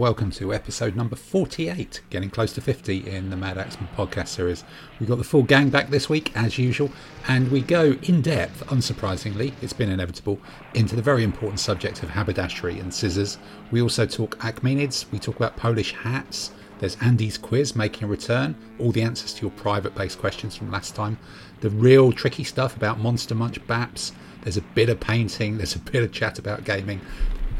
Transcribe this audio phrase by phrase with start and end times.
[0.00, 4.64] Welcome to episode number 48, getting close to 50 in the Mad Axeman podcast series.
[4.98, 6.90] We've got the full gang back this week, as usual,
[7.28, 10.40] and we go in depth, unsurprisingly, it's been inevitable,
[10.72, 13.36] into the very important subject of haberdashery and scissors.
[13.70, 18.56] We also talk Achaemenids, we talk about Polish hats, there's Andy's quiz making a return,
[18.78, 21.18] all the answers to your private based questions from last time,
[21.60, 24.12] the real tricky stuff about Monster Munch Baps,
[24.44, 27.02] there's a bit of painting, there's a bit of chat about gaming,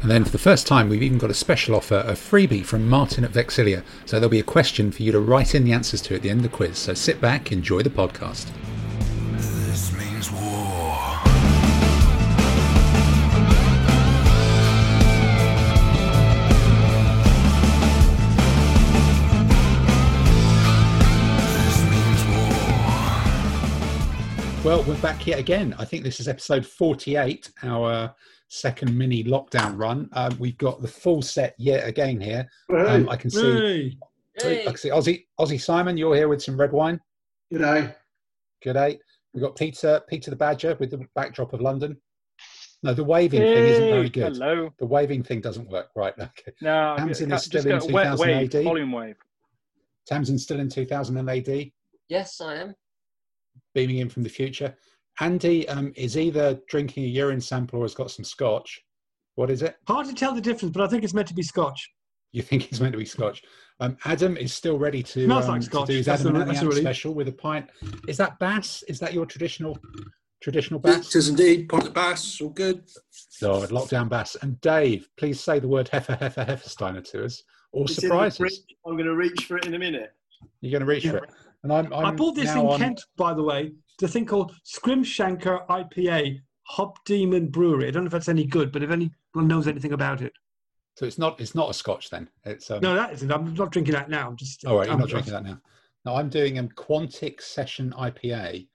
[0.01, 2.89] and then for the first time, we've even got a special offer, a freebie from
[2.89, 3.83] Martin at Vexillia.
[4.07, 6.31] So there'll be a question for you to write in the answers to at the
[6.31, 6.79] end of the quiz.
[6.79, 8.47] So sit back, enjoy the podcast.
[9.37, 11.19] This means war.
[21.53, 22.41] This means war.
[24.63, 25.75] Well, we're back yet again.
[25.77, 28.15] I think this is episode 48, our
[28.51, 30.09] second mini lockdown run.
[30.11, 32.45] Um, we've got the full set yet again here.
[32.69, 33.97] Um, I can see,
[34.39, 36.99] I can see Aussie, Aussie Simon, you're here with some red wine.
[37.49, 37.95] Good day.
[38.61, 38.99] Good day.
[39.33, 41.95] We've got Peter, Peter the Badger with the backdrop of London.
[42.83, 44.33] No, the waving thing isn't very good.
[44.33, 44.69] Hello.
[44.79, 45.87] The waving thing doesn't work.
[45.95, 46.13] Right.
[46.19, 46.51] Okay.
[46.61, 48.63] No, Tamsin is still in go 2000 wave, AD.
[48.65, 49.15] volume wave.
[50.07, 51.71] Tamsin's still in 2000 AD.
[52.09, 52.75] Yes, I am.
[53.73, 54.75] beaming in from the future.
[55.19, 58.79] Andy um, is either drinking a urine sample or has got some scotch.
[59.35, 59.75] What is it?
[59.87, 61.89] hard to tell the difference, but I think it's meant to be Scotch.
[62.31, 63.41] You think it's meant to be scotch?
[63.79, 66.39] Um, Adam is still ready to, Smells um, like to do his That's Adam a-
[66.41, 67.69] and that's a Andy special with a pint.
[68.07, 68.83] Is that bass?
[68.87, 69.77] Is that your traditional
[70.41, 71.15] traditional bass?
[71.15, 71.67] is indeed.
[71.67, 72.89] Pot of bass, all good.
[73.41, 74.37] Lord, lockdown bass.
[74.41, 77.43] And Dave, please say the word heifer, heifer, heffersteiner to us,
[77.73, 78.61] or It's in surprise us.
[78.85, 80.13] I'm going to reach for it in a minute.
[80.61, 81.29] You're going to reach for it.
[81.63, 83.71] And I'm, I'm i bought this in on- Kent, by the way.
[84.01, 87.87] The thing called Scrimshanker IPA, Hopdaemon Brewery.
[87.87, 90.33] I don't know if that's any good, but if anyone knows anything about it.
[90.97, 92.27] So it's not it's not a scotch then.
[92.43, 93.31] It's um, No, that isn't.
[93.31, 94.27] I'm not drinking that now.
[94.27, 94.65] I'm just.
[94.65, 95.59] Oh, right, you're I'm not drinking that now.
[96.03, 98.67] No, I'm doing a Quantic Session IPA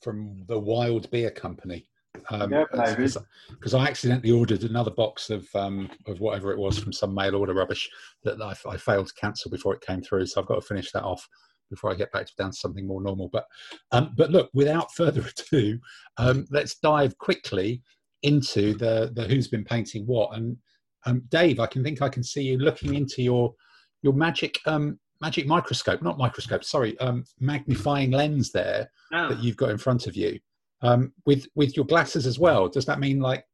[0.00, 1.86] from the Wild Beer Company.
[2.30, 3.08] Um, Yeah, maybe.
[3.50, 7.36] Because I accidentally ordered another box of um, of whatever it was from some mail
[7.36, 7.88] order rubbish
[8.24, 10.26] that I, I failed to cancel before it came through.
[10.26, 11.28] So I've got to finish that off
[11.72, 13.28] before I get back to down to something more normal.
[13.28, 13.46] But
[13.90, 15.78] um, but look, without further ado,
[16.18, 17.82] um, let's dive quickly
[18.22, 20.36] into the the who's been painting what.
[20.36, 20.56] And
[21.06, 23.54] um, Dave, I can think I can see you looking into your
[24.02, 29.56] your magic um, magic microscope, not microscope, sorry, um, magnifying lens there Now, that you've
[29.56, 30.38] got in front of you
[30.82, 32.68] um, with with your glasses as well.
[32.68, 33.44] Does that mean like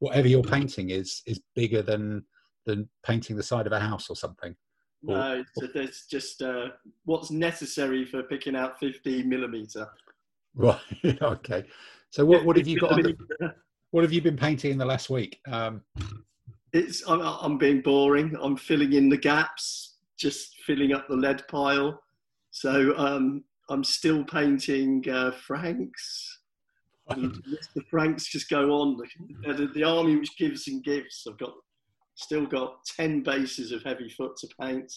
[0.00, 2.24] whatever you're painting is is bigger than
[2.66, 4.54] than painting the side of a house or something?
[5.02, 6.68] No, it's, it's just uh,
[7.04, 9.88] what's necessary for picking out 50 millimeter.
[10.54, 10.80] Right.
[11.22, 11.64] okay.
[12.10, 12.96] So what what have you got?
[12.96, 13.14] The,
[13.92, 15.38] what have you been painting in the last week?
[15.46, 15.82] Um,
[16.72, 18.36] It's I'm, I'm being boring.
[18.40, 22.02] I'm filling in the gaps, just filling up the lead pile.
[22.50, 26.40] So um, I'm still painting uh, Franks.
[27.08, 28.96] The Franks just go on.
[28.96, 31.24] The, the, the army which gives and gives.
[31.28, 31.52] I've got
[32.18, 34.92] still got ten bases of heavy foot to paint,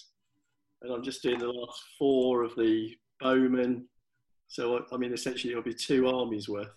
[0.82, 2.90] and I'm just doing the last four of the
[3.20, 3.88] bowmen.
[4.48, 6.76] So I, I mean, essentially, it'll be two armies worth.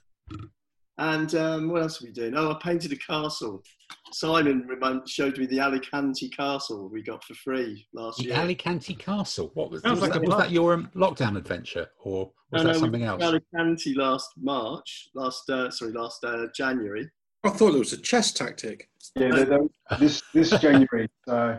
[0.98, 2.34] And um, what else are we doing?
[2.36, 3.64] Oh, I painted a castle.
[4.12, 4.64] Simon
[5.08, 8.36] showed me the Alicante castle we got for free last the year.
[8.36, 9.50] Alicante Castle.
[9.54, 12.68] What was, Sounds was, like that, was that your um, lockdown adventure or was No,
[12.68, 13.22] that no, something went else?
[13.24, 17.10] Alicante last March, last uh, sorry, last uh, January.
[17.44, 18.88] I thought it was a chess tactic.
[19.14, 21.08] Yeah, they don't- this this January.
[21.26, 21.58] So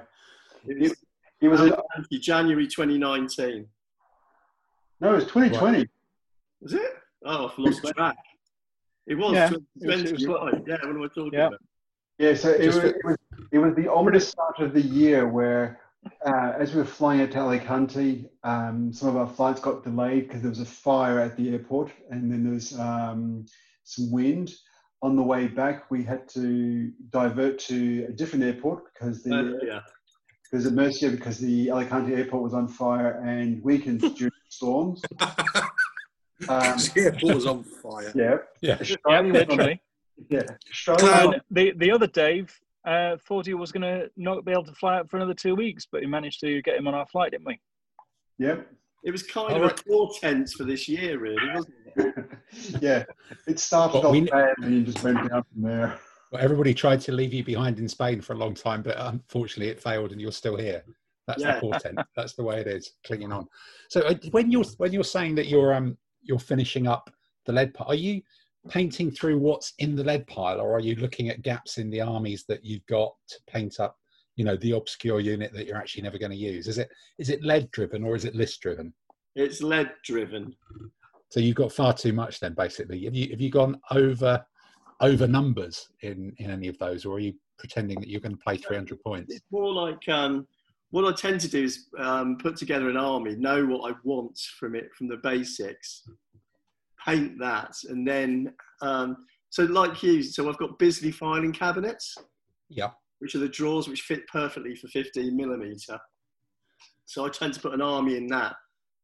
[0.68, 0.96] It was,
[1.42, 1.62] it was.
[1.62, 3.68] A, January 2019.
[5.00, 5.88] no, it was 2020.
[6.62, 6.82] Was it?
[7.24, 8.18] Oh, I've lost track.
[9.08, 9.94] It was Yeah, 2020.
[9.94, 10.64] it was- it was right.
[10.68, 11.48] Yeah, what am I talking Yeah.
[11.48, 11.62] about?
[12.18, 13.18] Yeah, so it was, it was
[13.52, 15.82] it was the ominous start of the year where,
[16.26, 20.28] uh, as we were flying out to Alicante, um, some of our flights got delayed
[20.28, 23.46] because there was a fire at the airport, and then there was um,
[23.84, 24.54] some wind.
[25.06, 29.66] On the way back, we had to divert to a different airport because the Uh,
[29.72, 29.82] yeah.
[30.44, 35.02] because at Murcia because the Alicante airport was on fire and weakened during storms.
[36.50, 38.12] Um, the airport was on fire.
[38.14, 38.76] yeah, Yeah.
[38.78, 39.80] Yeah, Australia was on-
[40.30, 41.00] yeah, Australia Cloud.
[41.00, 42.48] was on- And the the other Dave
[42.94, 45.56] uh, thought he was going to not be able to fly out for another two
[45.56, 47.58] weeks, but we managed to get him on our flight, didn't we?
[48.40, 48.58] Yep.
[49.06, 52.26] It was kind All of a portent for this year, really, wasn't it?
[52.82, 53.04] yeah,
[53.48, 56.00] it started But off we- bad and just went down from there.
[56.32, 59.70] Well, everybody tried to leave you behind in Spain for a long time, but unfortunately
[59.70, 60.84] it failed, and you're still here.
[61.28, 61.56] That's Yeah.
[61.56, 62.00] the portent.
[62.16, 63.48] That's the way it is, clinging on.
[63.90, 67.12] So uh, when you're when you're saying that you're um you're finishing up
[67.46, 68.24] the lead pile, are you
[68.70, 72.02] painting through what's in the lead pile, or are you looking at gaps in the
[72.02, 73.98] armies that you've got to paint up
[74.36, 76.68] you know the obscure unit that you're actually never going to use?
[76.68, 78.94] Is it is it lead driven or is it list driven?
[79.36, 80.56] It's lead driven.
[81.30, 83.04] So you've got far too much then, basically.
[83.06, 84.46] Have you have you gone over
[85.02, 88.44] over numbers in in any of those, or are you pretending that you're going to
[88.44, 89.34] play 300 points?
[89.34, 90.48] It's more like um,
[90.92, 94.38] what I tend to do is um, put together an army, know what I want
[94.60, 96.08] from it from the basics,
[97.06, 99.18] paint that, and then um,
[99.50, 100.22] so like you.
[100.24, 102.18] So I've got Bisley filing cabinets,
[102.70, 102.92] Yeah.
[103.20, 106.00] Which are the drawers which fit perfectly for 15 millimeter.
[107.06, 108.56] So I tend to put an army in that,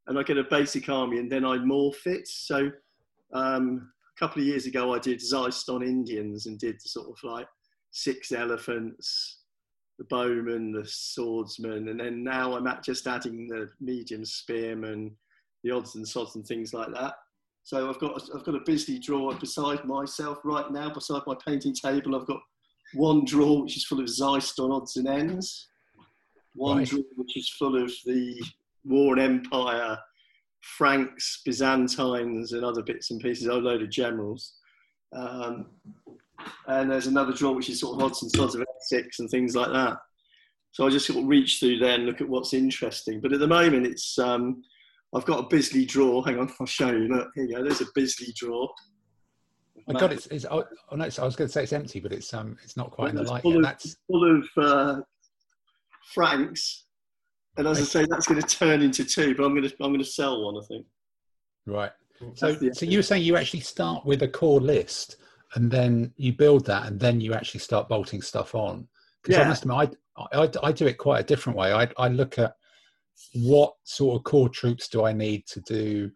[0.08, 2.28] and I get a basic army, and then I morph it.
[2.28, 2.72] So
[3.34, 7.48] um, a couple of years ago, I did Xyston Indians and did sort of like
[7.92, 9.40] six elephants,
[10.00, 15.16] the bowman, the swordsman, and then now I'm at just adding the medium spearman,
[15.64, 17.14] the odds and sods and things like that.
[17.64, 21.76] So I've got I've got a busy drawer beside myself right now, beside my painting
[21.76, 22.16] table.
[22.16, 22.42] I've got
[22.94, 25.68] one drawer which is full of Xyston odds and ends,
[26.54, 26.88] one Right.
[26.88, 28.42] drawer which is full of the
[28.84, 29.98] War and Empire,
[30.62, 33.48] Franks, Byzantines, and other bits and pieces.
[33.48, 34.54] A load of generals.
[35.14, 35.68] Um,
[36.68, 39.56] and there's another drawer which is sort of odds and sods of Essex and things
[39.56, 39.98] like that.
[40.72, 43.20] So I just sort of reach through there and look at what's interesting.
[43.20, 44.64] But at the moment, it's um,
[45.14, 46.24] I've got a Bisley drawer.
[46.26, 47.08] Hang on, I'll show you.
[47.10, 47.64] Look, here you go.
[47.64, 48.74] There's a Bisley drawer.
[49.96, 50.28] I got it.
[50.32, 52.78] It's, oh, oh, no, I was going to say it's empty, but it's um it's
[52.78, 53.58] not quite in the light full yet.
[53.60, 55.02] of- That's full of uh,
[56.14, 56.86] francs.
[57.58, 59.92] And as I say, that's going to turn into two, but I'm going to I'm
[59.92, 60.56] going to sell one.
[60.62, 60.86] I think.
[61.66, 61.92] right.
[62.36, 65.16] So, so you were saying you actually start with a core list,
[65.56, 68.88] and then you build that, and then you actually start bolting stuff on.
[69.24, 71.74] Because I must admit, I, I I do it quite a different way.
[71.74, 72.54] I I look at
[73.34, 76.12] what sort of core troops do I need to do, or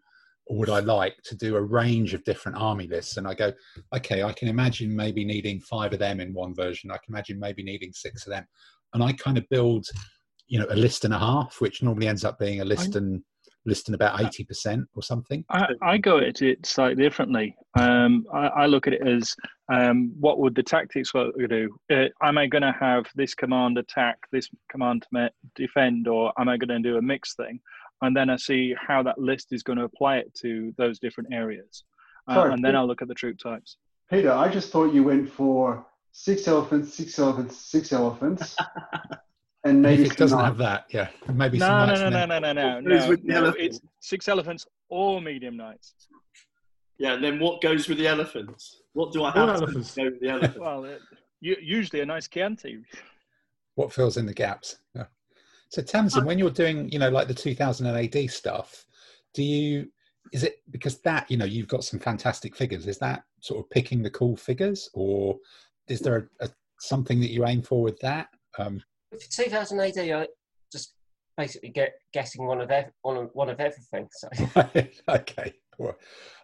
[0.48, 3.52] would I like to do a range of different army lists, and I go,
[3.94, 6.90] okay, I can imagine maybe needing five of them in one version.
[6.90, 8.46] I can imagine maybe needing six of them,
[8.94, 9.86] and I kind of build,
[10.46, 13.22] you know, a list and a half, which normally ends up being a list and
[13.64, 15.44] list and about eighty percent or something.
[15.50, 17.56] I, I go at it slightly differently.
[17.76, 19.34] Um, I, I look at it as
[19.72, 21.76] um, what would the tactics we do?
[21.92, 25.04] Uh, am I going to have this command attack, this command
[25.56, 27.58] defend, or am I going to do a mixed thing?
[28.02, 31.32] And then I see how that list is going to apply it to those different
[31.32, 31.84] areas.
[32.28, 33.78] Uh, Sorry, and then Pete- I'll look at the troop types.
[34.10, 38.68] Peter, I just thought you went for six elephants, six elephants, six elephants, and
[39.64, 42.38] And maybe if it doesn't some have that, yeah, maybe some No, no, no, no,
[42.38, 43.40] no, no, no, no.
[43.40, 45.94] no it's six elephants or medium knights.
[46.98, 47.14] Yeah.
[47.14, 48.82] And then what goes with the elephants?
[48.92, 49.94] What do I All have to elephants.
[49.94, 50.58] go with the elephants?
[50.60, 51.00] Well, it,
[51.40, 52.78] u- usually a nice Chianti.
[53.74, 54.78] what fills in the gaps.
[54.94, 55.04] Yeah.
[55.68, 58.86] So Tamsin, when you're doing, you know, like the 2000 AD stuff,
[59.34, 59.90] do you?
[60.32, 62.86] Is it because that you know you've got some fantastic figures?
[62.86, 65.36] Is that sort of picking the cool figures, or
[65.88, 66.48] is there a, a,
[66.80, 68.28] something that you aim for with that?
[68.58, 68.82] Um,
[69.12, 70.26] For 2000 AD, I
[70.72, 70.94] just
[71.36, 74.08] basically get guessing one of ev- one of, one of everything.
[74.10, 74.28] So
[75.08, 75.54] okay,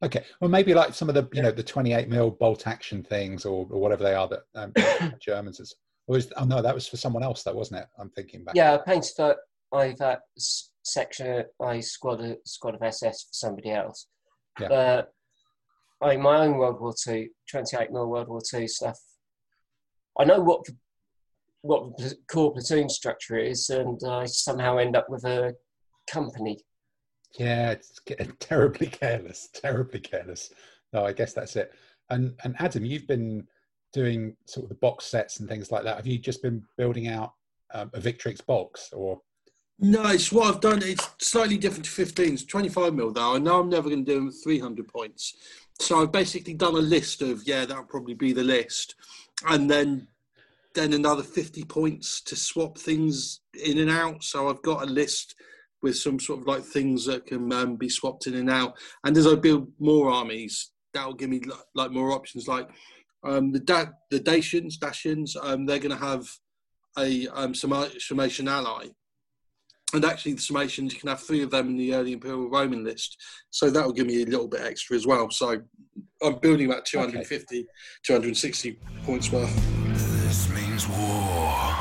[0.02, 0.24] okay.
[0.40, 3.66] Well, maybe like some of the you know the 28 mil bolt action things, or,
[3.70, 4.72] or whatever they are that um,
[5.20, 5.74] Germans.
[6.12, 7.86] Or is, oh no, that was for someone else, though, wasn't it?
[7.98, 8.54] I'm thinking back.
[8.54, 9.36] yeah, I painted for
[9.72, 10.16] I've uh,
[10.82, 14.08] section I squad a squad of SS for somebody else.
[14.60, 14.68] Yeah.
[14.68, 15.12] But
[16.02, 18.98] I my own World War Two, 28 mil World War Two stuff.
[20.20, 20.76] I know what the,
[21.62, 25.54] what the core platoon structure is, and I somehow end up with a
[26.10, 26.58] company.
[27.38, 30.52] Yeah, it's getting terribly careless, terribly careless.
[30.92, 31.72] No, I guess that's it.
[32.10, 33.48] And and Adam, you've been
[33.92, 35.96] doing sort of the box sets and things like that.
[35.96, 37.32] Have you just been building out
[37.74, 39.20] um, a Victrix box, or
[39.78, 40.82] No, it's what I've done.
[40.82, 42.34] It's slightly different to 15.
[42.34, 43.34] It's 25 mil though.
[43.34, 45.34] I know I'm never going to do them 300 points.
[45.80, 48.94] So I've basically done a list of yeah, that'll probably be the list,
[49.48, 50.08] and then
[50.74, 54.24] then another 50 points to swap things in and out.
[54.24, 55.34] So I've got a list
[55.82, 58.74] with some sort of like things that can um, be swapped in and out.
[59.04, 61.42] And as I build more armies, that'll give me
[61.74, 62.48] like more options.
[62.48, 62.68] Like
[63.24, 66.28] um, the da- the Dacians, Dacians, um, they're going to have
[66.98, 68.88] a um, Sarmatian ally.
[69.94, 72.82] And actually, the Sarmatians, you can have three of them in the early Imperial Roman
[72.82, 73.16] list.
[73.50, 75.30] So that will give me a little bit extra as well.
[75.30, 75.60] So
[76.22, 77.66] I'm building about 250,
[78.02, 79.54] 260 points worth.
[80.24, 81.71] This means war.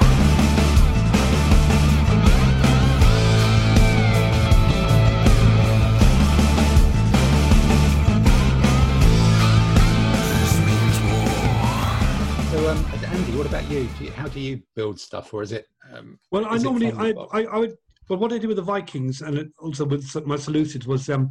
[12.72, 13.90] Um, Andy, what about you?
[13.98, 14.12] Do you?
[14.14, 15.68] How do you build stuff, or is it?
[15.94, 17.12] Um, Well, I is it normally, I.
[17.34, 17.76] I, I would,
[18.08, 21.30] but what I did with the Vikings and also with my Seleucids was um,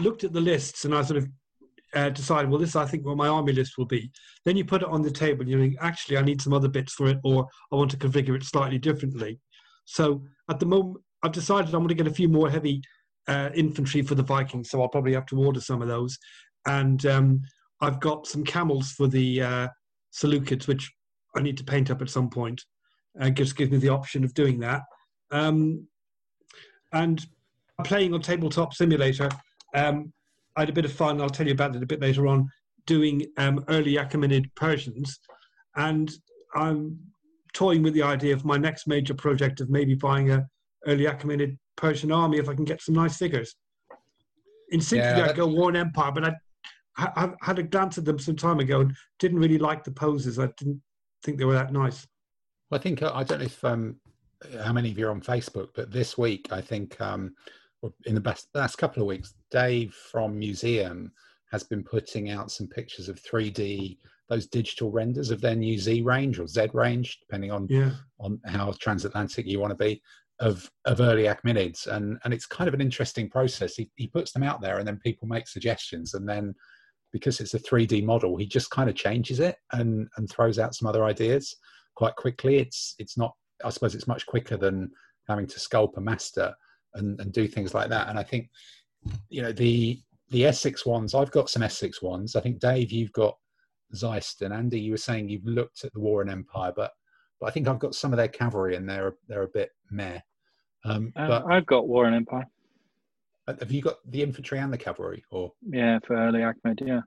[0.00, 1.28] looked at the lists and I sort of
[1.94, 4.10] uh, decide, well, this I think what my army list will be.
[4.44, 5.42] Then you put it on the table.
[5.42, 7.96] and You think, actually, I need some other bits for it, or I want to
[7.96, 9.40] configure it slightly differently.
[9.86, 12.80] So at the moment, I've decided I'm going to get a few more heavy
[13.26, 14.70] uh, infantry for the Vikings.
[14.70, 16.16] So I'll probably have to order some of those.
[16.66, 17.42] And um,
[17.80, 19.68] I've got some camels for the uh,
[20.16, 20.92] Seleucids, which
[21.36, 22.64] I need to paint up at some point.
[23.20, 24.82] Uh, just gives me the option of doing that.
[25.30, 25.86] Um,
[26.92, 27.24] and
[27.84, 29.28] playing on Tabletop Simulator,
[29.74, 30.12] um,
[30.56, 31.20] I had a bit of fun.
[31.20, 32.48] I'll tell you about it a bit later on.
[32.86, 35.18] Doing um, early Achaemenid Persians,
[35.74, 36.10] and
[36.54, 36.98] I'm
[37.52, 40.46] toying with the idea of my next major project of maybe buying a
[40.86, 43.56] early Achaemenid Persian army if I can get some nice figures.
[44.70, 46.34] Instinctively, Yeah, I'd go War and Empire, but I,
[46.98, 49.90] I, I had a glance at them some time ago and didn't really like the
[49.90, 50.38] poses.
[50.38, 50.80] I didn't
[51.22, 52.06] think they were that nice.
[52.72, 53.96] I think uh, I don't know if um,
[54.62, 57.34] how many of you are on Facebook, but this week I think um,
[57.82, 61.12] or in the best last couple of weeks, Dave from Museum
[61.52, 63.98] has been putting out some pictures of 3D
[64.28, 67.92] those digital renders of their new Z range or Z range, depending on Yeah.
[68.18, 70.02] on how transatlantic you want to be
[70.40, 73.76] of of early Achaemenids, and and it's kind of an interesting process.
[73.76, 76.54] He he puts them out there, and then people make suggestions, and then
[77.12, 80.74] because it's a 3D model, he just kind of changes it and and throws out
[80.74, 81.56] some other ideas
[81.94, 82.58] quite quickly.
[82.58, 83.34] It's it's not.
[83.64, 84.90] I suppose it's much quicker than
[85.28, 86.54] having to sculpt a master
[86.94, 88.08] and and do things like that.
[88.08, 88.50] And I think
[89.28, 91.14] you know the the Essex ones.
[91.14, 92.36] I've got some Essex ones.
[92.36, 93.36] I think Dave, you've got
[93.94, 94.80] Zeist and Andy.
[94.80, 96.92] You were saying you've looked at the War and Empire, but
[97.40, 100.20] but I think I've got some of their cavalry and they're they're a bit meh.
[100.84, 102.46] Um, Uh, but I've got War and Empire.
[103.46, 106.82] Have you got the infantry and the cavalry, or Yeah, for early Ahmed.
[106.84, 107.00] Yeah,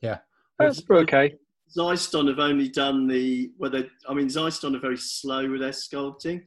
[0.00, 0.18] yeah?
[0.58, 1.34] that's okay.
[1.76, 3.70] Xyston have only done the well.
[3.70, 6.44] They, I mean, Xyston are very slow with their sculpting,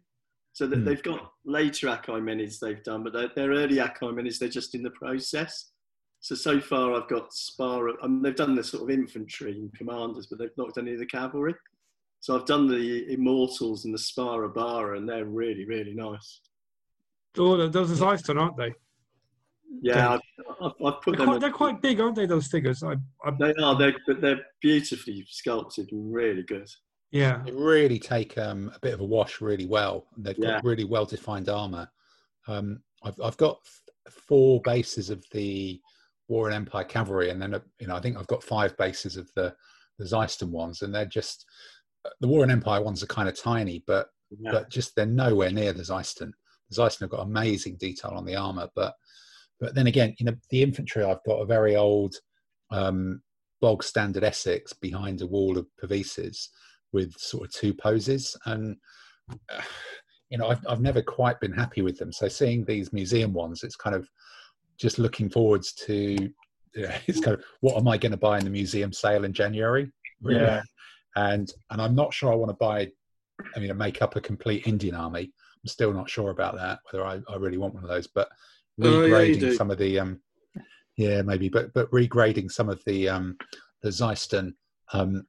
[0.53, 0.85] so that Hmm.
[0.85, 4.91] they've got later Achaemenids they've done, but their, their early Achaemenids they're just in the
[4.91, 5.71] process.
[6.21, 7.89] So so far, I've got Spar.
[8.01, 10.93] I mean, they've done the sort of infantry and commanders, but they've not done any
[10.93, 11.55] of the cavalry.
[12.21, 16.39] So I've done the Immortals and the Sparabara, and they're really really nice.
[17.37, 18.73] Oh, those are Xyston, aren't they?
[19.81, 20.19] Yeah, I've,
[20.61, 21.25] I've, I've put They're them.
[21.27, 22.25] quite, they're quite big, aren't they?
[22.25, 22.81] Those figures.
[22.83, 22.93] I,
[23.25, 23.75] I, They are.
[23.77, 26.67] They're, but they're beautifully sculpted and really good.
[27.11, 27.41] yeah.
[27.45, 30.07] They really take um, a bit of a wash really well.
[30.17, 31.89] They've got really well defined armor.
[32.47, 35.79] Um, I've I've got f- four bases of the
[36.27, 39.17] War and Empire cavalry, and then uh, you know I think I've got five bases
[39.17, 39.53] of the
[39.99, 41.45] the Xyston ones, and they're just
[42.05, 44.07] uh, the War and Empire ones are kind of tiny, but
[44.39, 44.51] Yeah.
[44.51, 46.31] but just they're nowhere near the Xyston.
[46.69, 48.93] The Xyston have got amazing detail on the armor, but
[49.59, 52.15] but then again, you know, the infantry I've got a very old
[52.71, 53.21] um,
[53.61, 56.49] bog standard Essex behind a wall of Pavises
[56.91, 58.75] with sort of two poses, and
[59.31, 59.61] uh,
[60.29, 62.11] you know, I've I've never quite been happy with them.
[62.11, 64.07] So seeing these museum ones, it's kind of
[64.77, 66.31] just looking forwards to.
[66.75, 69.33] Yeah, it's kind of what am I going to buy in the museum sale in
[69.33, 69.91] January?
[70.21, 70.41] Really?
[70.41, 70.61] Yeah.
[71.15, 72.89] and and I'm not sure I want to buy.
[73.55, 75.23] I mean, make up a complete Indian army.
[75.23, 76.79] I'm still not sure about that.
[76.91, 78.29] Whether I, I really want one of those, but
[78.81, 80.19] Oh, yeah, regrading some of the um,
[80.97, 83.37] yeah, maybe, but but regrading some of the um,
[83.81, 84.53] the Xyston,
[84.93, 85.25] um,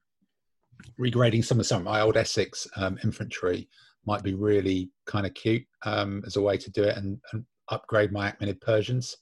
[0.99, 3.69] regrading some of some of my old Essex um, infantry
[4.05, 7.45] might be really kind of cute um, as a way to do it and, and
[7.69, 9.15] upgrade my Achaemenid Persians,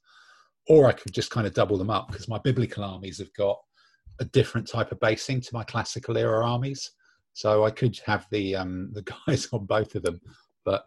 [0.67, 3.58] or I could just kind of double them up because my biblical armies have got
[4.20, 6.91] a different type of basing to my classical era armies.
[7.34, 10.20] So I could have the um, the guys on both of them,
[10.63, 10.86] but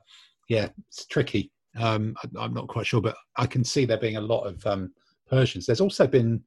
[0.49, 1.53] yeah, it's tricky.
[1.77, 4.65] Um, I, I'm not quite sure, but I can see there being a lot of
[4.67, 4.93] um,
[5.29, 5.67] Persians.
[5.67, 6.43] There's also been,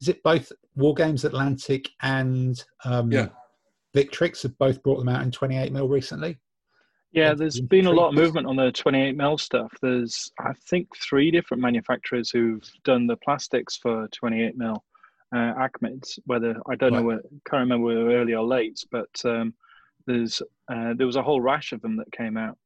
[0.00, 3.28] is it both Wargames Atlantic and um, Yeah.
[3.96, 6.38] Victrix have both brought them out in 28 mil recently?
[7.12, 9.72] Yeah, That's there's been a lot of movement on the 28 mil stuff.
[9.80, 14.84] There's, I think, three different manufacturers who've done the plastics for 28 mil
[15.34, 16.18] uh, Achmeds.
[16.26, 17.06] Whether I don't know, Right.
[17.06, 19.54] where, can't remember whether they're early or late, but um,
[20.06, 22.58] there's uh, there was a whole rash of them that came out.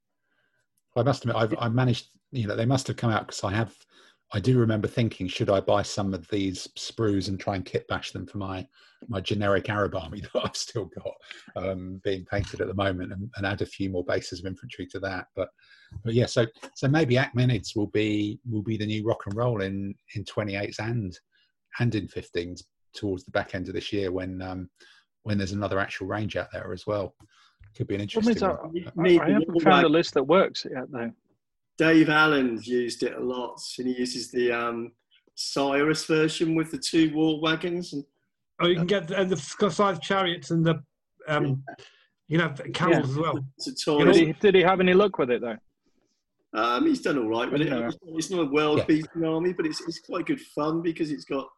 [0.96, 2.08] I must admit, I've I managed.
[2.30, 3.74] You know, they must have come out because I have.
[4.34, 7.86] I do remember thinking, should I buy some of these sprues and try and kit
[7.88, 8.66] bash them for my
[9.08, 11.12] my generic Arab army that I've still got
[11.56, 14.86] um, being painted at the moment, and, and add a few more bases of infantry
[14.86, 15.26] to that.
[15.36, 15.48] But
[16.04, 19.62] but yeah, so so maybe Achaemenids will be will be the new rock and roll
[19.62, 21.18] in in 28s and
[21.78, 22.62] and in 15s
[22.94, 24.68] towards the back end of this year when um,
[25.22, 27.14] when there's another actual range out there as well.
[27.76, 28.36] Could be an interesting.
[28.36, 28.56] is, one.
[28.64, 28.68] I,
[29.02, 31.10] Need I haven't war found a list that works yet, though.
[31.78, 34.92] Dave Allen's used it a lot, and he uses the um,
[35.34, 37.92] Cyrus version with the two war wagons.
[37.94, 38.04] And
[38.60, 40.82] Oh, you can get the, and the scythed chariots and the
[41.26, 41.64] um,
[42.28, 43.38] you know camels as well.
[43.56, 43.98] it's a.
[44.04, 45.56] Did he, did he have any luck with it though?
[46.54, 47.68] Um, he's done all right with it.
[47.68, 47.78] Yeah.
[47.88, 48.84] It's- It's not a world Yeah.
[48.84, 51.48] beating army, but it's, it's quite good fun because it's got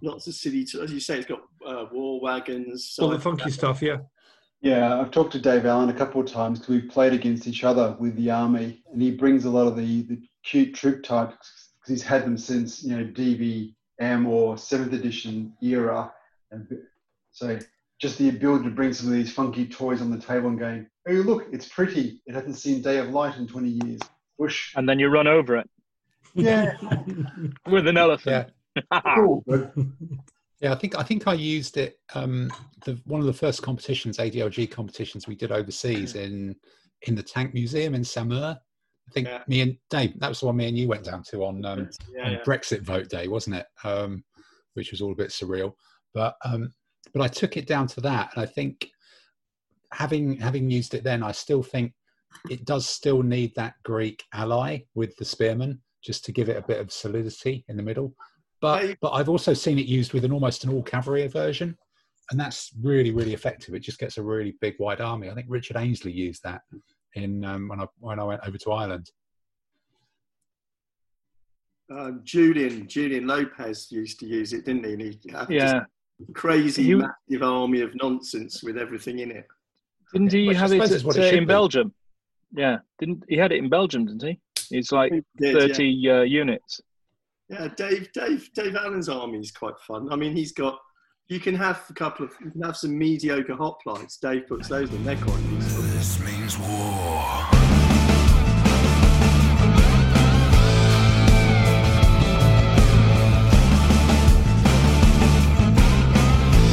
[0.00, 0.62] lots of silly.
[0.80, 2.96] As you say, it's got uh, war wagons.
[3.00, 3.96] All the side- funky stuff, yeah.
[4.64, 7.64] Yeah, I've talked to Dave Allen a couple of times because we've played against each
[7.64, 11.68] other with the army, and he brings a lot of the, the cute troop types
[11.74, 16.10] because he's had them since you know DBM or seventh edition era,
[16.50, 16.66] and
[17.30, 17.58] so
[18.00, 20.86] just the ability to bring some of these funky toys on the table and going,
[21.10, 22.22] oh look, it's pretty.
[22.24, 24.00] It hasn't seen day of light in twenty years.
[24.38, 24.72] Whoosh.
[24.76, 25.68] And then you run over it
[26.32, 26.78] Yeah,
[27.66, 28.48] with an elephant.
[29.14, 29.44] cool.
[30.64, 32.00] Yeah, I think I think I used it.
[32.14, 32.50] Um,
[32.86, 36.56] the one of the first competitions, ADLG competitions, we did overseas in
[37.02, 38.56] in the Tank Museum in Saumur.
[39.06, 39.42] I think Yeah.
[39.46, 41.90] me and Dave, that was the one me and you went down to on um,
[42.14, 42.42] yeah, on yeah.
[42.44, 43.66] Brexit vote day, wasn't it?
[43.84, 44.24] Um,
[44.72, 45.74] which was all a bit surreal.
[46.14, 46.72] But um,
[47.12, 48.88] but I took it down to that, and I think
[49.92, 51.92] having having used it then, I still think
[52.48, 56.66] it does still need that Greek ally with the spearman just to give it a
[56.66, 58.14] bit of solidity in the middle.
[58.64, 61.76] But I- but I've also seen it used with an almost an all cavalry version,
[62.30, 63.74] and that's really really effective.
[63.74, 65.28] It just gets a really big wide army.
[65.28, 66.62] I think Richard Ainsley used that
[67.14, 69.10] in um, when I when I went over to Ireland.
[71.90, 74.92] Um, Julian Julian Lopez used to use it, didn't he?
[74.94, 75.84] And he had this Yeah.
[76.32, 79.46] crazy You- massive army of nonsense with everything in it.
[80.14, 81.48] Didn't he Which have it, suppose at, what it uh, in be.
[81.48, 81.94] Belgium?
[82.56, 84.06] Yeah, didn't he had it in Belgium?
[84.06, 84.40] Didn't he?
[84.70, 85.58] It's like He did, yeah.
[85.60, 86.80] thirty uh, units.
[87.50, 90.08] Yeah, Dave, Dave, Dave Allen's army is quite fun.
[90.10, 90.78] I mean, he's got.
[91.28, 92.32] You can have a couple of.
[92.42, 94.18] You can have some mediocre hoplites.
[94.20, 95.04] Dave puts those in.
[95.04, 95.82] They're quite useful.
[95.82, 97.44] This means war.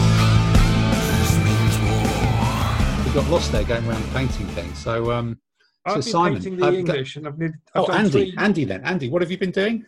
[0.01, 3.05] This means war.
[3.05, 4.77] We got lost there going around the painting things.
[4.77, 5.37] So um,
[5.85, 8.11] I've been Simon, painting the I've got- English, and I've, need, I've oh done Andy,
[8.11, 9.85] three- Andy then Andy, what have you been doing?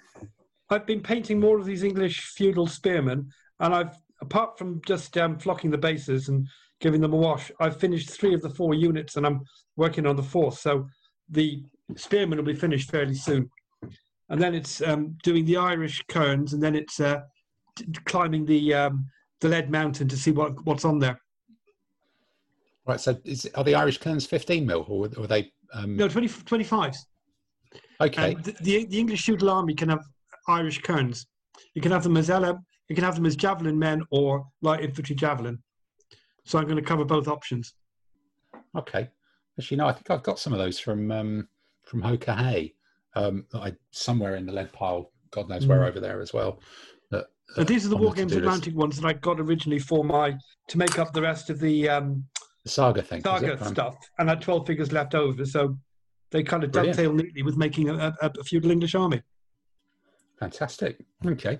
[0.73, 5.37] I've been painting more of these English feudal spearmen, and I've, apart from just um,
[5.37, 6.47] flocking the bases and
[6.81, 9.41] giving them a wash, I've finished three of the four units, and I'm
[9.77, 10.59] working on the fourth.
[10.59, 10.87] So
[11.29, 11.63] the
[11.95, 13.49] spearmen will be finished fairly soon,
[14.29, 17.21] and then it's um, doing the Irish kerns, and then it's uh,
[18.05, 19.05] climbing the um,
[19.41, 21.19] the lead mountain to see what what's on there.
[22.85, 22.99] Right.
[22.99, 25.53] So is, are the Irish kerns 15 mil or were they?
[25.73, 26.97] Um, No, 20, 25s.
[28.01, 28.33] okay.
[28.35, 30.03] The, the, the English feudal army can have
[30.47, 31.25] Irish kerns.
[31.73, 34.81] You can have them as ele- you can have them as javelin men or light
[34.83, 35.61] infantry javelin.
[36.45, 37.73] So I'm going to cover both options.
[38.77, 39.09] Okay.
[39.59, 41.47] Actually, no, I think I've got some of those from um,
[41.85, 42.73] from Hoka Hay.
[43.15, 45.87] Um, I somewhere in the lead pile, God knows where Mm.
[45.89, 46.59] over there as well.
[47.11, 47.25] That,
[47.57, 48.35] And these are the War Games.
[48.35, 50.35] Atlantic ones that I got originally for my
[50.69, 52.25] to make up the rest of the um,
[52.63, 53.21] The saga thing.
[53.21, 55.45] saga stuff, and I had 12 figures left over.
[55.45, 55.77] So
[56.31, 56.97] they kind of Brilliant.
[56.97, 59.21] dovetail neatly with making a, a, a feudal English army.
[60.43, 60.97] Fantastic.
[61.25, 61.57] Okay,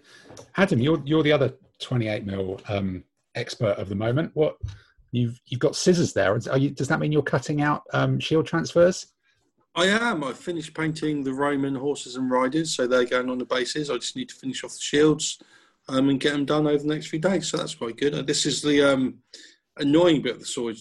[0.58, 3.02] Adam, you're you're the other 28 mil um,
[3.34, 4.32] expert of the moment.
[4.34, 4.58] What
[5.12, 6.38] you've you've got scissors there.
[6.58, 9.08] You, does that mean you're cutting out um, shield transfers?
[9.74, 10.22] I am.
[10.22, 13.90] I've finished painting the Roman horses and riders, so they're going on the bases.
[13.90, 15.40] I just need to finish off the shields
[15.88, 17.48] um, and get them done over the next few days.
[17.48, 18.14] So that's quite good.
[18.14, 19.20] Uh, this is the um,
[19.78, 20.76] annoying bit of the sword,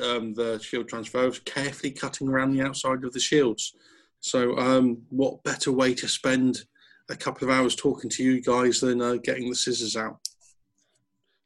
[0.00, 3.74] um, the shield transfer, of carefully cutting around the outside of the shields.
[4.20, 6.64] So, um, what better way to spend
[7.10, 10.18] a couple of hours talking to you guys than uh, getting the scissors out?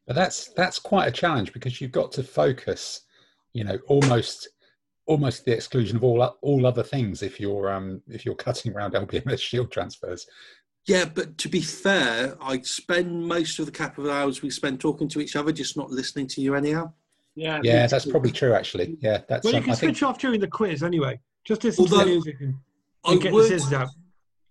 [0.07, 3.03] But that's that's quite a challenge because you've got to focus,
[3.53, 4.49] you know, almost
[5.07, 8.95] almost the exclusion of all all other things if you're um if you're cutting around
[8.95, 10.27] LBMS shield transfers.
[10.87, 14.79] Yeah, but to be fair, I spend most of the couple of hours we spend
[14.79, 16.93] talking to each other, just not listening to you anyhow.
[17.35, 18.13] Yeah, Yeah, that's too.
[18.13, 18.97] probably true actually.
[19.01, 21.19] Yeah, that's Well, you um, can I think switch off during the quiz anyway.
[21.45, 22.55] Just listen to the music and,
[23.05, 23.89] I and get the scissors out.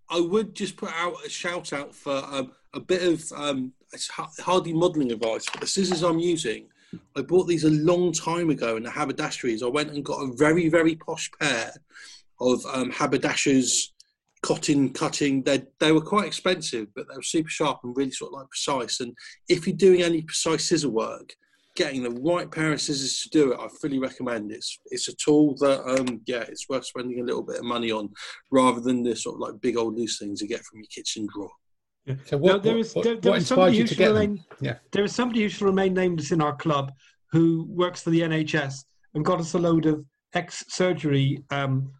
[0.10, 4.08] I would just put out a shout out for um, a bit of um, it's
[4.10, 6.68] ha- hardly modelling advice, but the scissors I'm using,
[7.16, 9.64] I bought these a long time ago in the haberdasheries.
[9.64, 11.74] I went and got a very very posh pair
[12.40, 13.94] of um, haberdashers
[14.42, 15.42] cotton cutting.
[15.42, 18.50] They they were quite expensive, but they were super sharp and really sort of like
[18.50, 19.00] precise.
[19.00, 19.16] And
[19.50, 21.34] if you're doing any precise scissor work,
[21.76, 24.52] getting the right pair of scissors to do it, I fully recommend.
[24.52, 27.92] It's it's a tool that um, yeah, it's worth spending a little bit of money
[27.92, 28.10] on
[28.52, 31.28] rather than the sort of like big old loose things you get from your kitchen
[31.34, 31.52] drawer.
[32.26, 32.38] so.
[32.38, 34.44] No, What, there what, is there, there what is somebody who to should remain.
[34.62, 34.78] Yeah.
[34.92, 36.92] There is somebody who should remain nameless in our club
[37.32, 41.92] who works for the NHS and got us a load of ex-surgery um,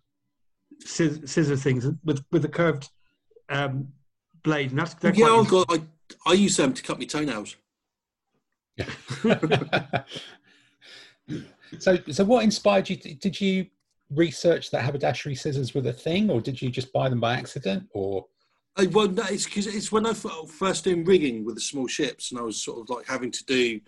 [0.80, 2.90] scis- scissor things with with a curved
[3.50, 3.90] um,
[4.44, 5.82] blade, and that's they're yeah, quite I've got, I
[6.32, 7.56] I use them to cut my toenails.
[11.80, 12.98] so, so what inspired you?
[12.98, 13.68] Did you
[14.12, 17.88] research that haberdashery scissors were a thing, or did you just buy them by accident?
[17.94, 18.26] Or
[18.78, 22.32] I, well, no, it's because it's when I first doing rigging with the small ships,
[22.32, 23.80] and I was sort of like having to do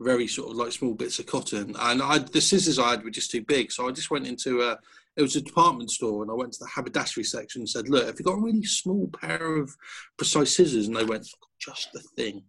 [0.00, 3.10] very sort of like small bits of cotton, and I the scissors I had were
[3.10, 4.78] just too big, so I just went into a
[5.16, 8.06] it was a department store, and I went to the haberdashery section and said, "Look,
[8.06, 9.74] have you got a really small pair of
[10.16, 11.26] precise scissors?" And they went,
[11.58, 12.42] "Just the thing."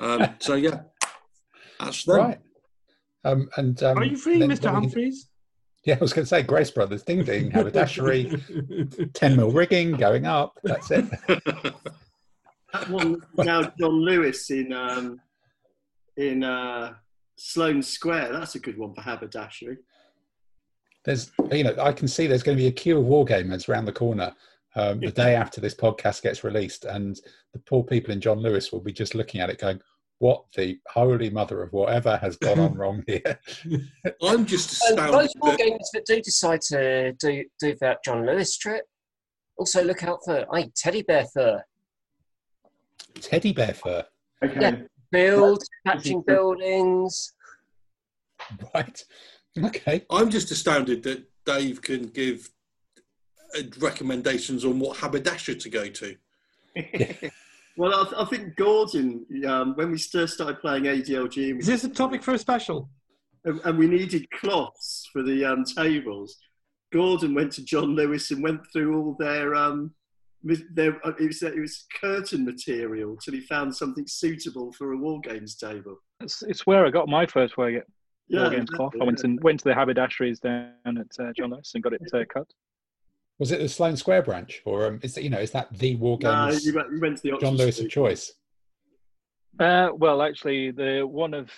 [0.00, 0.80] Um, so yeah,
[1.80, 2.16] that's them.
[2.16, 2.38] Right.
[3.24, 4.64] Um, and um, Are you free, Mr.
[4.64, 5.28] what Humphries?
[5.84, 10.26] Yeah, I was going to say Grace Brothers, ding ding, haberdashery, 10 mil rigging going
[10.26, 10.58] up.
[10.62, 11.06] That's it.
[12.72, 15.20] That one now, John Lewis in um,
[16.16, 16.94] in uh,
[17.36, 18.32] Sloane Square.
[18.32, 19.78] That's a good one for haberdashery.
[21.04, 23.86] There's, you know, I can see there's going to be a queue of wargamers around
[23.86, 24.34] the corner
[24.76, 27.18] um, the day after this podcast gets released, and
[27.52, 29.80] the poor people in John Lewis will be just looking at it going,
[30.20, 33.40] what the holy mother of whatever has gone on wrong here?
[34.22, 35.20] I'm just And astounded.
[35.20, 38.84] those war that- games that do decide to do do that John Lewis trip,
[39.58, 41.62] also look out for hey, teddy bear fur.
[43.20, 44.04] Teddy bear fur,
[44.44, 44.60] Okay.
[44.60, 44.76] Yeah.
[45.10, 47.32] Build, catching buildings.
[48.72, 49.04] right?
[49.58, 50.04] Okay.
[50.08, 52.48] I'm just astounded that Dave can give
[53.58, 56.16] uh, recommendations on what haberdasher to go to.
[57.80, 61.82] well, I, th- I think Gordon, um, when we first started playing ADLG, Is this
[61.84, 62.90] a topic for a special?
[63.46, 66.36] and, and we needed cloths for the um, tables.
[66.92, 69.94] Gordon went to John Lewis and went through all their um,
[70.42, 74.96] their uh, it was it was curtain material till he found something suitable for a
[74.98, 75.96] war games table.
[76.20, 77.82] It's, it's where I got my first war, war
[78.28, 78.92] Yeah, games cloth.
[78.94, 81.94] I exactly, went and went to the haberdasheries down at uh, John Lewis and got
[81.94, 82.46] it uh, cut.
[83.40, 85.94] Was it the Sloane Square branch, or um, is that you know is that the
[85.94, 88.32] No, wargamers you went, you went to the John Oxford Lewis of choice?
[89.58, 91.50] Uh, well, actually, the one of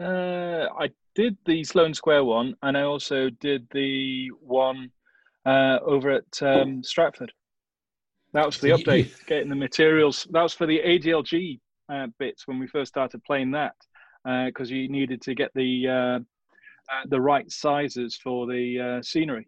[0.00, 4.90] uh, I did the Sloane Square one, and I also did the one
[5.44, 7.30] uh, over at um, Stratford.
[8.32, 10.26] That was for the So you- you- update, getting the materials.
[10.30, 11.60] That was for the ADLG
[11.90, 13.74] uh, bits when we first started playing that,
[14.46, 16.18] because you needed to get the uh,
[16.90, 19.46] uh, the right sizes for the uh, scenery.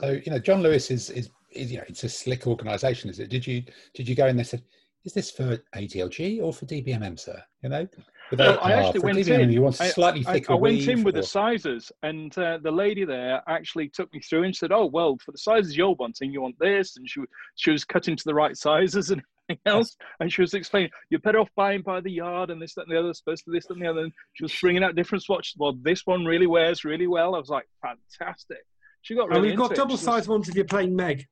[0.00, 3.18] So you know, John Lewis is, is is you know it's a slick organisation, is
[3.20, 3.28] it?
[3.30, 3.62] Did you
[3.94, 4.62] did you go in there and said,
[5.04, 7.42] is this for ADLG or for DBMM, sir?
[7.62, 7.86] You know,
[8.32, 9.52] No, I "Ah, actually went DBMM, in.
[9.52, 12.58] You want I- slightly I, thicker I went in with or- the sizes, and uh,
[12.62, 15.94] the lady there actually took me through and said, "Oh, well, for the sizes you're
[15.98, 17.20] wanting, you want this," and she
[17.56, 21.20] she was cutting to the right sizes and everything else, and she was explaining, "You're
[21.20, 23.66] better off buying by the yard, and this, that, and the other, supposed to this,
[23.66, 25.54] that, and the other." And she was bringing out different swatches.
[25.58, 27.34] Well, this one really wears really well.
[27.34, 28.64] I was like, fantastic.
[29.04, 30.96] She got And really we've got into double She was- sized ones if you're playing
[30.96, 31.26] Meg.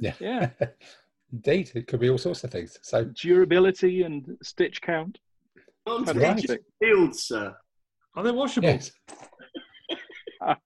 [0.00, 0.14] Yeah.
[0.18, 0.50] Yeah.
[1.32, 2.78] Indeed, it could be all sorts of things.
[2.82, 5.18] So durability and stitch count.
[5.86, 6.62] On to Fantastic.
[6.82, 7.54] Field, sir.
[8.16, 8.68] Are they washable?
[8.70, 8.90] yes,
[10.42, 10.56] I,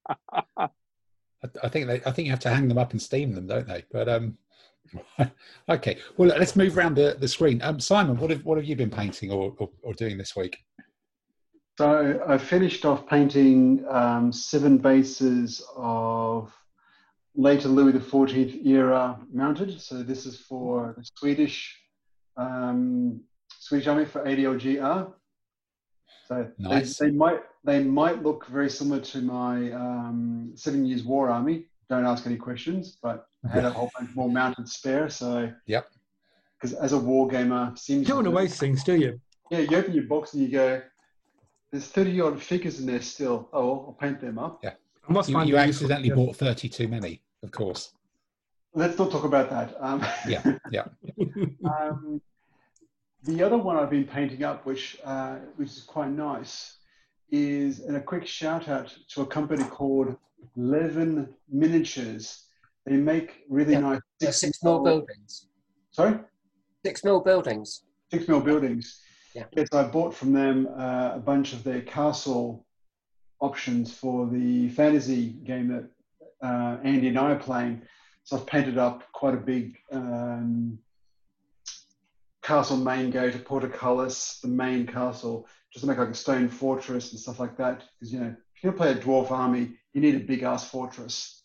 [1.62, 3.66] I think they, I think you have to hang them up and steam them, don't
[3.66, 3.84] they?
[3.90, 4.38] But um,
[5.68, 5.98] okay.
[6.16, 7.60] Well, let's move around the, the screen.
[7.62, 10.56] Um, Simon, what have what have you been painting or, or, or doing this week?
[11.82, 16.54] So I finished off painting um, seven bases of
[17.34, 19.80] later Louis XIV era mounted.
[19.80, 21.76] So this is for the Swedish
[22.36, 23.20] um,
[23.58, 25.12] Swedish Army for ADLGR.
[26.28, 31.30] So they- they, might they might look very similar to my um, Seven Years War
[31.30, 31.64] Army.
[31.90, 35.08] Don't ask any questions, but I had a whole bunch more mounted spare.
[35.10, 35.88] So Yep.
[36.60, 39.20] because as a war gamer, seems You don't want to waste things, do you?
[39.50, 40.80] yeah, you open your box and you go,
[41.72, 43.48] there's 30 odd figures in there still.
[43.52, 44.60] Oh, I'll paint them up.
[44.62, 44.74] Yeah.
[45.08, 46.14] I must You, find you them useful, accidentally yeah.
[46.14, 47.92] bought thirty too many, of course.
[48.74, 49.74] Let's not talk about that.
[49.80, 50.84] Um, Yeah, yeah.
[51.64, 52.20] um,
[53.24, 56.76] the other one I've been painting up, which, uh, which is quite nice,
[57.30, 60.14] is and a quick shout out to a company called
[60.56, 62.44] Leven Miniatures.
[62.86, 65.48] They make really Yeah, nice Uh, six mil buildings.
[65.90, 66.18] Sorry?
[66.84, 67.84] Six mil buildings.
[68.10, 69.00] six mil buildings.
[69.34, 69.44] Yeah.
[69.52, 72.66] Yes, I bought from them uh, a bunch of their castle
[73.40, 77.82] options for the fantasy game that uh, Andy and I are playing.
[78.24, 80.78] So I've painted up quite a big um,
[82.42, 87.12] castle main gate, a portcullis, the main castle, just to make like a stone fortress
[87.12, 87.82] and stuff like that.
[87.98, 90.68] Because you know, if you're gonna play a dwarf army, you need a big ass
[90.68, 91.42] fortress.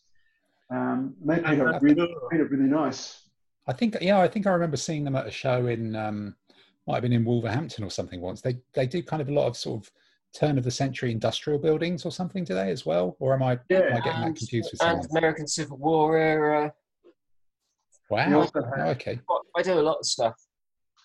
[0.69, 3.21] Um, they paint up really, paint up really nice.
[3.67, 6.35] I think yeah, I think I remember seeing them at a show in um,
[6.87, 8.41] might have been in Wolverhampton or something once.
[8.41, 9.91] They they do kind of a lot of sort of
[10.33, 13.15] turn of the century industrial buildings or something, today as well?
[13.19, 15.17] Or am I, am I getting that confused with and someone?
[15.17, 16.73] American Civil War era.
[18.09, 18.49] Wow.
[18.55, 19.19] Oh, have, okay.
[19.55, 20.35] I do a lot of stuff.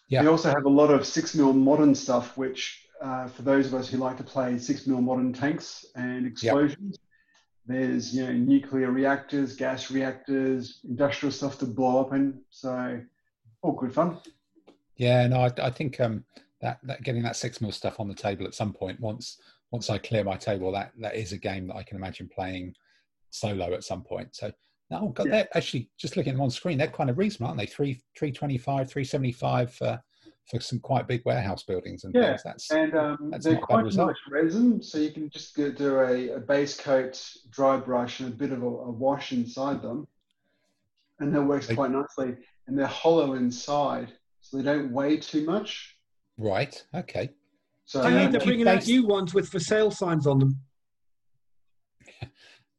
[0.09, 0.23] Yeah.
[0.23, 3.75] They also have a lot of six mil modern stuff, which uh, for those of
[3.75, 6.99] us who like to play six mil modern tanks and explosions,
[7.67, 12.41] There's you know nuclear reactors, gas reactors, industrial stuff to blow up in.
[12.51, 13.01] So
[13.63, 14.19] all good fun.
[14.97, 16.25] Yeah, no, I, I think um,
[16.61, 19.39] that, that getting that six mil stuff on the table at some point once
[19.71, 22.75] once I clear my table, that that is a game that I can imagine playing
[23.31, 24.37] solo at some point.
[24.37, 24.53] So
[24.91, 25.33] no, God, Yeah.
[25.33, 26.77] they're actually just looking at them on screen.
[26.77, 27.67] They're kind of reasonable, aren't they?
[27.67, 29.99] Three three twenty five, three seventy five for
[30.51, 32.43] for some quite big warehouse buildings and Yeah, things.
[32.45, 36.31] That's And um, That's they're quite nice resin, so you can just go do a,
[36.35, 40.07] a base coat, dry brush, and a bit of a, a wash inside them,
[41.21, 42.37] and that works They- quite nicely.
[42.67, 44.13] And they're hollow inside,
[44.53, 45.97] they don't weigh too much.
[46.39, 46.83] right.
[46.95, 47.31] Okay.
[47.85, 49.91] So I heard Um, they're do you bringing out base- new ones with for sale
[49.91, 50.61] signs on them.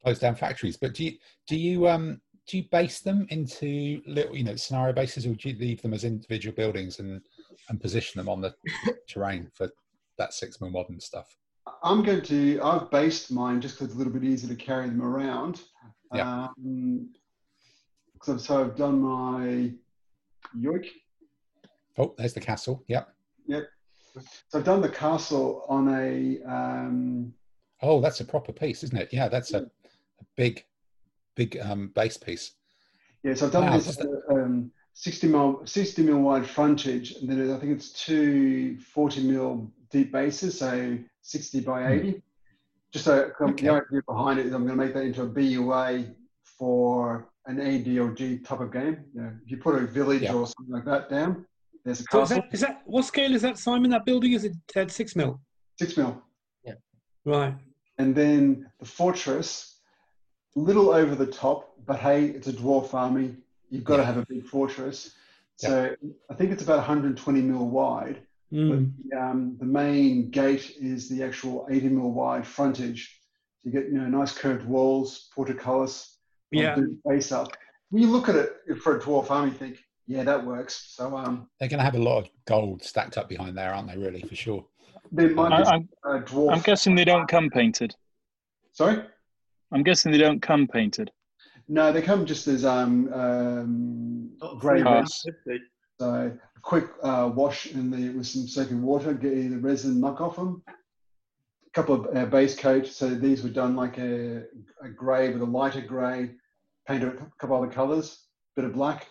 [0.03, 0.77] Close down factories.
[0.77, 4.93] But do you do you um do you base them into little you know scenario
[4.93, 7.21] bases or do you leave them as individual buildings and
[7.69, 8.53] and position them on the
[9.07, 9.69] terrain for
[10.17, 11.35] that six mil modern stuff?
[11.83, 12.59] I'm going to.
[12.61, 15.61] I've based mine just because it's a little bit easier to carry them around.
[16.13, 16.47] Yeah.
[16.57, 17.09] Um,
[18.19, 19.71] 'cause I've- so I've done my
[20.57, 20.87] yoik.
[21.97, 22.83] Oh, there's the castle.
[22.87, 23.09] Yep.
[23.47, 23.67] Yep.
[24.47, 27.33] So I've done the castle on a um,
[27.81, 29.09] Oh, that's a proper piece, isn't it?
[29.11, 30.63] Yeah, that's a, a big,
[31.35, 32.53] big um, base piece.
[33.23, 37.29] Yeah, so I've done Wow, this just um, 60 mil, 60 mil wide frontage, and
[37.29, 42.21] then I think it's two 40 mil deep bases, so 60 by 80.
[42.91, 43.65] Just so um, Okay.
[43.67, 46.05] the idea behind it is I'm going to make that into a BUA
[46.43, 49.03] for an ADLG type of game.
[49.13, 50.33] You know, if you put a village Yeah.
[50.33, 51.45] or something like that down,
[51.85, 53.91] there's a So is that, is that what scale is that, Simon?
[53.91, 55.39] That building is it at six mil?
[55.79, 56.21] six mil.
[56.65, 56.73] Yeah.
[57.25, 57.55] Right.
[57.97, 59.79] And then the fortress,
[60.55, 63.35] a little over the top, but hey, it's a dwarf army.
[63.69, 65.13] You've got to have a big fortress.
[65.57, 65.95] So
[66.29, 68.21] I think it's about 120 mil wide.
[68.51, 68.69] Mm.
[68.69, 73.19] But the, um, the main gate is the actual 80 mil wide frontage.
[73.63, 76.17] So you get you know nice curved walls, portcullis,
[76.51, 76.77] Yeah.
[77.07, 77.47] base up.
[77.89, 80.93] When you look at it for a dwarf army, you think, yeah, that works.
[80.95, 83.89] So um, They're going to have a lot of gold stacked up behind there, aren't
[83.89, 83.97] they?
[83.97, 84.65] Really, for sure.
[85.11, 86.53] there might I, be I'm, a dwarf.
[86.53, 87.95] I'm guessing they don't come painted.
[88.71, 89.03] Sorry.
[89.71, 91.11] I'm guessing they don't come painted.
[91.67, 95.03] No, they come just as um, um, grey three red.
[95.03, 95.23] Pass.
[95.23, 95.63] fifty.
[95.99, 100.19] So a quick uh, wash in the with some soapy water, get the resin muck
[100.19, 100.61] off them.
[100.67, 102.87] A couple of uh, base coat.
[102.87, 104.43] So these were done like a,
[104.83, 106.31] a grey with a lighter grey,
[106.87, 109.07] painted a couple other colours, bit of black.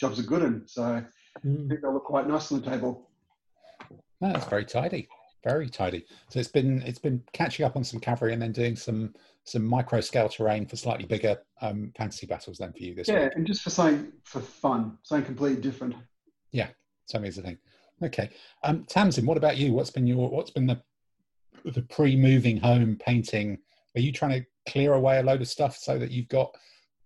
[0.00, 1.04] Jobs are good, and so I
[1.46, 1.68] Mm.
[1.68, 3.10] think they'll look quite nice on the table.
[4.22, 5.08] No, that's very tidy,
[5.44, 6.06] very tidy.
[6.30, 9.64] So it's been it's been catching up on some cavalry and then doing some some
[9.64, 12.58] micro scale terrain for slightly bigger um, fantasy battles.
[12.58, 15.94] Then for you this Yeah, week, and just for something for fun, something completely different.
[16.52, 16.68] Yeah,
[17.04, 17.58] something is the thing.
[18.02, 18.30] Okay,
[18.64, 19.74] um, Tamsin, what about you?
[19.74, 20.82] What's been your what's been the
[21.64, 23.58] the pre moving home painting?
[23.94, 26.54] Are you trying to clear away a load of stuff so that you've got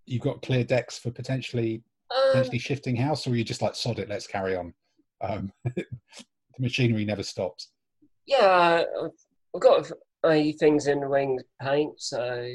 [0.07, 1.83] you've got clear decks for potentially
[2.14, 4.72] Um, potentially shifting house, or are you just like sod it, let's carry on?
[5.20, 5.85] Um, the
[6.59, 7.70] machinery never stops.
[8.27, 9.11] yeah, I've-
[9.55, 9.88] I've got
[10.24, 11.92] a few things in the wing paint.
[12.00, 12.48] So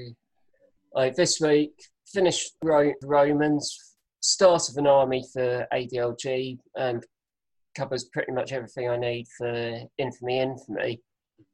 [0.93, 1.72] like this week
[2.06, 7.06] finished Ro- Romans, start of an army for ADLG, and
[7.76, 11.02] covers pretty much everything I need for Infamy Infamy.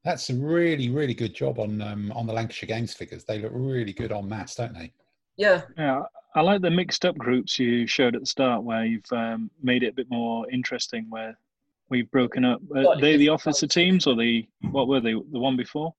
[0.04, 3.24] That's a really, really good job on um, on the Lancashire Games figures.
[3.26, 4.94] They look really good on mass, don't they?
[5.38, 6.02] Yeah, Yeah,
[6.36, 9.84] I like the mixed up groups you showed at the start, where you've um, made
[9.84, 11.06] it a bit more interesting.
[11.10, 11.38] Where
[11.89, 12.62] we've broken up.
[12.76, 15.13] Are they the officer teams or the what were they?
[15.13, 15.93] The one before?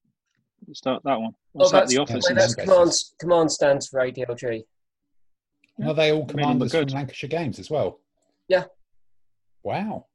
[0.73, 1.33] Start that one.
[1.33, 1.81] oh, What's that?
[1.81, 2.17] that's, The officer.
[2.33, 2.35] officers.
[2.37, 4.63] that's command, command stands for ADLG.
[5.87, 6.93] Are they all Made them commanders look from good.
[6.95, 8.01] Lancashire Games as well?
[8.49, 8.65] Yeah.
[9.63, 10.07] Wow.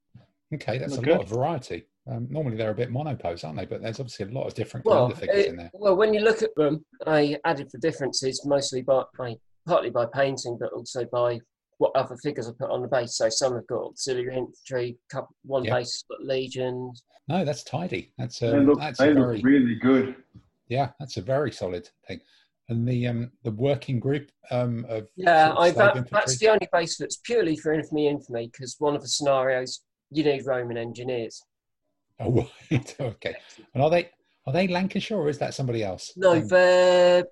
[0.53, 1.85] Okay, that's Look a lot of variety.
[2.07, 3.65] Um, normally they're a bit monopose, aren't they?
[3.65, 5.71] But there's obviously a lot of different Well, commander figures it- in there.
[5.73, 9.35] well, when you look at them, I added the differences mostly by, by
[9.67, 11.39] partly by painting, but also by
[11.77, 13.15] what other figures I put on the base.
[13.17, 15.75] So some have got auxiliary infantry, couple, one Yeah.
[15.77, 17.03] base has got legions.
[17.27, 18.13] No, that's tidy.
[18.17, 20.15] That's They um, look, that's they a look very really good.
[20.67, 22.19] yeah, that's a very solid thing.
[22.69, 26.37] And the um, the working group um, of Yeah, sort of I, slave that, that's
[26.37, 30.45] the only base that's purely for infamy infamy because one of the scenarios you need
[30.45, 31.41] Roman engineers.
[32.19, 32.95] Oh, right.
[32.99, 33.35] okay.
[33.73, 34.09] And are they
[34.45, 36.13] are they Lancashire or is that somebody else?
[36.15, 37.25] No, Um, they're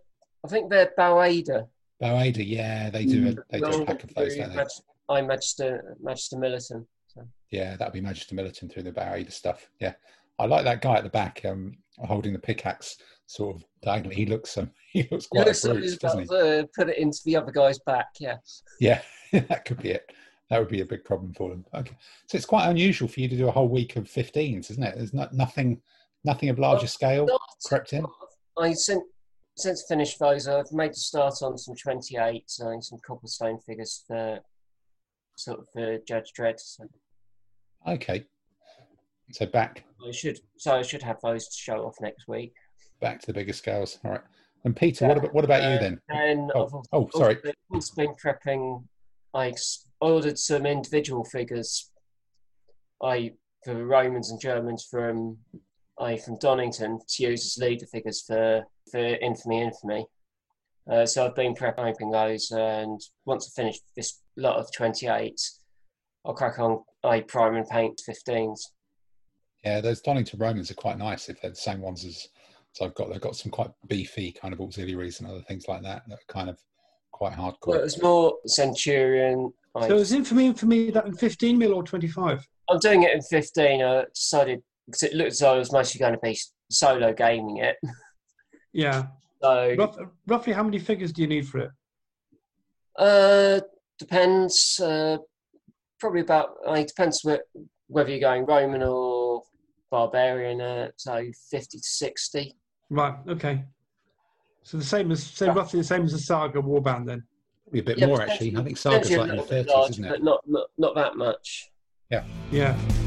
[0.44, 1.68] I think they're Baueda.
[2.02, 3.28] Baueda, yeah, they do.
[3.30, 4.56] A, they do a pack of those, through don't they?
[4.58, 4.68] Mag-
[5.10, 6.86] I Magister Magister Militum.
[7.08, 7.22] So.
[7.52, 9.70] Yeah, that'd be Magister Militum through the Baueda stuff.
[9.80, 9.94] Yeah,
[10.38, 14.16] I like that guy at the back, um, holding the pickaxe, sort of diagonally.
[14.16, 16.62] He looks um, he looks Yeah, quite a so brute, he's doesn't about he?
[16.62, 18.08] to put it into the other guy's back.
[18.20, 18.38] Yeah.
[18.80, 19.02] Yeah,
[19.34, 20.12] that could be it.
[20.50, 21.64] That would be a big problem for them.
[21.76, 21.96] Okay,
[22.28, 24.96] so it's quite unusual for you to do a whole week of 15s, isn't it?
[24.96, 25.80] There's not nothing,
[26.24, 28.04] nothing of larger scale Not- crept in.
[28.58, 29.04] I sent
[29.60, 34.40] since finished those, I've made a start on some 28, so some Copplestone figures for
[35.36, 36.60] sort of for Judge Dredd.
[36.60, 36.86] So
[37.88, 38.26] Okay.
[39.32, 42.54] So back I should, so I should have those to show off next week.
[43.00, 44.00] back to the bigger scales.
[44.04, 44.22] All right.
[44.66, 46.00] And Peter, what about what about you then?
[46.12, 47.38] Uh, and Oh, also, oh, sorry.
[47.44, 48.84] also also been prepping.
[49.34, 49.54] I
[50.02, 51.92] ordered some individual figures.
[53.04, 55.38] I for Romans and Germans from
[56.00, 60.06] I from Donnington to use as leader figures for for Infamy Infamy.
[60.90, 65.40] Uh, so I've been prepping those, and once I finish this lot of twenty eight,
[66.26, 66.80] I'll crack on.
[67.04, 68.60] I prime and paint 15s.
[69.64, 72.28] Yeah, those Donnington Romans are quite nice if they're the same ones as
[72.74, 75.82] so I've got they've got some quite beefy kind of auxiliaries and other things like
[75.84, 76.60] that that are kind of
[77.12, 77.80] quite Well, hardcore.
[77.80, 79.52] it was more Centurion.
[79.76, 82.48] I, So is infamy infamy that in 15 mil or 25?
[82.70, 83.82] I'm doing it in 15.
[83.82, 86.38] I decided because it looked as though I was mostly going to be
[86.72, 87.76] solo gaming it.
[88.74, 89.04] Yeah.
[89.42, 89.96] So Rough,
[90.28, 91.72] roughly how many figures do you need for it?
[92.98, 93.62] uh,
[93.98, 94.78] depends.
[94.84, 95.18] Uh,
[95.98, 96.56] probably about.
[96.68, 99.44] I mean, it depends whe- whether you're going Roman or
[99.92, 100.60] barbarian.
[100.60, 102.54] Uh, so 50 to 60.
[102.90, 103.16] Right.
[103.30, 103.64] Okay.
[104.64, 105.54] So the same as, so Yeah.
[105.54, 107.24] roughly the same as the Saga Warband then.
[107.64, 108.58] Probably a bit Yeah, more actually.
[108.58, 110.10] I think Saga's like in the thirties, isn't it?
[110.10, 111.70] But not, not not that much.
[112.12, 112.26] Yeah.
[112.52, 112.99] This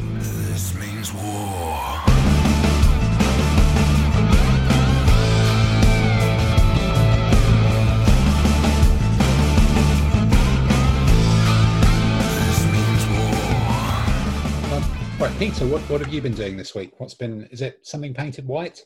[1.15, 2.03] war.
[15.23, 16.95] Right, Peter, what, what have you been doing this week?
[16.99, 18.85] What's been is it something painted white?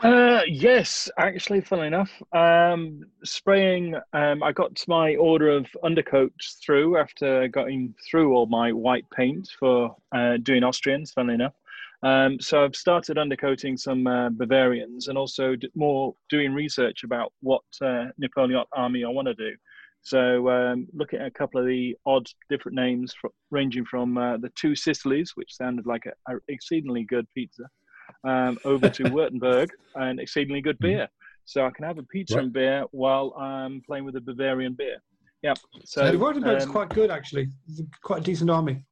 [0.00, 3.94] Uh, yes, actually, funnily enough, um, spraying.
[4.12, 9.48] Um, I got my order of undercoats through after going through all my white paint
[9.58, 11.12] for uh, doing Austrians.
[11.12, 11.54] Funnily enough,
[12.02, 17.32] um, so I've started undercoating some uh, Bavarians and also d- more doing research about
[17.40, 19.54] what uh, Napoleon army I want to do.
[20.02, 24.36] So um, looking at a couple of the odd different names, fr- ranging from uh,
[24.36, 27.64] the two Sicilies, which sounded like an exceedingly good pizza,
[28.24, 31.08] um, over to Württemberg and exceedingly good beer.
[31.44, 32.44] So I can have a pizza Right.
[32.44, 34.96] and beer while I'm playing with the Bavarian beer.
[35.42, 35.54] Yeah.
[35.84, 37.48] So So, the Württemberg's um, quite good actually.
[37.68, 38.84] It's quite a decent army.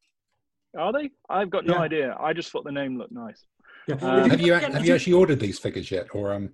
[0.79, 1.11] are they?
[1.31, 1.81] I've got no Yeah.
[1.81, 2.16] idea.
[2.21, 3.45] I just thought the name looked nice.
[3.88, 3.97] Yeah.
[3.97, 6.51] Um, Have you have you actually ordered these figures yet, or um?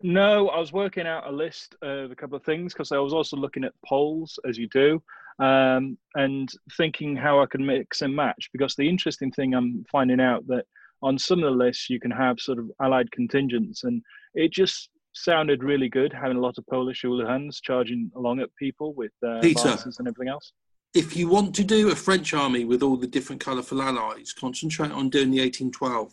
[0.00, 3.12] No, I was working out a list of a couple of things because I was
[3.12, 5.02] also looking at polls, as you do,
[5.40, 8.48] um, and thinking how I can mix and match.
[8.52, 10.66] Because the interesting thing I'm finding out that
[11.02, 14.02] on some of the lists you can have sort of allied contingents, and
[14.34, 18.94] it just sounded really good having a lot of Polish hooligans charging along at people
[18.94, 19.76] with uh, Peter.
[19.84, 20.52] and everything else.
[20.94, 24.90] If you want to do a French army with all the different colourful allies, concentrate
[24.90, 26.12] on doing the 1812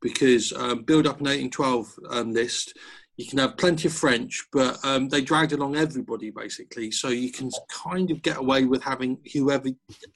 [0.00, 2.76] because um, build up an 1812 um, list.
[3.16, 7.30] You can have plenty of French, but um, they dragged along everybody basically, so you
[7.30, 9.68] can kind of get away with having whoever,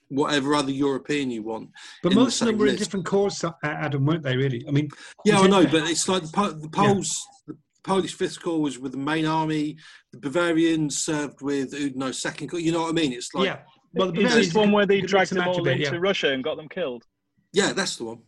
[0.09, 1.71] whatever other European you want.
[2.03, 4.37] But in the most of them same were in different corps, uh, Adam, weren't they?
[4.37, 4.65] Really?
[4.67, 4.89] I mean,
[5.25, 8.43] Yeah, Was I it- know, but it's like the, Po- the Poles, the Polish Fifth
[8.43, 9.77] Corps was with the main army.
[10.13, 12.59] The Bavarians served with Oudinot Second Corps.
[12.59, 13.13] You know what I mean?
[13.13, 13.59] It's like, yeah.
[13.95, 15.99] Well, the Is Bavarians this one where they dragged them all bit, into yeah.
[16.01, 17.05] Russia and got them killed?
[17.53, 18.19] yeah, that's the one.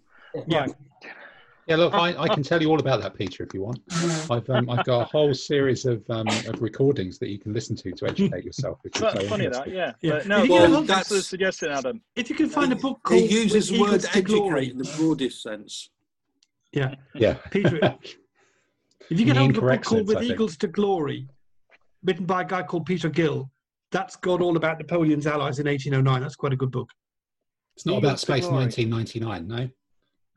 [0.47, 0.61] Yeah.
[0.61, 0.75] Right.
[1.71, 3.81] Yeah, look, I, I can tell you all about that, Peter, if you want.
[4.29, 7.77] I've um, I've got a whole series of um, of recordings that you can listen
[7.77, 8.81] to to educate yourself.
[8.85, 9.93] If you're That's funny that, yeah.
[10.01, 10.11] Yeah.
[10.15, 12.03] But no, If you get a well, that's the suggestion, Adam.
[12.17, 14.71] If you can find a book called He uses the word Eagles to educate Glory,
[14.71, 15.91] in the broadest sense.
[16.73, 17.35] yeah, Yeah.
[17.51, 17.97] Peter.
[19.09, 21.29] If you In get the hold of a book called sense, With Eagles to Glory,
[22.05, 23.51] written by a guy called Peter Gill,
[23.91, 26.21] that's got all about Napoleon's allies in 1809.
[26.23, 26.89] That's quite a good book.
[27.75, 28.65] It's not Eagles about Space Glory.
[28.67, 29.69] 1999, no.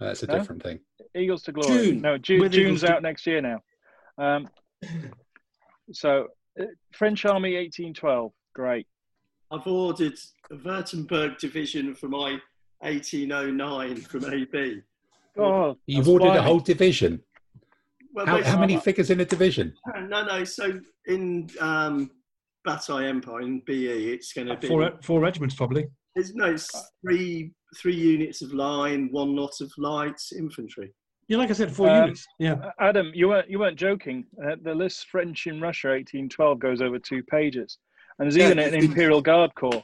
[0.04, 0.38] That's a Huh?
[0.38, 0.80] different thing.
[1.16, 1.86] Eagles to glory.
[1.86, 2.02] June.
[2.02, 3.62] No, June, With Eagles June's to- out next year now.
[4.18, 4.50] Um,
[5.92, 6.28] so,
[6.60, 8.32] uh, French Army 1812.
[8.54, 8.88] Great.
[9.52, 10.18] I've ordered
[10.52, 12.40] a Württemberg division for my
[12.82, 14.82] 1809 from AB.
[15.38, 17.24] Oh, You've that's ordered a whole division.
[18.14, 19.74] Well, How, how many figures in a division?
[20.08, 20.44] No, no.
[20.44, 22.12] So in um,
[22.64, 25.88] Bataille Empire in BE, it's going to be Four, four regiments, probably.
[26.16, 26.70] There's no it's
[27.04, 30.94] three three units of line, one lot of light infantry.
[31.28, 32.28] Yeah, like I said, four Um, units.
[32.40, 32.72] Yeah.
[32.80, 34.26] Adam, you weren't you weren't joking.
[34.46, 37.78] Uh, the list French in Russia 1812 goes over two pages,
[38.20, 39.84] and there's Yeah, even an it- Imperial Guard Corps.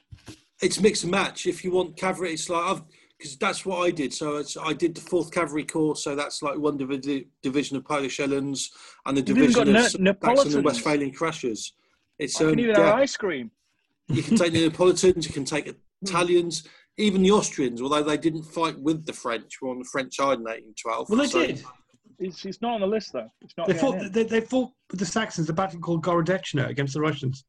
[0.61, 1.45] It's mix and match.
[1.47, 2.81] If you want cavalry, it's like I've
[3.17, 4.13] because that's what I did.
[4.13, 5.97] So it's, I did the fourth cavalry corps.
[5.97, 8.69] So that's like one divi- division of Polish Uhlans
[9.05, 9.67] and the division of
[9.99, 11.73] Ne- Saxon and Westphalian Crushers.
[12.17, 12.85] It's I um, can even yeah.
[12.85, 13.51] have ice cream.
[14.07, 16.65] You can take the Neapolitans, you can take Italians,
[16.99, 20.37] even the Austrians, although they didn't fight with the French, were on the French side
[20.39, 21.09] in 1812.
[21.09, 21.63] Well, they So- did.
[22.21, 23.31] It's, it's not on the list though.
[23.41, 23.67] It's not.
[23.67, 24.11] They getting fought.
[24.11, 27.45] They, they fought with the Saxons a battle called Gorodeczno against the Russians.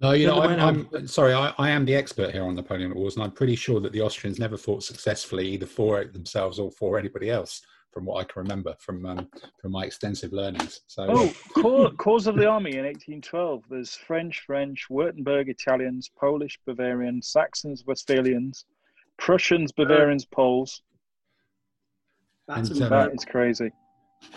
[0.00, 1.32] No, you know, other I'm, I'm sorry.
[1.32, 4.00] I, I am the expert here on Napoleonic Wars, and I'm pretty sure that the
[4.00, 7.62] Austrians never fought successfully either for it themselves or for anybody else,
[7.98, 9.28] from what I can remember from um,
[9.60, 10.82] from my extensive learnings.
[10.86, 13.64] So, Oh, cause, cause of the army in 1812.
[13.68, 18.66] There's French, French, Württemberg, Italians, Polish, Bavarians, Saxons, Westphalians,
[19.18, 20.80] Prussians, Bavarians, Poles.
[22.46, 23.72] That's And, um, That is crazy.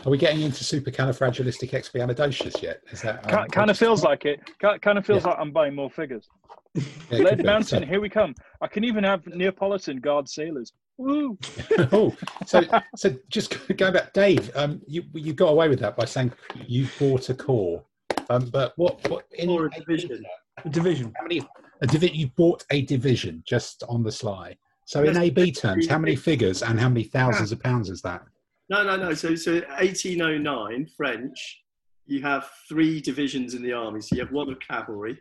[0.03, 2.81] are we getting into supercalifragilisticexpialidocious yet?
[2.89, 4.39] Is that um, kind of feels like it.
[4.81, 5.29] Kind of feels Yeah.
[5.29, 6.27] like I'm buying more figures.
[6.73, 7.45] Yeah, it Lead.
[7.45, 8.33] Mountain, So- here we come.
[8.59, 10.73] I can even have Neapolitan Guard sailors.
[11.01, 11.35] Woo!
[11.91, 12.61] oh, so
[12.95, 14.51] so just go back, Dave.
[14.55, 16.31] Um, you you got away with that by saying
[16.67, 17.83] you bought a core,
[18.29, 20.23] um, but what what in Or a division.
[20.63, 21.11] The division.
[21.17, 21.41] how many
[21.81, 24.55] a divi- you bought a division just on the sly.
[24.85, 28.21] So in AB terms, how many figures and how many thousands of pounds is that?
[28.69, 29.13] No, no, no.
[29.13, 31.63] So, so 1809 French,
[32.05, 34.01] you have three divisions in the army.
[34.01, 35.19] So you have one of cavalry,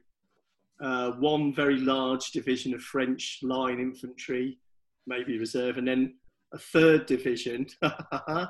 [0.83, 4.59] uh, one very large division of French line infantry,
[5.11, 6.15] maybe reserve, and then
[6.55, 7.67] a third division,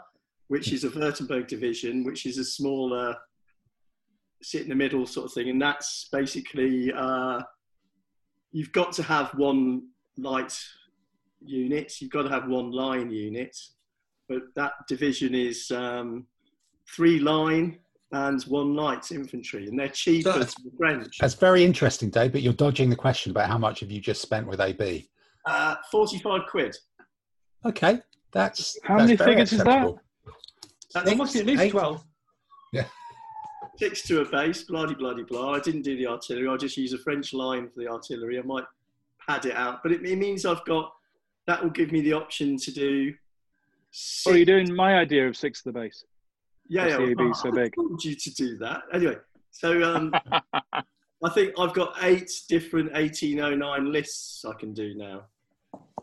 [0.49, 3.17] which is a Württemberg division, which is a smaller,
[4.43, 5.49] sit in the middle sort of thing.
[5.49, 7.43] And that's basically uh,
[8.53, 10.57] you've got to have one light
[11.41, 13.57] unit, you've got to have one line unit
[14.31, 16.25] but that division is um,
[16.89, 17.81] three line
[18.13, 21.19] and one light infantry, and they're cheaper That's- than the French.
[21.21, 22.33] That's very interesting, Dave.
[22.33, 25.09] But you're dodging the question about how much have you just spent with AB.
[25.47, 26.77] Uh, Forty-five quid.
[27.65, 28.01] Okay,
[28.33, 29.67] that's How that's many very figures is that?
[29.67, 30.01] acceptable.
[30.95, 31.71] That's must be at least eight.
[31.71, 32.05] twelve.
[33.77, 34.65] six to a base.
[34.65, 35.53] Bloody, bloody, blah.
[35.55, 36.49] I didn't do the artillery.
[36.49, 38.39] I just use a French line for the artillery.
[38.39, 38.65] I might
[39.27, 40.93] pad it out, but it, it means I've got
[41.47, 43.15] that will give me the option to do.
[44.29, 46.05] Oh, you're doing my idea of six to the base.
[46.69, 47.15] Yeah, What's yeah.
[47.17, 47.75] well, so I big?
[47.75, 48.83] told you to do that.
[48.93, 49.17] Anyway,
[49.51, 50.13] so um,
[51.23, 55.25] I think I've got eight different 1809 lists I can do now.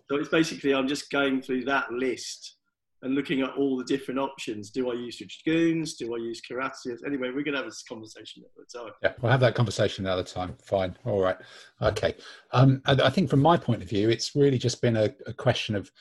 [0.09, 2.55] So it's basically I'm just going through that list
[3.03, 4.72] and looking at all the different options.
[4.72, 5.95] Do I use dragoons?
[5.95, 7.05] Do I use cuirassiers?
[7.05, 8.91] Anyway, we're going to have this conversation at the time.
[9.03, 10.55] Yeah, we'll have that conversation another time.
[10.63, 10.97] Fine.
[11.05, 11.38] All right.
[11.82, 12.15] Okay.
[12.53, 15.34] Um, and I think from my point of view, it's really just been a, a
[15.34, 15.91] question of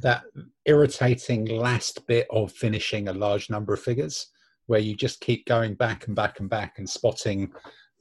[0.00, 0.24] that
[0.64, 4.28] irritating last bit of finishing a large number of figures
[4.66, 7.52] where you just keep going back and back and back and spotting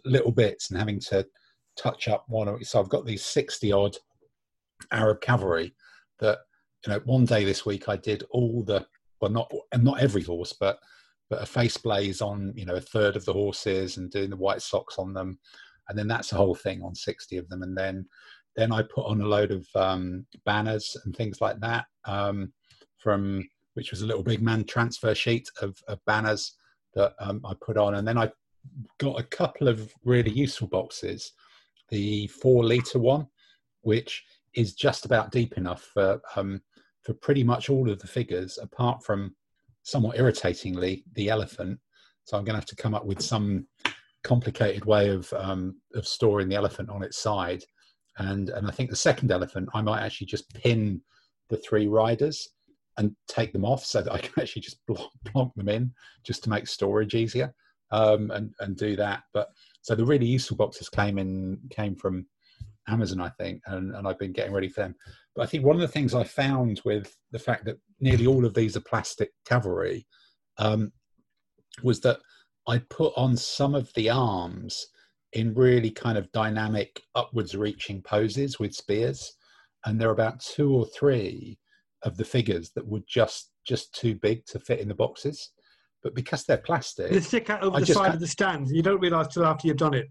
[0.05, 1.25] little bits and having to
[1.77, 3.97] touch up one so I've got these 60 odd
[4.91, 5.73] Arab cavalry
[6.19, 6.39] that
[6.85, 8.85] you know one day this week I did all the
[9.21, 10.79] well not and not every horse but
[11.33, 14.35] but a face blaze on you know a third of the horses and doing the
[14.35, 15.39] white socks on them.
[15.89, 17.63] And then that's the whole thing on 60 of them.
[17.63, 18.05] And then
[18.55, 22.53] then I put on a load of um, banners and things like that um,
[22.97, 26.55] from which was a Little Big Men transfer sheet of, of banners
[26.93, 27.95] that um, I put on.
[27.95, 28.31] And then I
[28.97, 31.33] got a couple of really useful boxes.
[31.89, 33.27] The four liter one
[33.83, 34.23] which
[34.55, 36.61] is just about deep enough for um,
[37.03, 39.35] for pretty much all of the figures apart from
[39.83, 41.79] somewhat irritatingly the elephant.
[42.23, 43.67] So i'm going to have to come up with some
[44.23, 47.63] complicated way of um, of storing the elephant on its side.
[48.17, 51.01] And and i think the second elephant i might actually just pin
[51.49, 52.49] the three riders
[52.97, 55.91] and take them off so that i can actually just block, block them in
[56.23, 57.53] just to make storage easier
[57.93, 59.23] um, and and do that.
[59.33, 59.47] But
[59.81, 62.25] so the really useful boxes came in came from
[62.89, 64.93] amazon i think and, and i've been getting ready for them.
[65.37, 68.45] But i think one of the things i found with the fact that nearly all
[68.45, 70.05] of these are plastic cavalry
[70.57, 70.91] um,
[71.81, 72.19] was that
[72.67, 74.87] I put on some of the arms
[75.33, 79.33] in really kind of dynamic upwards reaching poses with spears.
[79.85, 81.57] And there are about two or three
[82.03, 85.51] of the figures that were just just too big to fit in the boxes
[86.03, 88.67] but because they're plastic They stick out over I the side can't- of the stand.
[88.69, 90.07] You don't realise till after you've done it.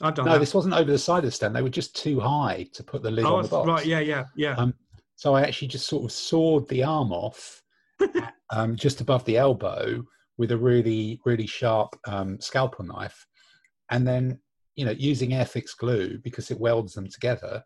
[0.00, 0.38] I've done no that.
[0.38, 3.02] this wasn't over the side of the stand they were just too high to put
[3.02, 3.86] the lid oh, on the box right.
[3.86, 4.54] Yeah, yeah, yeah.
[4.56, 4.74] Um,
[5.16, 7.62] so I actually just sort of sawed the arm off
[8.50, 10.02] um, just above the elbow
[10.38, 13.26] with a really, really sharp um, scalpel knife.
[13.90, 14.40] And then,
[14.74, 17.62] you know, using Airfix glue because it welds them together,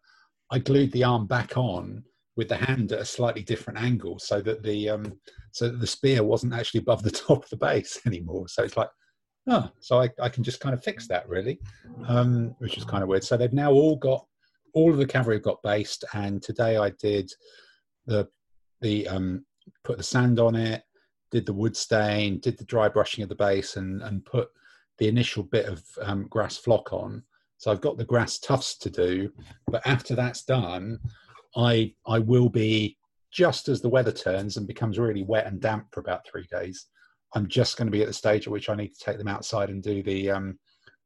[0.50, 2.02] I glued the arm back on
[2.36, 5.18] with the hand at a slightly different angle so that the um,
[5.52, 8.46] so that the spear wasn't actually above the top of the base anymore.
[8.48, 8.90] So it's like,
[9.48, 11.58] oh, so I, I can just kind of fix that really,
[12.06, 13.24] um, which is kind of weird.
[13.24, 14.24] So they've now all got
[14.74, 17.30] all of the cavalry have got based, and today I did
[18.06, 18.28] the
[18.82, 19.44] the um,
[19.82, 20.82] put the sand on it,
[21.30, 24.48] did the wood stain, did the dry brushing of the base, and and put
[24.98, 27.22] the initial bit of um, grass flock on.
[27.58, 29.30] So I've got the grass tufts to do,
[29.68, 30.98] but after that's done,
[31.56, 32.96] I I will be
[33.32, 36.86] just as the weather turns and becomes really wet and damp for about three days,
[37.34, 39.28] I'm just going to be at the stage at which I need to take them
[39.28, 40.58] outside and do the um,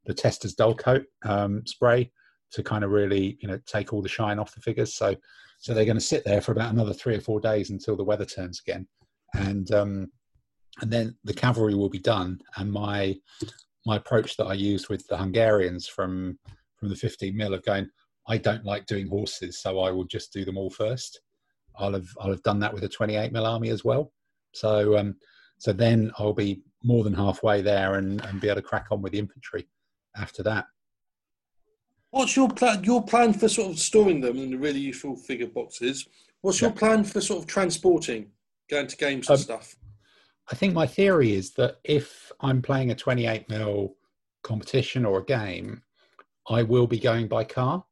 [0.05, 2.11] the Testors Dullcote um, spray
[2.51, 4.95] to kind of really you know take all the shine off the figures.
[4.95, 5.15] So
[5.59, 8.03] so they're going to sit there for about another three or four days until the
[8.03, 8.87] weather turns again,
[9.35, 10.11] and um,
[10.81, 12.39] and then the cavalry will be done.
[12.57, 13.15] And my
[13.85, 16.39] my approach that I used with the Hungarians from
[16.77, 17.87] from the 15 mil of going,
[18.27, 21.21] I don't like doing horses, so I will just do them all first.
[21.77, 24.11] I'll have I'll have done that with a 28 mil army as well.
[24.53, 25.15] So um,
[25.57, 29.01] so then I'll be more than halfway there and, and be able to crack on
[29.01, 29.67] with the infantry
[30.17, 30.65] after that.
[32.09, 32.83] What's your plan?
[32.83, 36.07] Your plan for sort of storing them in the really useful figure boxes.
[36.41, 38.31] What's your plan for sort of transporting,
[38.69, 39.75] going to games and Um, stuff?
[40.51, 43.95] I think my theory is that if I'm playing a 28 mil
[44.43, 45.83] competition or a game,
[46.49, 47.85] I will be going by car.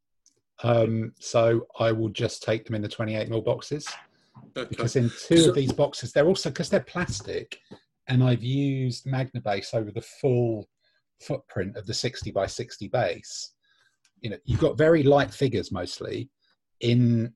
[0.64, 3.88] Um, so I will just take them in the 28 mil boxes
[4.58, 4.68] Okay.
[4.70, 7.60] because in two So- of these boxes, they're also because they're plastic,
[8.08, 10.68] and I've used Magna base over the full
[11.22, 13.54] footprint of the 60 by 60 base.
[14.22, 16.30] You know, you've got very light figures mostly
[16.82, 17.34] in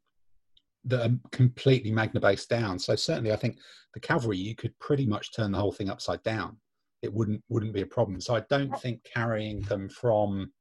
[0.86, 2.78] that are completely Magna based down.
[2.78, 3.58] So certainly, I think
[3.94, 6.60] the cavalry you could pretty much turn the whole thing upside down.
[7.02, 8.20] It wouldn't wouldn't be a problem.
[8.20, 10.52] So I don't think carrying them from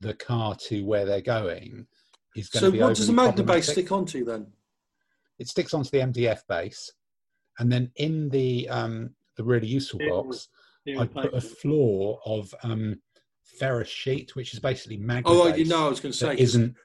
[0.00, 1.86] the car to where they're going
[2.36, 4.46] is going So to be what does the overly Magna base stick onto then?
[5.38, 6.90] it sticks onto the MDF base,
[7.58, 10.10] and then in the um, the really useful Ew.
[10.10, 10.48] box,
[10.84, 13.00] Ew, I put a floor of um,
[13.42, 15.24] ferrous sheet, which is basically magnet.
[15.26, 16.76] Oh, right, you know, I was going to say isn't.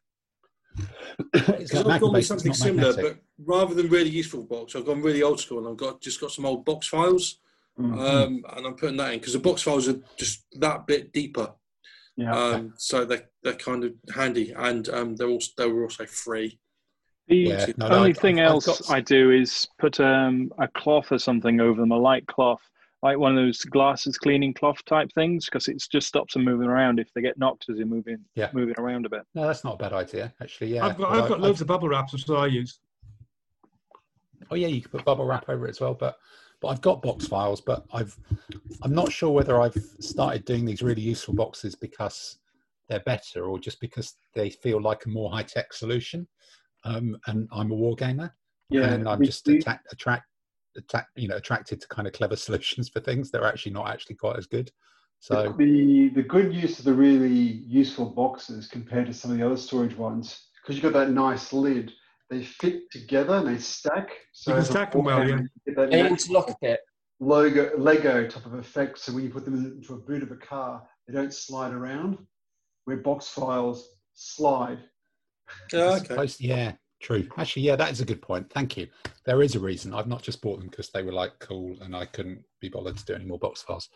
[1.33, 3.23] it's Because I've magnet gone with something similar, magnetic.
[3.37, 6.19] but rather than really useful box, I've gone really old school and I've got just
[6.21, 7.39] got some old box files,
[7.79, 7.99] Mhm.
[7.99, 11.53] um, and I'm putting that in because the box files are just that bit deeper,
[12.17, 12.33] yeah.
[12.35, 16.59] um, so they're they're kind of handy, and um, they're also they were also free.
[17.27, 19.99] The Yeah, no, no, only I've- thing I've- I've else got- I do is put
[19.99, 22.61] um, a cloth or something over them, a light cloth,
[23.01, 26.67] like one of those glasses cleaning cloth type things, because it just stops them moving
[26.67, 28.49] around if they get knocked as they're moving Yeah.
[28.53, 29.23] moving around a bit.
[29.33, 30.75] No, that's not a bad idea, actually.
[30.75, 32.79] Yeah, I've got Although I've got loads of bubble wraps, which I use.
[34.51, 36.17] Oh yeah, you could put bubble wrap over it as well, but
[36.65, 38.17] but I've got box files, but I've
[38.81, 42.39] I'm not sure whether I've started doing these really useful boxes because
[42.89, 46.27] they're better or just because they feel like a more high tech solution.
[46.83, 48.31] Um, and I'm a wargamer.
[48.69, 48.93] yeah.
[48.93, 50.25] and I'm just attack, attract,
[50.75, 53.87] attack, you know, attracted to kind of clever solutions for things that are actually not
[53.87, 54.71] actually quite as good.
[55.19, 59.45] So the the good use of the really useful boxes compared to some of the
[59.45, 61.93] other storage ones, because you've got that nice lid,
[62.29, 64.09] they fit together and they stack.
[64.33, 65.35] So You can stack them well, yeah.
[65.37, 66.79] you get that They natural interlock a bit.
[67.19, 68.99] logo Lego type of effect.
[68.99, 72.17] So when you put them into a boot of a car, they don't slide around.
[72.85, 74.79] Where box files slide.
[75.71, 76.05] Yeah, okay.
[76.07, 77.27] suppose- yeah, true.
[77.37, 78.49] Actually, yeah, that is a good point.
[78.51, 78.87] Thank you.
[79.25, 79.93] There is a reason.
[79.93, 82.97] I've not just bought them because they were like cool and I couldn't be bothered
[82.97, 83.89] to do any more box files.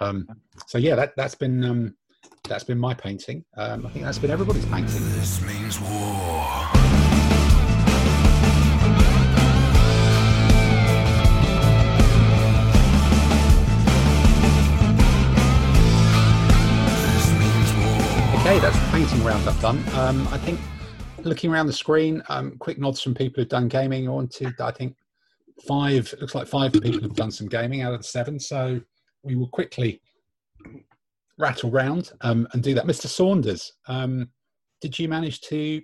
[0.00, 0.26] Um,
[0.66, 1.94] so yeah, that that's been um,
[2.48, 3.44] that's been my painting.
[3.58, 5.02] Um, I think that's been everybody's painting.
[5.18, 6.79] This means war.
[18.60, 19.82] That's the painting roundup done.
[19.94, 20.60] Um, I think
[21.22, 24.06] looking around the screen, um, quick nods from people who've done gaming.
[24.06, 24.96] On to I think
[25.66, 26.12] five.
[26.20, 28.38] Looks like five people have done some gaming out of the seven.
[28.38, 28.78] So
[29.22, 30.02] we will quickly
[31.38, 32.84] rattle round um, and do that.
[32.84, 33.06] Mr.
[33.06, 34.28] Saunders, um,
[34.82, 35.80] did you manage to?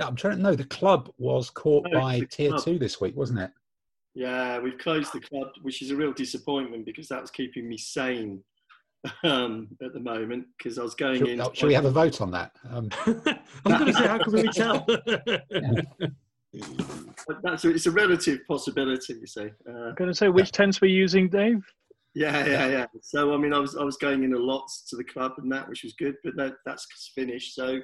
[0.00, 0.54] I'm trying to know.
[0.54, 2.62] The club was caught No, by tier club.
[2.64, 3.50] two this week, wasn't it?
[4.14, 7.76] Yeah, we've closed the club, which is a real disappointment because that was keeping me
[7.76, 8.42] sane
[9.24, 11.40] um, at the moment because I was going Should, in.
[11.40, 12.52] oh, should we have a vote on that?
[12.70, 14.86] Um, I'm going to say, how can we tell?
[17.42, 19.48] That's a, it's a relative possibility, you see.
[19.68, 21.62] Uh, I'm going to say which tents we're using, Dave.
[22.14, 22.86] yeah, yeah, yeah.
[23.02, 25.50] So I mean, I was I was going in a lot to the club and
[25.52, 27.54] that, which was good, but that, that's finished.
[27.54, 27.78] So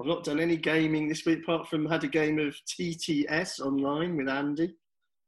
[0.00, 4.16] I've not done any gaming this week apart from had a game of TTS online
[4.16, 4.74] with Andy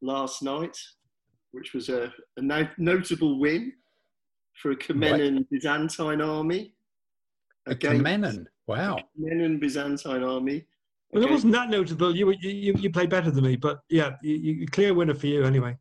[0.01, 0.77] last night,
[1.53, 3.73] which was a, a no, notable win
[4.61, 6.75] for a Comnenian Byzantine army.
[7.67, 8.47] a Comenon.
[8.67, 8.99] Wow.
[9.17, 10.67] Comnenian Byzantine army.
[11.13, 12.15] well, it wasn't that notable.
[12.15, 15.15] You, were- you you you played better than me, but yeah, you, you clear winner
[15.15, 15.77] for you anyway.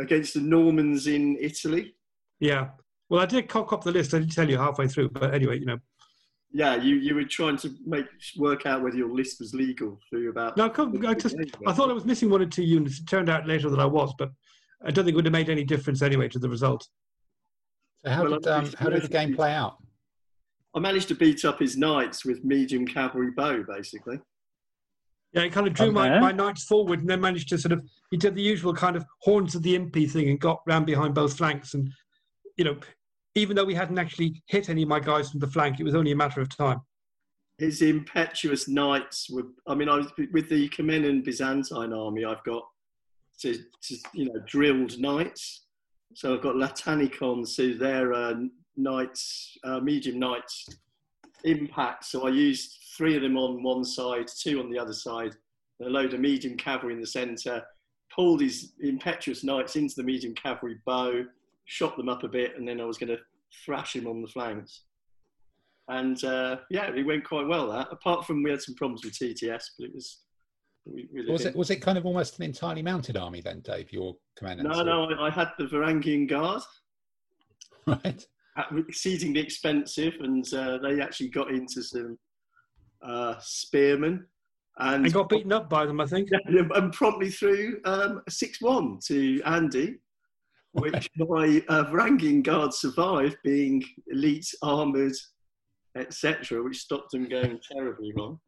[0.00, 1.94] against the Normans in Italy.
[2.40, 2.68] Yeah.
[3.08, 4.14] Well, I did cock up the list.
[4.14, 5.78] I didn't tell you halfway through, but anyway, you know.
[6.52, 8.06] Yeah, you, you were trying to make
[8.36, 10.56] work out whether your list was legal through about.
[10.56, 11.36] No, I, couldn't- I just
[11.66, 12.98] I thought I was missing one or two units.
[13.00, 14.30] It turned out later that I was, but
[14.84, 16.88] I don't think it would have made any difference anyway to the result.
[18.06, 19.78] So how Well, did um, how did the game play out?
[20.74, 24.20] I managed to beat up his knights with medium cavalry bow, basically.
[25.32, 26.20] Yeah, he kind of drew my, Okay.
[26.20, 29.04] my knights forward and then managed to sort of he did the usual kind of
[29.22, 31.90] horns of the impy thing and got round behind both flanks and
[32.56, 32.78] you know
[33.34, 35.94] even though we hadn't actually hit any of my guys from the flank, it was
[35.94, 36.80] only a matter of time.
[37.58, 39.42] His impetuous knights were.
[39.66, 42.24] I mean, I was with the Comnenian Byzantine army.
[42.24, 42.62] I've got
[43.40, 45.65] to, to you know drilled knights.
[46.14, 48.34] So I've got Latinikons, so they're uh,
[48.76, 50.66] knights, uh, medium knights,
[51.44, 52.04] impact.
[52.04, 55.34] So I used three of them on one side, two on the other side,
[55.82, 57.62] a load of medium cavalry in the centre.
[58.14, 61.24] Pulled his impetuous knights into the medium cavalry bow,
[61.66, 63.18] shot them up a bit, and then I was going to
[63.64, 64.82] thrash him on the flanks.
[65.88, 67.68] And uh, yeah, it went quite well.
[67.70, 70.22] That apart from we had some problems with TTS, but it was.
[70.86, 73.92] We, we Was it was it kind of almost an entirely mounted army then, Dave?
[73.92, 74.62] Your commander?
[74.62, 76.62] No, no, I, I had the Varangian Guard,
[77.86, 78.24] Right.
[78.88, 82.18] exceedingly expensive, and uh, they actually got into some
[83.02, 84.26] uh, spearmen,
[84.78, 86.28] and And got beaten up by them, I think.
[86.44, 89.96] and promptly threw um, a six-one to Andy,
[90.72, 95.14] which my uh, Varangian Guard survived, being elite, armoured,
[95.96, 98.38] etc., which stopped them going terribly wrong.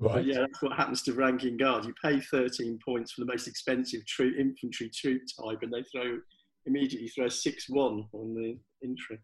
[0.00, 1.84] But yeah, that's what happens to ranking guard.
[1.84, 6.18] You pay 13 points for the most expensive troop, infantry troop type, and they throw
[6.66, 9.18] immediately throw a 6 1 on the infantry.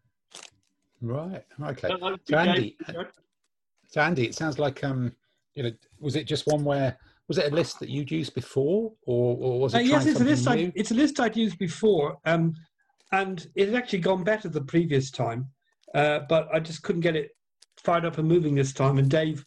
[1.01, 1.43] Right.
[1.61, 1.87] Okay.
[1.87, 2.77] That- that So Andy.
[3.87, 5.13] So Andy, it sounds like um,
[5.53, 6.97] you know, was it just one where
[7.27, 10.19] was it a list that you'd used before, or, or was it Uh, yes, it's
[10.19, 10.47] a list.
[10.47, 12.53] I, it's a list I'd used before, um,
[13.11, 15.47] and it had actually gone better the previous time,
[15.95, 17.31] uh, but I just couldn't get it
[17.77, 18.99] fired up and moving this time.
[18.99, 19.43] And Dave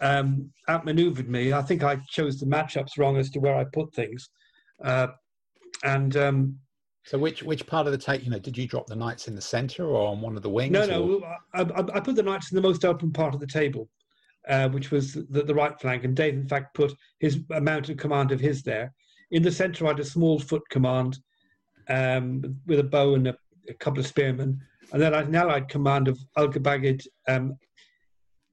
[0.00, 1.52] um, outmaneuvered me.
[1.52, 4.28] I think I chose the matchups wrong as to where I put things,
[4.84, 5.08] uh,
[5.84, 6.58] and um,
[7.04, 8.24] So which which part of the take?
[8.24, 10.50] You know, did you drop the knights in the centre or on one of the
[10.50, 10.72] wings?
[10.72, 11.24] no, no,
[11.54, 13.88] I, I, I put the knights in the most open part of the table,
[14.48, 17.98] uh, which was the, the right flank, and Dave, in fact, put his a mounted
[17.98, 18.92] command of his there.
[19.30, 21.18] In the centre, I had a small foot command
[21.88, 23.36] um, with a bow and a,
[23.68, 24.60] a couple of spearmen,
[24.92, 27.56] and then I had an allied command of Al-Gabagid um,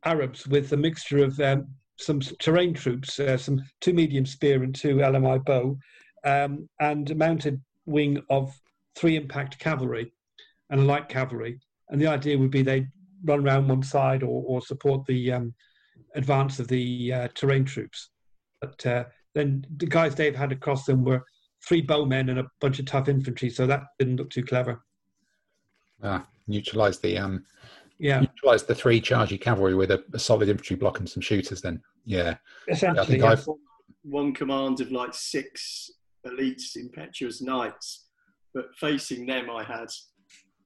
[0.05, 4.75] Arabs with a mixture of um, some terrain troops, uh, some two medium spear and
[4.75, 5.77] two LMI bow,
[6.25, 8.53] um, and a mounted wing of
[8.95, 10.11] three impact cavalry
[10.69, 11.59] and a light cavalry.
[11.89, 12.87] And the idea would be they'd
[13.25, 15.53] run around one side or, or support the um,
[16.15, 18.09] advance of the uh, terrain troops.
[18.61, 21.23] But uh, then the guys Dave had across them were
[21.67, 24.83] three bowmen and a bunch of tough infantry, so that didn't look too clever.
[26.01, 27.45] Ah, neutralise the um,
[27.99, 31.61] Yeah, neutralise the three chargy cavalry with a, a solid infantry block and some shooters.
[31.61, 32.35] Then, yeah,
[32.69, 33.05] essentially.
[33.07, 33.29] think yeah.
[33.31, 33.51] I've-
[34.03, 35.89] One command of like six
[36.27, 38.07] elites, impetuous knights,
[38.53, 39.83] but facing them, I had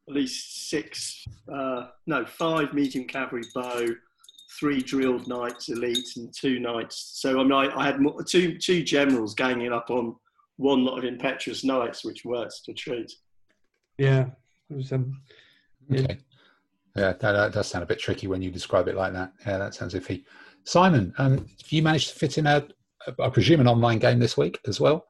[0.10, 3.88] at least six, uh, no, five medium cavalry bow,
[4.60, 7.12] three drilled knights, elite, and two knights.
[7.22, 10.16] So I mean, I, I had more, two two generals ganging up on
[10.56, 13.12] one lot of impetuous knights, which worked to treat.
[14.00, 14.28] Yeah,
[14.72, 15.22] it was, um,
[15.90, 16.02] Yeah.
[16.02, 16.18] okay,
[16.98, 19.32] yeah, that, that does sound a bit tricky when you describe it like that.
[19.46, 20.24] Yeah, that sounds iffy.
[20.64, 22.68] Simon, um, have you managed to fit in a,
[23.20, 25.06] I presume, an online game this week as well?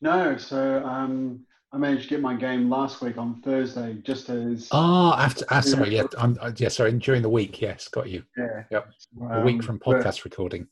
[0.00, 4.68] No, so um, I managed to get my game last week on Thursday, just as
[4.72, 8.24] Ah, after, ah, sorry, yeah, I'm, uh, yeah, sorry, during the week, yes, got you.
[8.36, 8.90] yeah, Yep.
[9.30, 10.66] A week um, from podcast recording.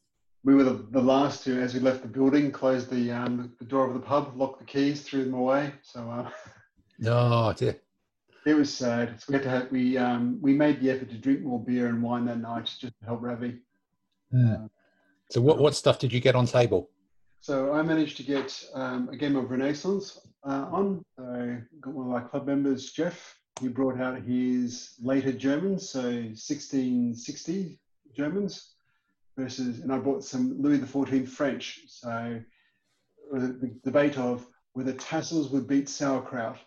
[0.45, 3.65] We were the, the last to, as we left the building, close the um, the
[3.65, 5.73] door of the pub, lock the keys, threw them away.
[5.83, 6.31] So uh,
[7.07, 7.77] Oh dear.
[8.47, 9.21] It was sad.
[9.21, 11.87] So we had to have, we um, we made the effort to drink more beer
[11.87, 13.59] and wine that night just to help Ravi.
[14.31, 14.67] Hmm.
[15.31, 16.91] So what what stuff did you get on table?
[17.41, 21.05] So I managed to get um, a game of Renaissance uh, on.
[21.17, 23.39] So got one of our club members, Jeff.
[23.61, 27.79] He brought out his later Germans, so 1660
[28.17, 28.75] Germans
[29.37, 31.81] versus, and I brought some Louis XIV French.
[31.87, 32.41] So
[33.33, 36.59] the debate of whether tassels would beat sauerkraut.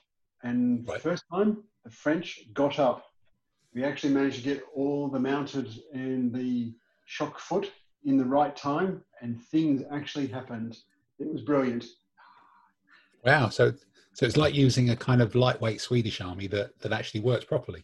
[0.46, 1.02] And Right.
[1.02, 3.04] first time, the French got up.
[3.74, 6.74] We actually managed to get all the mounted and the
[7.06, 7.72] shock foot
[8.04, 10.78] in the right time, and things actually happened.
[11.20, 11.86] It was brilliant.
[13.24, 13.50] Wow.
[13.50, 13.74] So
[14.14, 17.84] so it's like using a kind of lightweight Swedish army that that actually works properly.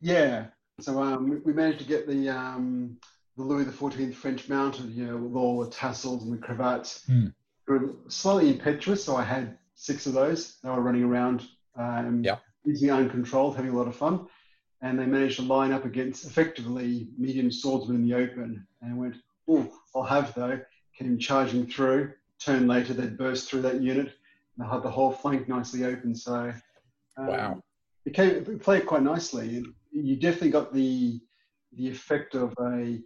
[0.00, 0.46] Yeah.
[0.80, 2.96] So um, we- managed to get the um,
[3.36, 7.04] the Louis XIV French mounted, you know, with all the tassels and the cravats.
[7.06, 7.26] Hmm.
[7.66, 10.58] They were slightly impetuous, so I had six of those.
[10.62, 11.46] They were running around,
[11.78, 12.38] um, Yeah.
[12.66, 14.26] easily uncontrolled, having a lot of fun.
[14.80, 18.66] And they managed to line up against effectively medium swordsmen in the open.
[18.82, 19.16] And went,
[19.48, 20.60] oh, I'll have though.
[20.96, 22.12] Came charging through.
[22.38, 24.12] Turn later, they'd burst through that unit.
[24.56, 26.14] And I had the whole flank nicely open.
[26.14, 26.52] So
[27.16, 27.62] um, Wow.
[28.04, 29.64] it came it played quite nicely.
[29.90, 31.20] You definitely got the
[31.72, 33.00] the effect of a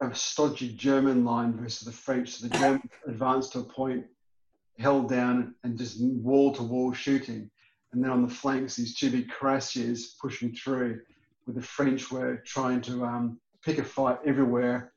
[0.00, 2.30] a stodgy German line versus the French.
[2.30, 4.04] So the Germans advanced to a point,
[4.78, 7.48] held down, and just wall to wall shooting.
[7.92, 11.00] And then on the flanks, these two big cuirassiers pushing through,
[11.46, 14.92] with the French were trying to um, pick a fight everywhere,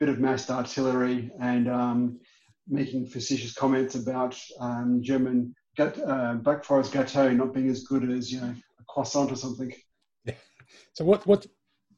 [0.00, 2.20] bit of massed artillery, and um,
[2.68, 8.32] making facetious comments about um, German uh, Black Forest Gâteau not being as good as
[8.32, 9.72] you know a croissant or something.
[10.92, 11.46] So what what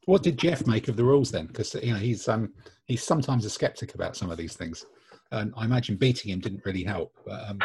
[0.05, 1.47] what did Jeff make of the rules then?
[1.47, 2.53] Because you know he's um
[2.85, 4.87] he's sometimes a skeptic about some of these things,
[5.33, 7.13] and I imagine beating him didn't really help.
[7.27, 7.59] But um,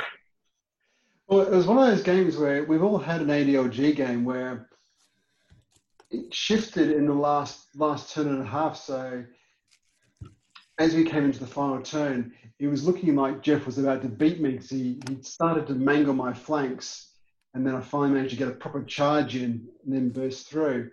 [1.28, 4.70] Well, it was one of those games where we've all had an ADLG game where
[6.12, 8.78] it shifted in the last last turn and a half.
[8.78, 9.24] So
[10.78, 14.08] as we came into the final turn, it was looking like Jeff was about to
[14.08, 17.14] beat me because he, he started to mangle my flanks,
[17.54, 20.92] and then I finally managed to get a proper charge in and then burst through.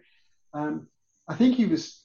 [0.54, 0.88] Um,
[1.28, 2.04] I think he was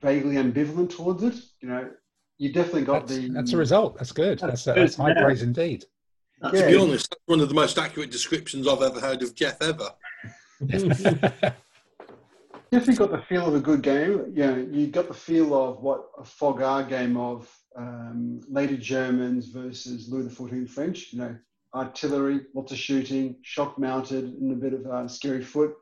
[0.00, 1.36] vaguely ambivalent towards it.
[1.62, 1.90] You know,
[2.36, 3.96] you definitely got that's, the that's a result.
[3.96, 4.38] That's good.
[4.40, 5.84] That's, That's that's high praise indeed.
[6.42, 9.60] To be honest, that's one of the most accurate descriptions I've ever heard of Jeff
[9.62, 9.90] ever.
[12.70, 14.32] definitely got the feel of a good game.
[14.34, 20.08] Yeah, you got the feel of what a Fogar game of um, later Germans versus
[20.08, 21.12] Louis XIV French.
[21.12, 21.36] You know,
[21.74, 25.74] artillery, lots of shooting, shock mounted, and a bit of uh, scary foot.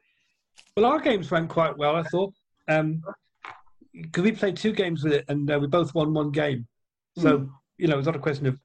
[0.76, 2.34] Well, our games went quite well, I thought.
[2.68, 3.02] Um,
[3.94, 6.66] because we played two games with it and uh, we both won one game.
[7.18, 8.58] So, you know, it's not a question of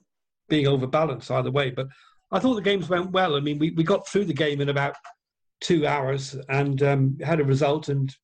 [0.50, 1.70] being overbalanced either way.
[1.72, 1.88] But
[2.32, 3.36] I thought the games went well.
[3.36, 4.96] I mean, we, we got through the game in about
[5.62, 8.16] two hours and um, had a result and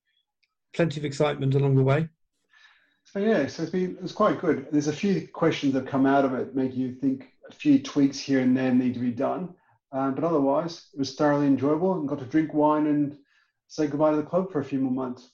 [0.73, 2.07] plenty of excitement along the way.
[3.05, 4.67] So yeah, so it's been it's quite good.
[4.71, 7.77] There's a few questions that have come out of it, make you think a few
[7.79, 9.53] tweaks here and there need to be done.
[9.91, 13.15] Um, but otherwise, it was thoroughly enjoyable and got to drink wine and
[13.67, 15.29] say goodbye to the club for a few more months.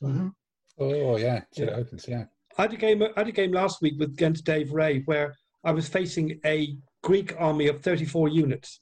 [0.80, 1.78] oh yeah, till it Yeah.
[1.78, 2.08] opens.
[2.08, 2.26] Yeah.
[2.58, 3.02] I had a game.
[3.04, 6.76] I had a game last week with against Dave Ray where I was facing a
[7.04, 8.80] Greek army of 34 units.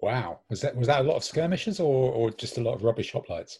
[0.00, 0.40] Wow.
[0.50, 3.12] Was that was that a lot of skirmishes or or just a lot of rubbish
[3.12, 3.58] hoplites?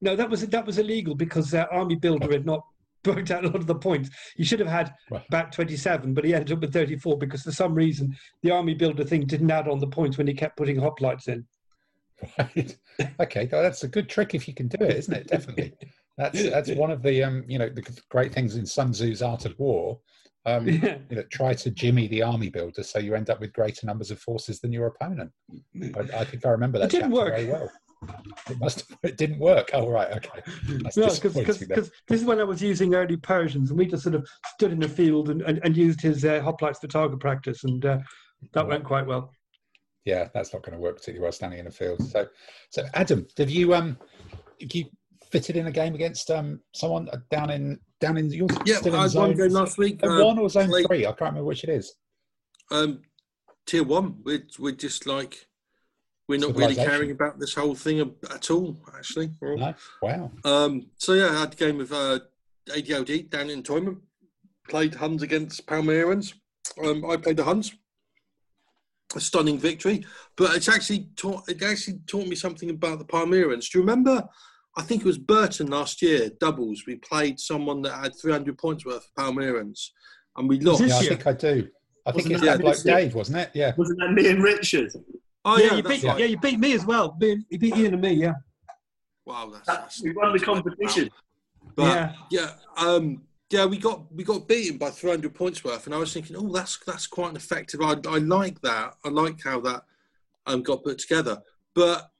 [0.00, 2.64] No, that was that was illegal because uh, Army Builder had not
[3.06, 4.10] worked out a lot of the points.
[4.36, 5.24] He should have had Right.
[5.28, 9.04] about 27, but he ended up with 34 because for some reason the Army Builder
[9.04, 11.46] thing didn't add on the points when he kept putting hoplites in.
[12.38, 12.76] Right.
[13.20, 15.26] Okay, well, that's a good trick if you can do it, isn't it?
[15.28, 15.72] Definitely.
[16.18, 19.46] That's that's one of the um you know the great things in Sun Tzu's Art
[19.46, 19.98] of War.
[20.56, 20.98] Um, Yeah.
[21.10, 24.10] you know, try to jimmy the army builder so you end up with greater numbers
[24.10, 25.30] of forces than your opponent.
[25.96, 27.34] I, I think I remember that It didn't work.
[27.34, 27.70] very well.
[28.48, 29.70] It must have, it didn't work.
[29.72, 30.40] Oh right, okay.
[30.84, 31.34] That's No, because
[32.08, 34.78] this is when I was using early Persians, and we just sort of stood in
[34.78, 37.98] the field and, and, and used his uh, hoplites for target practice, and uh,
[38.52, 39.32] that went quite well.
[40.04, 42.00] yeah, that's not going to work particularly well standing in a field.
[42.12, 42.28] So,
[42.70, 43.98] so Adam, have you um,
[44.60, 44.84] have you
[45.32, 49.04] fitted in a game against um someone down in down in your Yeah, still I
[49.04, 50.00] in had one game last week.
[50.00, 51.04] zone uh, one or zone played- three?
[51.06, 51.94] I can't remember which it is.
[52.70, 53.02] Um,
[53.66, 54.16] tier one.
[54.24, 55.46] We're, we're just like
[56.28, 58.76] we're not really caring about this whole thing at all.
[58.96, 60.30] Actually, No, wow.
[60.44, 62.20] Um, so yeah, I had a game of uh,
[62.68, 64.00] ADLG down in Toyman.
[64.68, 66.34] Played Huns against Palmyrans.
[66.84, 67.72] Um, I played the Huns.
[69.16, 70.04] A stunning victory,
[70.36, 71.48] but it's actually taught.
[71.48, 73.70] It actually taught me something about the Palmyrans.
[73.70, 74.22] Do you remember?
[74.78, 76.30] I think it was Burton last year.
[76.40, 76.84] Doubles.
[76.86, 79.88] We played someone that had 300 points worth of Palmyrans,
[80.36, 80.82] and we lost.
[80.82, 81.68] Yeah, I think I do.
[82.06, 82.82] I think Wasn't it's that that like?
[82.82, 83.50] Dave, wasn't it?
[83.54, 83.72] Yeah.
[83.76, 84.92] Wasn't that me and Richard?
[85.44, 86.18] Oh yeah, yeah, you beat, right.
[86.20, 87.10] yeah, you beat me as well.
[87.10, 88.34] Beat- You beat Ian and me, yeah.
[89.26, 91.10] Wow, that's, That- that's we won the competition.
[91.76, 92.12] But Yeah.
[92.30, 96.12] yeah, um, yeah, we got we got beaten by 300 points worth, and I was
[96.12, 97.80] thinking, oh, that's that's quite an effective.
[97.80, 98.94] I, I like that.
[99.04, 99.82] I like how that
[100.46, 101.40] um, got put together.
[101.74, 102.10] But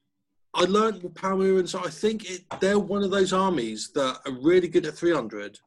[0.55, 1.75] I learned with Palmyrans.
[1.75, 5.59] I think it, they're one of those armies that are really good at 300,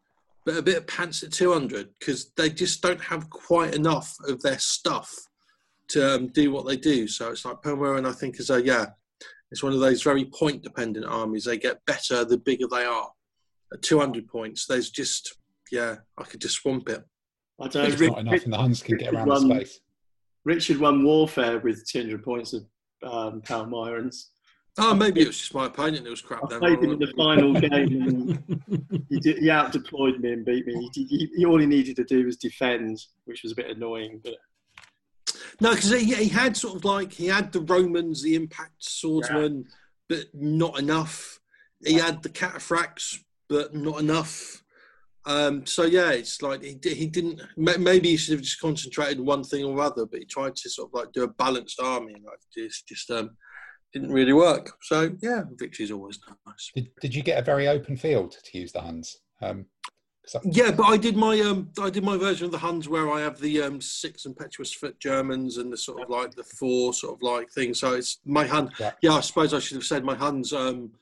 [0.45, 4.43] but a bit of pants at 200 because they just don't have quite enough of
[4.43, 5.14] their stuff
[5.89, 7.07] to um, do what they do.
[7.07, 8.09] So it's like Palmyran.
[8.09, 8.87] I think is a yeah.
[9.51, 11.45] It's one of those very point dependent armies.
[11.45, 13.11] They get better the bigger they are.
[13.72, 15.37] At 200 points, there's just,
[15.70, 17.05] yeah, I could just swamp it.
[17.61, 17.83] I don't.
[17.89, 19.80] There's Rick- not enough, and the Huns can get Richard around the won- space.
[20.45, 22.64] Richard won warfare with 200 points of
[23.05, 24.28] um, Palmyrans.
[24.78, 26.60] Oh, maybe it was just my opponent that was crap I then.
[26.60, 30.66] played him in the final game and he, did, he out deployed me and beat
[30.66, 30.90] me.
[30.94, 34.22] He, he, he, all he needed to do was defend, which was a bit annoying.
[34.24, 34.36] But
[35.60, 39.66] No, because he, he had sort of like, he had the Romans, the impact swordsmen,
[40.08, 41.38] but not enough.
[41.84, 43.18] He had the cataphracts,
[43.50, 44.62] but not enough.
[45.24, 47.40] Um, so yeah, it's like he, he didn't.
[47.56, 50.70] Maybe he should have just concentrated on one thing or other, but he tried to
[50.70, 53.30] sort of like do a balanced army, like just just um,
[53.93, 54.72] didn't really work.
[54.82, 56.70] So yeah, victory's always nice.
[56.74, 59.18] Did, did you get a very open field to use the Huns?
[59.40, 59.66] Um,
[60.34, 63.11] I- Yeah, but I did my um, I did my version of the Huns where
[63.11, 66.95] I have the um, six impetuous foot Germans and the sort of like the four
[66.95, 67.74] sort of like thing.
[67.74, 68.70] So it's my Hun.
[68.78, 68.93] Yeah.
[69.03, 70.53] Yeah, I suppose I should have said my Huns.
[70.53, 70.93] Um,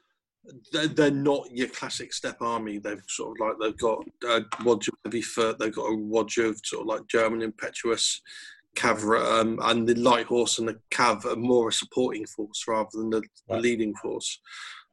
[0.72, 2.78] they're, they're not your classic steppe army.
[2.78, 5.58] They've sort of like they've got a wodge of heavy foot.
[5.58, 8.22] They've got a wodge of sort of like German impetuous
[8.76, 12.88] cavalry, um, and the light horse and the cav are more a supporting force rather
[12.92, 13.62] than the, the Right.
[13.62, 14.40] leading force.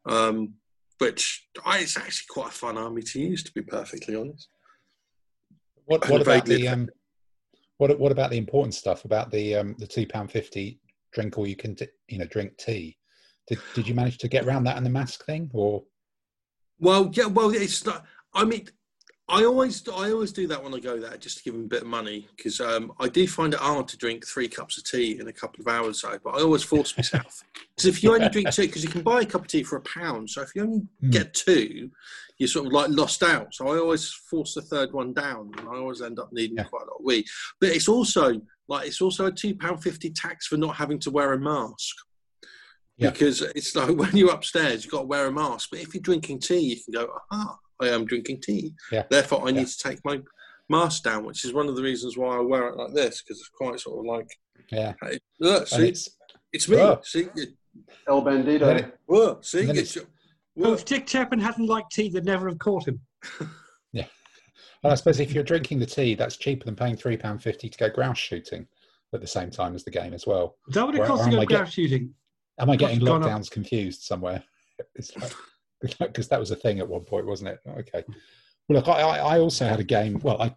[0.05, 0.55] Um,
[0.99, 4.47] which I, it's actually quite a fun army to use, to be perfectly honest.
[5.85, 6.89] What, what about the um,
[7.77, 10.79] what what about the important stuff about the um, the two pound fifty
[11.13, 12.97] drink all you can t- you know drink tea?
[13.47, 15.83] Did did you manage to get around that and the mask thing or
[16.79, 18.05] Well, yeah, well, it's not.
[18.33, 18.67] I mean,
[19.29, 21.67] I always, I always do that when I go there, just to give them a
[21.67, 24.85] bit of money, because um, I do find it hard to drink three cups of
[24.85, 25.99] tea in a couple of hours.
[25.99, 27.43] So, but I always force myself.
[27.75, 29.75] Because if you only drink two, because you can buy a cup of tea for
[29.75, 31.09] a pound, so if you only Hmm.
[31.11, 31.91] get two,
[32.39, 33.53] you're sort of like lost out.
[33.53, 36.63] So I always force the third one down, and I always end up needing Yeah.
[36.63, 37.23] quite a lot of wee.
[37.61, 41.11] But it's also like it's also a two pound fifty tax for not having to
[41.11, 41.95] wear a mask.
[42.97, 43.11] Yeah.
[43.11, 45.69] Because it's like when you're upstairs, you've got to wear a mask.
[45.69, 48.73] But if you're drinking tea, you can go, aha, I am drinking tea.
[48.91, 49.03] Yeah.
[49.09, 49.59] Therefore, I Yeah.
[49.59, 50.21] need to take my
[50.69, 53.39] mask down, which is one of the reasons why I wear it like this, because
[53.39, 54.27] it's quite sort of like,
[54.71, 54.93] yeah?
[55.01, 56.09] hey, look, see, it's
[56.53, 56.77] it's me.
[56.77, 56.99] Oh.
[57.03, 57.47] See, you,
[58.07, 58.79] El Bandito.
[58.79, 60.05] It- whoa, see, And it's, Well,
[60.71, 60.73] whoa.
[60.73, 63.01] if Dick Chapman hadn't liked tea, they'd never have caught him.
[63.93, 64.05] Yeah.
[64.83, 67.69] Well, I suppose if you're drinking the tea, that's cheaper than paying three pound fifty
[67.69, 68.67] to go grouse shooting
[69.13, 70.57] at the same time as the game as well.
[70.67, 72.13] Is that what it Or- costs to am go I get- grouse shooting?
[72.59, 74.43] Am I getting lockdowns confused somewhere?
[74.95, 75.31] It's like
[75.99, 77.59] because that was a thing at one point, wasn't it?
[77.67, 78.03] Okay.
[78.67, 80.19] Well, look, I, I also had a game.
[80.23, 80.55] Well, I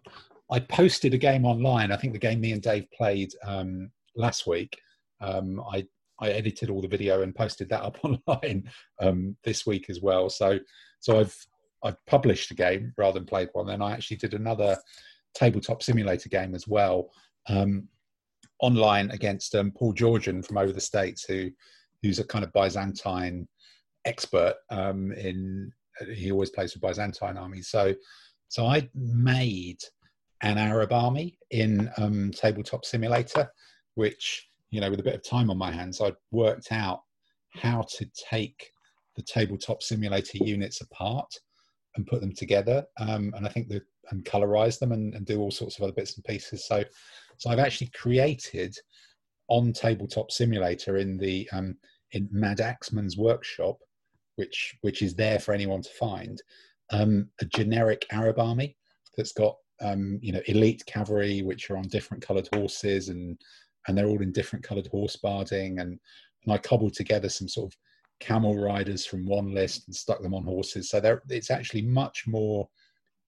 [0.51, 1.91] I posted a game online.
[1.91, 4.77] I think the game me and Dave played um, last week.
[5.21, 5.85] Um, I
[6.19, 8.69] I edited all the video and posted that up online
[8.99, 10.29] um, this week as well.
[10.29, 10.59] So
[10.99, 11.35] so I've
[11.83, 13.67] I've published a game rather than played one.
[13.67, 14.77] Then I actually did another
[15.33, 17.09] tabletop simulator game as well
[17.47, 17.87] um,
[18.59, 21.49] online against um, Paul Georgian from over the states who
[22.01, 23.47] who's a kind of Byzantine
[24.05, 25.71] expert um, in.
[26.15, 27.69] He always plays for Byzantine armies.
[27.69, 27.93] So,
[28.47, 29.79] so I made
[30.41, 33.51] an Arab army in um, Tabletop Simulator,
[33.95, 37.01] which you know, with a bit of time on my hands, I'd worked out
[37.53, 38.71] how to take
[39.15, 41.31] the Tabletop Simulator units apart
[41.95, 45.39] and put them together, um, and I think the and colorize them and, and do
[45.39, 46.65] all sorts of other bits and pieces.
[46.67, 46.83] So,
[47.37, 48.75] so I've actually created
[49.47, 51.77] on Tabletop Simulator in the um,
[52.11, 53.77] in Madaxeman's workshop,
[54.41, 56.41] which which is there for anyone to find,
[56.91, 58.75] um, a generic Arab army
[59.15, 63.37] that's got um, you know elite cavalry, which are on different coloured horses and
[63.87, 65.99] and they're all in different coloured horse barding, and
[66.43, 67.77] and I cobbled together some sort of
[68.19, 70.89] camel riders from one list and stuck them on horses.
[70.89, 72.67] So they're, it's actually much more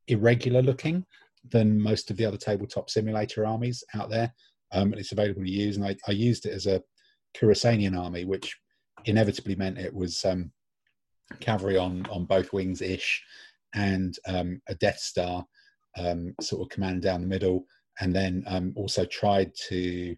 [0.07, 1.05] irregular looking
[1.51, 4.33] than most of the other tabletop simulator armies out there,
[4.71, 5.77] um, and it's available to use.
[5.77, 6.81] And I, I used it as a
[7.37, 8.57] Khurasanian army, which
[9.05, 10.51] inevitably meant it was um,
[11.39, 13.23] cavalry on on both wings ish,
[13.73, 15.45] and um, a Death Star
[15.97, 17.65] um, sort of command down the middle,
[17.99, 20.15] and then um, also tried to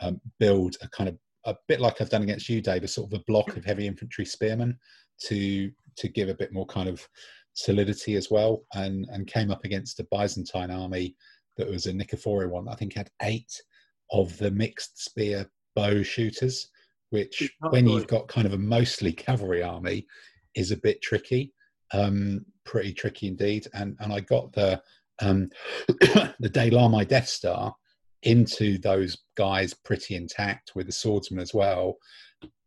[0.00, 3.12] um, build a kind of a bit like I've done against you, Dave, a sort
[3.12, 4.78] of a block of heavy infantry spearmen
[5.26, 7.06] to to give a bit more kind of
[7.54, 11.16] solidity as well, and and came up against a Byzantine army
[11.56, 12.68] that was a Nicephorian one.
[12.68, 13.52] I think had eight
[14.10, 16.68] of the mixed spear bow shooters,
[17.10, 20.06] which when you've got kind of a mostly cavalry army
[20.54, 21.52] is a bit tricky,
[21.92, 23.66] um, pretty tricky indeed.
[23.74, 24.82] And and I got the
[25.20, 25.50] um,
[25.88, 27.74] the Daylami Death Star
[28.22, 31.96] into those guys pretty intact with the swordsman as well,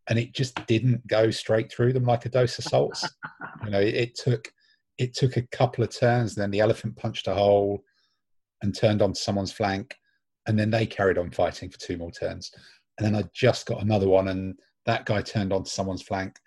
[0.09, 3.07] and it just didn't go straight through them like a dose of salts.
[3.65, 4.51] you know, it, it took
[4.97, 7.83] it took a couple of turns, and then the elephant punched a hole
[8.61, 9.95] and turned onto someone's flank,
[10.47, 12.51] and then they carried on fighting for two more turns,
[12.97, 14.55] and then I just got another one, and
[14.86, 16.38] that guy turned onto someone's flank,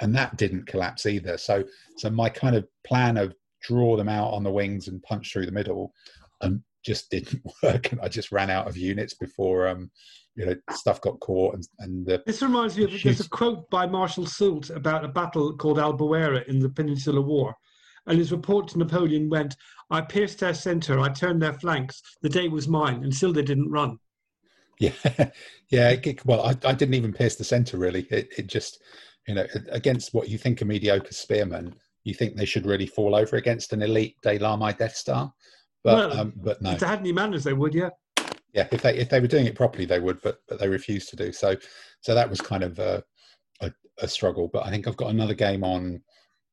[0.00, 1.38] and that didn't collapse either.
[1.38, 1.64] So,
[1.96, 5.46] so my kind of plan of draw them out on the wings and punch through
[5.46, 5.92] the middle,
[6.40, 9.90] um, just didn't work, and I just ran out of units before um,
[10.34, 13.68] you know stuff got caught, and and the This reminds me of there's a quote
[13.70, 17.54] by Marshal Soult about a battle called Albuera in the Peninsular War.
[18.06, 19.56] And his report to Napoleon went,
[19.90, 23.42] I pierced their centre, I turned their flanks, the day was mine, and still they
[23.42, 23.98] didn't run.
[24.80, 24.92] Yeah,
[25.68, 25.90] yeah.
[25.90, 28.06] It, well, I, I didn't even pierce the center really.
[28.10, 28.82] It, it just,
[29.26, 33.14] you know, against what you think a mediocre spearman, you think they should really fall
[33.14, 35.32] over against an elite Daylami Death Star,
[35.82, 37.90] but um, but no, If they had any manners, they would, yeah.
[38.52, 38.68] yeah.
[38.70, 41.16] If they if they were doing it properly, they would, but but they refused to
[41.16, 41.56] do so.
[42.00, 43.02] So that was kind of a,
[43.60, 44.48] a, a struggle.
[44.52, 46.02] But I think I've got another game on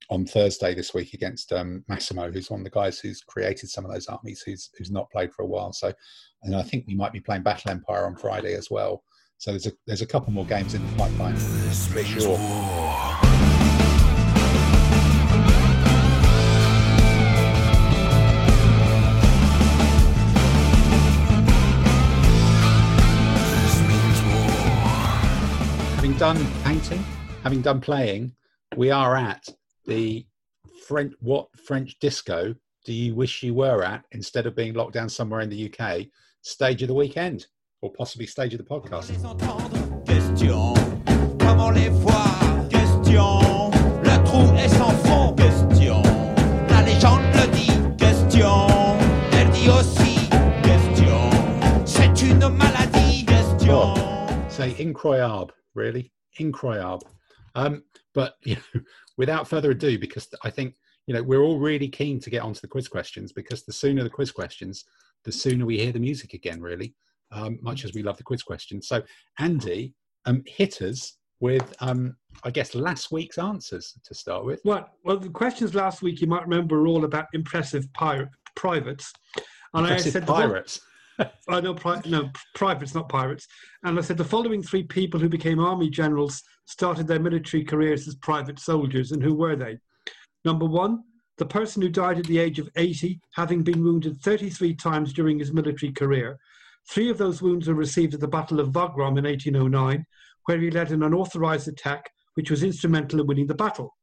[0.09, 3.86] on Thursday this week against um, Massimo, who's one of the guys who's created some
[3.86, 5.74] of those armies, who's who's not played for a while.
[5.74, 5.91] So,
[6.43, 9.03] and I think we might be playing Battle Empire on Friday as well.
[9.39, 12.29] So there's a there's a couple more games in the pipeline This for means sure.
[12.29, 13.17] war.
[22.47, 24.51] This means war.
[25.95, 27.03] Having done painting,
[27.43, 28.33] having done playing,
[28.75, 29.47] we are at
[29.85, 30.25] the
[30.88, 31.13] French.
[31.19, 35.41] What French disco do you wish you were at instead of being locked down somewhere
[35.41, 36.07] in the UK?
[36.41, 37.47] Stage of the weekend,
[37.82, 39.09] or possibly stage of the podcast.
[39.09, 40.73] les entendre Question,
[41.39, 43.71] comment les voir Question,
[44.03, 46.01] le trou est sans fond Question,
[46.69, 48.67] la légende le dit Question,
[49.34, 50.30] elle dit aussi
[50.63, 51.30] Question,
[51.86, 54.07] c'est une maladie Question
[54.57, 57.05] say incroyable, really incroyable.
[57.55, 58.82] Um, but you know,
[59.17, 60.75] without further ado, because I think
[61.05, 64.03] you know we're all really keen to get onto the quiz questions because the sooner
[64.03, 64.86] the quiz questions,
[65.23, 66.59] the sooner we hear the music again.
[66.59, 66.95] Really,
[67.32, 68.88] um, much as we love the quiz questions.
[68.88, 69.01] So
[69.39, 69.93] Andy,
[70.25, 74.61] um, hit us with um, I guess last week's answers to start with.
[74.63, 79.11] Well, well, the questions last week you might remember were all about impressive pirate privates,
[79.73, 80.82] and Impressive I said pirates.
[81.49, 83.47] I know, pri- no, privates, not pirates.
[83.84, 88.07] And I said the following three people who became army generals started their military careers
[88.07, 89.78] as private soldiers, and who were they?
[90.45, 91.03] Number one,
[91.38, 95.39] the person who died at the age of 80, having been wounded 33 times during
[95.39, 96.38] his military career.
[96.89, 100.05] Three of those wounds were received at the Battle of Wagram in 1809,
[100.45, 103.95] where he led an unauthorized attack which was instrumental in winning the battle.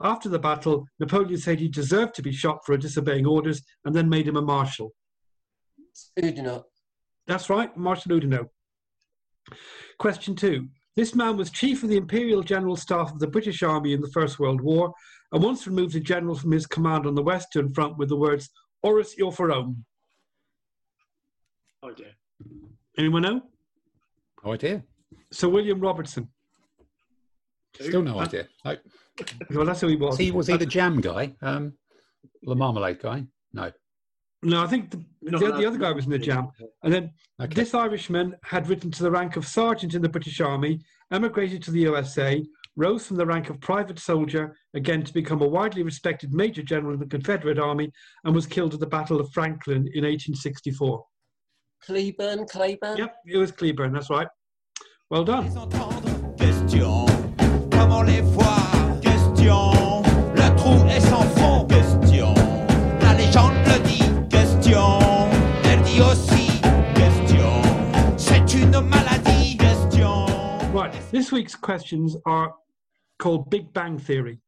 [0.00, 4.08] After the battle, Napoleon said he deserved to be shot for disobeying orders and then
[4.08, 4.92] made him a marshal.
[6.18, 6.64] Oudinot.
[7.26, 8.48] That's right, Marshal Oudinot.
[9.98, 10.68] Question two.
[10.96, 14.10] This man was chief of the Imperial General Staff of the British Army in the
[14.10, 14.92] First World War
[15.32, 18.50] and once removed a general from his command on the Western Front with the words,
[18.82, 19.84] Oris your for Rome.
[21.82, 22.12] Oh dear.
[22.98, 23.42] Anyone know?
[24.44, 24.82] No idea.
[25.30, 26.28] Sir William Robertson.
[27.80, 28.48] Still no idea.
[28.64, 28.76] No.
[29.50, 30.10] Well, that's who he was.
[30.10, 31.34] Was he was he the jam guy?
[31.40, 31.72] Um,
[32.42, 33.24] the marmalade guy?
[33.52, 33.70] No.
[34.42, 36.48] No, I think the, the, the other guy was in the jam.
[36.82, 37.54] And then Okay.
[37.54, 40.80] this Irishman had risen to the rank of sergeant in the British Army,
[41.10, 42.44] emigrated to the USA,
[42.76, 46.94] rose from the rank of private soldier, again to become a widely respected major general
[46.94, 47.90] in the Confederate Army,
[48.24, 51.04] and was killed at the Battle of Franklin in 1864.
[51.84, 52.96] Cleburne, Claiborne.
[52.96, 54.28] Yep, it was Cleburne, that's right.
[55.10, 55.44] Well done.
[55.44, 57.06] les Question,
[57.70, 60.02] comment les voir Question,
[60.34, 61.66] le trou est sans fond.
[61.66, 62.32] Question,
[63.00, 64.04] la légende le dit.
[64.30, 64.98] Question,
[65.64, 66.60] elle dit aussi.
[66.94, 67.62] Question,
[68.16, 69.56] c'est une maladie.
[69.58, 70.26] Question.
[70.72, 72.54] Right, this week's questions are
[73.18, 74.38] called Big Bang Theory.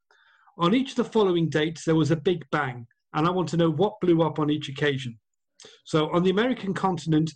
[0.57, 3.57] On each of the following dates, there was a Big Bang, and I want to
[3.57, 5.19] know what blew up on each occasion.
[5.85, 7.33] So, on the American continent,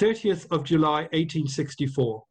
[0.00, 2.22] 30th of July, 1864.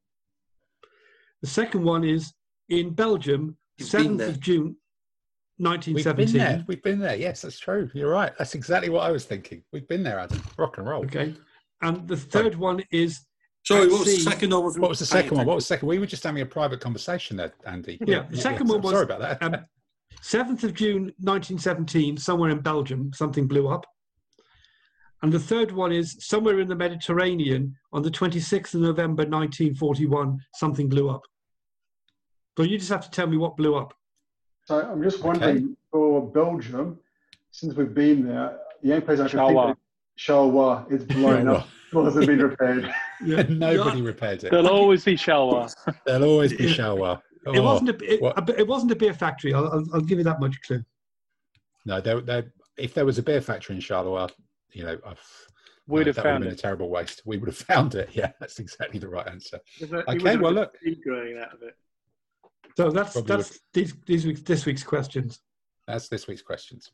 [1.41, 2.33] The second one is
[2.69, 4.75] in Belgium, You've 7th of June,
[5.57, 5.93] 1917.
[5.95, 6.25] We've 1917.
[6.25, 6.65] been there.
[6.67, 7.15] We've been there.
[7.15, 7.89] Yes, that's true.
[7.93, 8.33] You're right.
[8.37, 9.63] That's exactly what I was thinking.
[9.71, 10.41] We've been there, Adam.
[10.57, 11.05] Rock and roll.
[11.05, 11.33] Okay.
[11.81, 13.25] And the third one is
[13.65, 14.53] Sorry, what was the second?
[14.53, 15.45] I wasn't What was the second one?
[15.47, 15.87] What was the second?
[15.87, 17.97] We were just having a private conversation there, Andy.
[18.05, 19.41] Yeah, the second one was, Sorry about that.
[19.41, 19.65] um,
[20.21, 23.85] 7th of June 1917, somewhere in Belgium, something blew up.
[25.25, 30.39] And the third one is somewhere in the Mediterranean on the 26th of November 1941,
[30.53, 31.23] something blew up.
[32.55, 33.95] But you just have to tell me what blew up.
[34.65, 36.99] So I'm just wondering for Belgium,
[37.49, 39.65] since we've been there, the only place I can Charleroi.
[39.65, 42.93] think of Charleroi is blown up, wasn't been repaired.
[43.49, 44.51] Nobody repaired it.
[44.51, 45.73] There'll always be Shalwa.
[46.05, 47.19] There'll always be shower.
[47.47, 49.55] It oh, wasn't a, it, a- it wasn't a beer factory.
[49.55, 50.83] I'll, I'll, I'll give you that much clue.
[51.83, 54.29] No, there, there, if there was a beer factory in Charleroi,
[54.75, 55.21] you know, I've,
[55.87, 56.59] We'd no, have that found would have been it.
[56.59, 57.21] a terrible waste.
[57.25, 58.09] We would have found it.
[58.13, 59.59] Yeah, that's exactly the right answer.
[59.77, 60.73] He would Okay, well, look.
[60.83, 61.75] tea growing out of it.
[62.75, 65.39] So that's Probably that's these, these weeks, this week's questions.
[65.87, 66.91] That's this week's questions.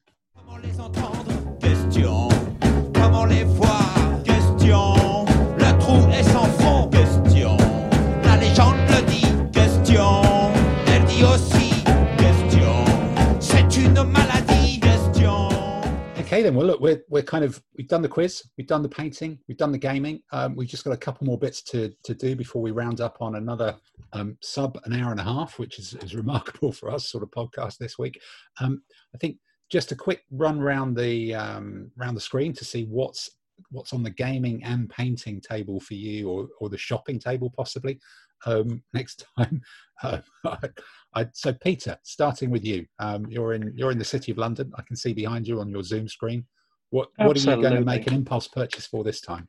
[16.42, 16.58] Okay, then.
[16.58, 19.60] Well, look, we're we're kind of we've done the quiz, we've done the painting, we've
[19.60, 20.24] done the gaming.
[20.32, 23.18] Um, we've just got a couple more bits to to do before we round up
[23.22, 23.76] on another
[24.14, 27.30] um, sub an hour and a half, which is is remarkable for us sort of
[27.30, 28.20] podcast this week.
[28.60, 28.82] Um,
[29.14, 29.38] I think
[29.70, 33.30] just a quick run round the um, round the screen to see what's
[33.70, 38.00] what's on the gaming and painting table for you, or or the shopping table possibly.
[38.46, 39.62] Um, next time.
[40.04, 40.20] Uh,
[41.14, 44.72] I, so, Peter, starting with you, um, you're in you're in the city of London.
[44.78, 46.46] I can see behind you on your Zoom screen.
[46.90, 49.48] What what are you going to make an impulse purchase for this time?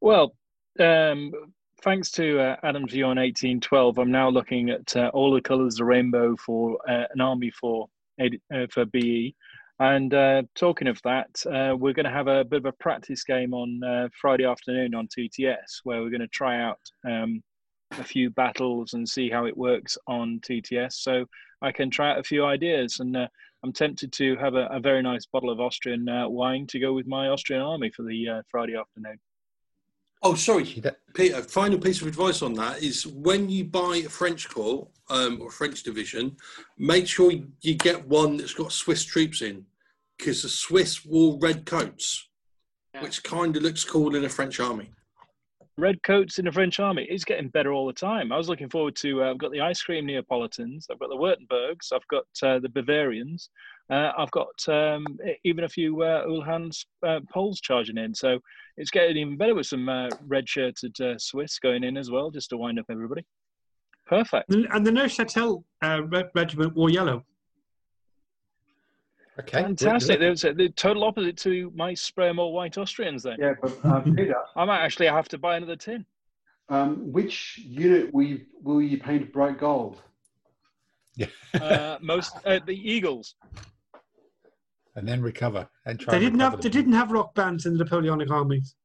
[0.00, 0.34] Well,
[0.80, 1.32] um,
[1.82, 5.74] thanks to uh, Adam's view on 1812, I'm now looking at uh, all the colours
[5.74, 7.88] of the rainbow for uh, an army for
[8.20, 9.34] uh, for BE.
[9.80, 13.24] And uh, talking of that, uh, we're going to have a bit of a practice
[13.24, 17.42] game on uh, Friday afternoon on TTS, where we're going to try out um,
[17.98, 20.94] a few battles and see how it works on TTS.
[20.94, 21.26] So
[21.62, 23.28] I can try out a few ideas, and uh,
[23.62, 26.92] I'm tempted to have a, a very nice bottle of Austrian uh, wine to go
[26.92, 29.18] with my Austrian army for the uh, Friday afternoon.
[30.22, 30.64] Oh, sorry,
[31.14, 31.42] Peter.
[31.42, 35.50] Final piece of advice on that is when you buy a French corps um, or
[35.50, 36.34] French division,
[36.78, 37.30] make sure
[37.60, 39.66] you get one that's got Swiss troops in,
[40.16, 42.28] because the Swiss wore red coats,
[43.00, 44.90] which kind of looks cool in a French army.
[45.76, 47.04] Red coats in the French army.
[47.10, 48.30] It's getting better all the time.
[48.30, 49.24] I was looking forward to.
[49.24, 50.86] Uh, I've got the ice cream Neapolitans.
[50.90, 51.92] I've got the Württembergs.
[51.92, 53.50] I've got uh, the Bavarians.
[53.90, 55.04] Uh, I've got um,
[55.42, 58.14] even a few uh, Uhlans uh, Poles charging in.
[58.14, 58.38] So
[58.76, 62.50] it's getting even better with some uh, red-shirted uh, Swiss going in as well, just
[62.50, 63.24] to wind up everybody.
[64.06, 64.54] Perfect.
[64.54, 65.64] And the Neuchâtel
[66.34, 67.24] regiment wore yellow.
[69.40, 70.20] Okay, Fantastic.
[70.20, 73.24] There's the total opposite to my spray 'em all white Austrians.
[73.24, 76.06] Then Yeah, but uh, Peter, I might actually have to buy another tin.
[76.68, 80.00] um, which unit will you, will you paint bright gold?
[81.16, 81.26] Yeah.
[81.52, 83.34] Uh, most uh, the Eagles.
[84.94, 86.14] and then recover and try.
[86.14, 88.76] They didn't recover have they didn't have rock bands in the Napoleonic armies.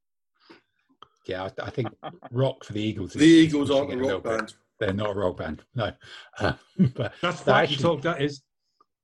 [1.27, 1.89] Yeah, I, I think
[2.31, 3.11] rock for the Eagles.
[3.15, 4.37] Is, The Eagles pushing aren't a rock band.
[4.39, 4.53] band.
[4.79, 5.61] They're not a rock band.
[5.75, 5.91] No,
[6.39, 6.53] uh,
[6.95, 8.01] but That's but fighting actually- talk.
[8.01, 8.41] That is.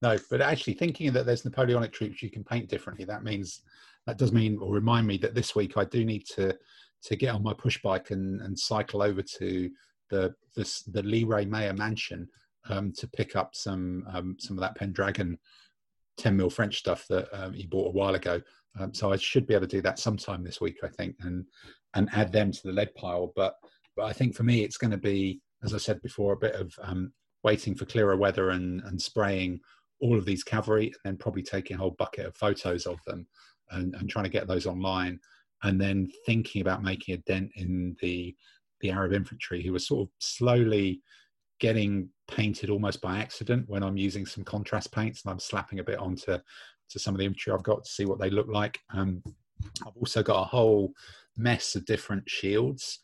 [0.02, 3.62] No, but actually thinking that there's Napoleonic troops you can paint differently, that means
[4.06, 6.56] that does mean or remind me that this week I do need to
[7.04, 9.70] to get on my push bike and, and cycle over to
[10.10, 12.28] the the, the Leray Mayer mansion
[12.70, 15.38] um, to pick up some um, some of that Pendragon
[16.18, 18.42] 10 mil French stuff that um, he bought a while ago.
[18.80, 21.46] Um, so I should be able to do that sometime this week, I think, and
[21.94, 23.32] and add them to the lead pile.
[23.36, 23.56] But
[23.96, 26.56] but I think for me it's going to be, as I said before, a bit
[26.56, 29.60] of um, waiting for clearer weather and and spraying
[30.06, 33.26] all of these cavalry and then probably taking a whole bucket of photos of them
[33.72, 35.20] and, and trying to get those online
[35.64, 38.36] and then thinking about making a dent in the
[38.82, 41.02] the arab infantry who are sort of slowly
[41.60, 45.84] getting painted almost by accident when i'm using some contrast paints and i'm slapping a
[45.84, 46.38] bit onto
[46.90, 48.78] to some of the infantry i've got to see what they look like.
[48.94, 49.24] Um,
[49.88, 50.92] i've also got a whole
[51.38, 53.00] mess of different shields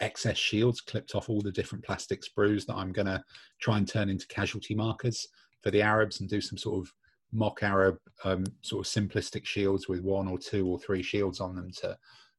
[0.00, 3.22] excess shields clipped off all the different plastic sprues that i'm going to
[3.60, 5.28] try and turn into casualty markers
[5.62, 6.92] for the Arabs and do some sort of
[7.32, 11.54] mock Arab um, sort of simplistic shields with one or two or three shields on
[11.54, 11.96] them to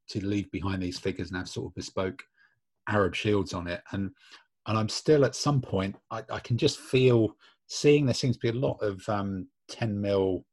[0.09, 2.21] to leave behind these figures and have sort of bespoke
[2.89, 3.81] Arab shields on it.
[3.91, 4.11] And
[4.67, 7.35] and I'm still at some point I, I can just feel
[7.67, 10.45] seeing there seems to be a lot of um, 10 mil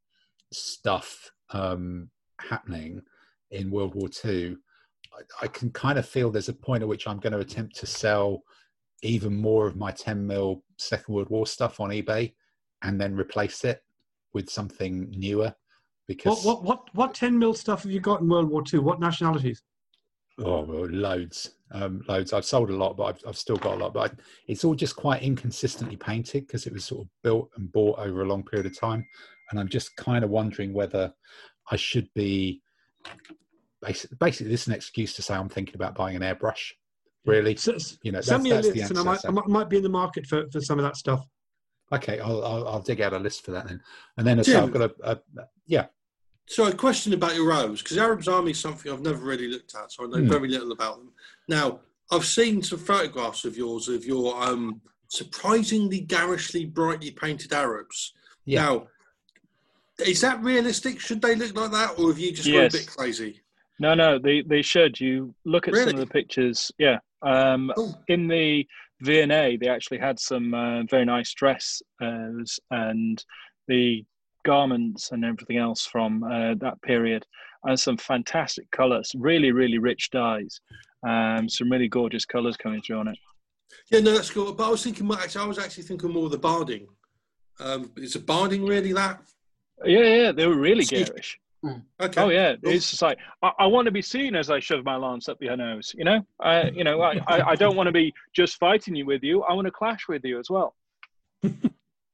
[0.53, 2.11] stuff um,
[2.41, 3.03] happening
[3.51, 4.57] in World War II.
[5.13, 7.77] I, I can kind of feel there's a point at which I'm going to attempt
[7.77, 8.43] to sell
[9.03, 12.33] even more of my 10 mil Second World War stuff on eBay
[12.83, 13.83] and then replace it
[14.33, 15.55] with something newer
[16.07, 18.83] because What what what what ten mil stuff have you got in World War Two?
[18.83, 19.63] What nationalities?
[20.39, 23.77] oh well, loads um loads i've sold a lot but i've, I've still got a
[23.77, 24.15] lot but I,
[24.49, 28.23] it's all just quite inconsistently painted because it was sort of built and bought over
[28.23, 29.05] a long period of time
[29.51, 31.13] and i'm just kind of wondering whether
[31.71, 32.63] i should be
[33.83, 36.73] basically, basically this is an excuse to say i'm thinking about buying an airbrush
[37.27, 39.69] really S- s- you know Send that's, me a list, and I might, I might
[39.69, 41.23] be in the market for, for some of that stuff.
[41.93, 43.81] Okay I'll, I'll i'll dig out a list for that then
[44.17, 45.87] and then as well, i've got a, a yeah
[46.47, 49.75] So a question about your Arabs, because Arabs Army is something I've never really looked
[49.77, 50.29] at, so I know Hmm.
[50.29, 51.13] very little about them.
[51.47, 51.67] Now,
[52.11, 58.15] I've seen some photographs of yours of your um, surprisingly garishly brightly painted Arabs.
[58.47, 58.63] Yeah.
[58.65, 58.89] Now,
[59.99, 60.99] is that realistic?
[60.99, 62.73] Should they look like that, or have you just Yes.
[62.73, 63.43] gone a bit crazy?
[63.79, 64.99] No, no, they they should.
[65.01, 66.73] You look at some of the pictures.
[66.79, 68.67] Yeah, um, Oh, in the
[69.03, 72.29] V&A, they actually had some uh, very nice dress uh,
[72.71, 73.25] and
[73.69, 74.05] the
[74.45, 77.25] garments and everything else from uh, that period,
[77.65, 79.13] and some fantastic colours.
[79.17, 80.61] Really, really rich dyes.
[81.07, 83.19] Um, some really gorgeous colours coming through on it.
[83.91, 84.53] yeah, no, that's cool.
[84.53, 86.87] But I was thinking, more- actually, I was actually thinking more of the barding.
[87.59, 89.21] Um, is the barding really that?
[89.85, 91.11] Yeah, yeah, they were really Excuse-
[91.63, 91.83] garish.
[92.01, 92.21] Okay.
[92.23, 92.73] Oh yeah, Cool.
[92.73, 95.39] it's just like I, I want to be seen as I shove my lance up
[95.41, 95.95] your nose.
[95.97, 96.79] You know, I, hmm.
[96.79, 99.43] you know, I, I, I don't want to be just fighting you with you.
[99.43, 100.75] I want to clash with you as well.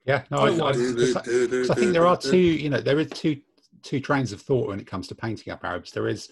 [0.04, 2.98] yeah no I, I, oh, 'cause I- I think there are two, you know, there
[2.98, 3.40] are two
[3.82, 5.90] two trains of thought when it comes to painting up Arabs.
[5.92, 6.28] There is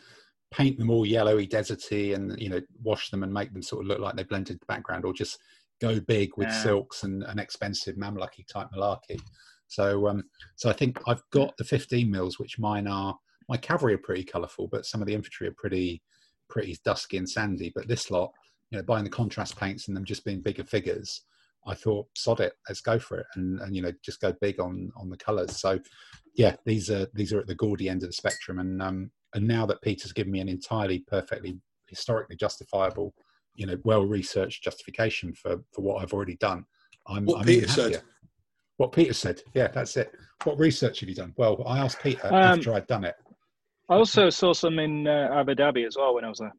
[0.53, 3.89] paint them all yellowy, deserty, and you know wash them and make them sort of
[3.89, 5.39] look like they blend into the background, or just
[5.81, 6.63] go big with Yeah.
[6.63, 9.21] silks and an expensive mamlucky type malarkey.
[9.75, 10.25] So, um,
[10.57, 13.17] so I think I've got the 15 mils, which mine are.
[13.49, 16.03] My cavalry are pretty colourful, but some of the infantry are pretty,
[16.49, 17.73] pretty dusky and sandy.
[17.75, 18.33] But this lot,
[18.71, 21.23] you know, buying the contrast paints and them just being bigger figures,
[21.67, 24.61] I thought, sod it, let's go for it, and, and you know, just go big
[24.61, 25.57] on on the colours.
[25.57, 25.81] So,
[26.35, 29.49] yeah, these are these are at the gaudy end of the spectrum, and um, and
[29.49, 33.15] now that Peter's given me an entirely perfectly historically justifiable,
[33.57, 36.67] you know, well researched justification for for what I've already done,
[37.07, 38.03] I'm What I'm Peter said.
[38.75, 38.85] Happier.
[38.87, 40.13] What Peter said, yeah, that's it.
[40.45, 41.33] What research have you done?
[41.37, 43.15] Well, I asked Peter Um, after I'd done it.
[43.89, 46.53] I also saw some in uh, Abu Dhabi as well when I was there.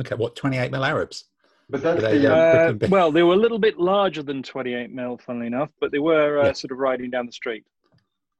[0.00, 1.24] Okay, what 28 mil Arabs?
[1.70, 4.42] But that's They, the, uh, um, Uh, well, they were a little bit larger than
[4.42, 6.52] 28 mil, funnily enough, but they were uh, Yeah.
[6.52, 7.64] sort of riding down the street.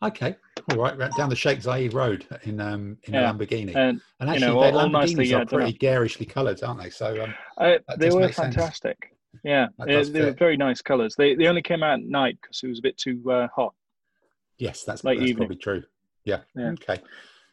[0.00, 0.36] Okay,
[0.70, 3.74] all right, right down the Sheikh Zayed Road in um in Yeah, a Lamborghini.
[3.74, 6.62] And and you actually, know, their all- all Lamborghinis nicely, are yeah, pretty garishly coloured,
[6.62, 6.90] aren't they?
[6.90, 8.96] So um, uh, they were fantastic.
[9.02, 9.17] sense.
[9.32, 9.40] Fantastic.
[9.44, 11.14] Yeah, That they, they were very nice colours.
[11.16, 13.74] They they only came out at night because it was a bit too uh, hot.
[14.58, 15.48] yes, that's, Late that's evening.
[15.48, 15.82] probably true.
[16.24, 16.40] Yeah.
[16.56, 16.70] Yeah.
[16.70, 17.00] Okay.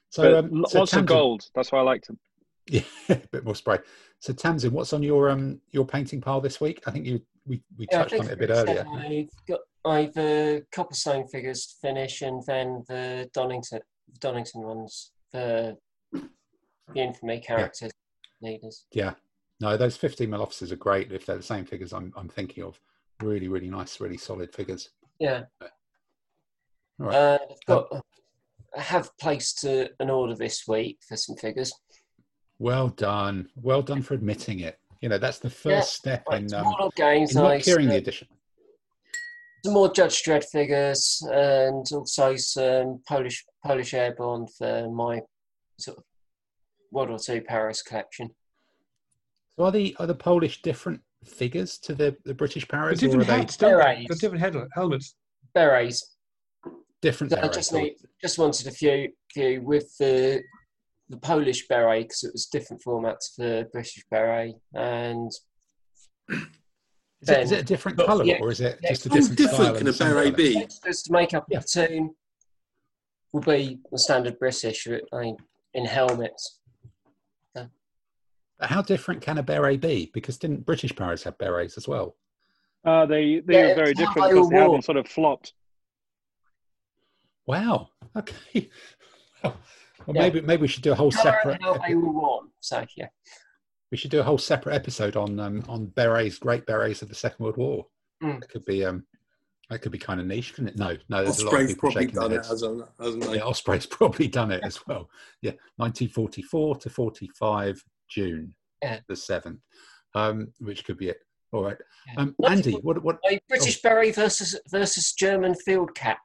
[0.10, 1.46] So, um, lo- so lots of gold.
[1.56, 2.20] That's why I liked them.
[2.68, 3.78] Yeah, a bit more spray.
[4.22, 6.82] So Tamsin, what's on your um your painting pile this week?
[6.88, 8.86] I think you we, we Yeah, I touched on think it a bit it's, earlier.
[8.98, 13.82] I've got I've uh, Copplestone figures to finish, and then the Donnington
[14.20, 15.76] Donnington ones for
[16.12, 16.24] the
[16.96, 17.92] infamy characters
[18.42, 18.86] leaders.
[18.92, 19.14] Yeah.
[19.62, 22.64] No, those 15 mil officers are great if they're the same figures I'm I'm thinking
[22.64, 22.80] of.
[23.22, 24.90] Really, really nice, really solid figures.
[25.20, 25.44] Yeah.
[27.00, 27.16] All right.
[27.16, 27.88] Uh, I've got.
[28.78, 31.72] I have placed uh, an order this week for some figures.
[32.60, 33.50] Well done.
[33.62, 34.80] Well done for admitting it.
[35.02, 37.36] You know, that's the first Yeah, step in, um, games.
[37.36, 38.28] in not I curing the edition.
[39.64, 45.22] some more Judge Dredd figures, and also some Polish Polish airborne for my
[45.80, 46.04] sort of
[46.92, 48.32] World War Two Paris collection.
[49.58, 53.06] So are the are the Polish different figures to the, the British But Paras, or
[53.06, 53.78] are different they hats, don't they?
[54.06, 54.20] Berets.
[54.22, 55.16] Different head, helmets.
[55.54, 56.18] Berets.
[57.02, 57.32] different?
[57.34, 60.42] So I just need, just wanted a few few with the
[61.10, 65.32] the Polish beret because it was different formats for British beret and
[66.30, 69.16] Is it, is it a different colour, yeah, or is it yeah, just a How
[69.16, 69.78] different, different style?
[69.78, 70.38] can a beret colour?
[70.38, 70.58] be?
[70.58, 71.60] extras to make up a Yeah.
[71.60, 72.16] platoon
[73.32, 75.38] will be the standard British I mean,
[75.76, 76.60] in helmets.
[78.66, 80.10] But how different can a beret be?
[80.12, 82.16] Because didn't British Paras have berets as well?
[82.84, 84.82] Uh, they they Yeah, were very different they because were they had worn.
[84.82, 85.54] sort of flopped.
[87.46, 87.90] Wow.
[88.16, 88.72] Okay.
[89.44, 89.56] Well,
[90.08, 90.22] well Yeah.
[90.24, 91.62] maybe maybe we should do a whole Colour separate.
[91.62, 92.48] how they were worn.
[92.60, 93.10] So yeah,
[93.92, 97.14] We should do a whole separate episode on um, on berets, great berets of the
[97.16, 97.86] Second World War.
[98.24, 98.40] Mm.
[98.40, 99.06] That could be um,
[99.70, 100.80] that could be kind of niche, couldn't it?
[100.80, 101.22] No, no.
[101.24, 102.50] There's a lot of people probably shaking done their it, heads.
[102.64, 103.36] hasn't, hasn't they?
[103.36, 105.08] Yeah, Osprey's probably done it as well.
[105.44, 109.00] Yeah, 1944 to 45 June Yeah.
[109.08, 109.62] the seventh,
[110.14, 111.18] um, which could be it.
[111.52, 111.78] All right,
[112.08, 112.22] Yeah.
[112.22, 116.20] um, Andy, what what a British beret versus versus German field cap.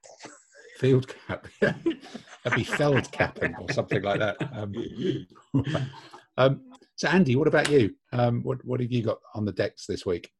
[0.78, 1.46] field cap?
[1.62, 1.74] Yeah,
[2.44, 4.36] that'd be feld capping or something like that.
[4.52, 4.74] Um,
[6.36, 6.62] um,
[6.96, 7.94] so, Andy, what about you?
[8.12, 10.30] Um, what what have you got on the decks this week?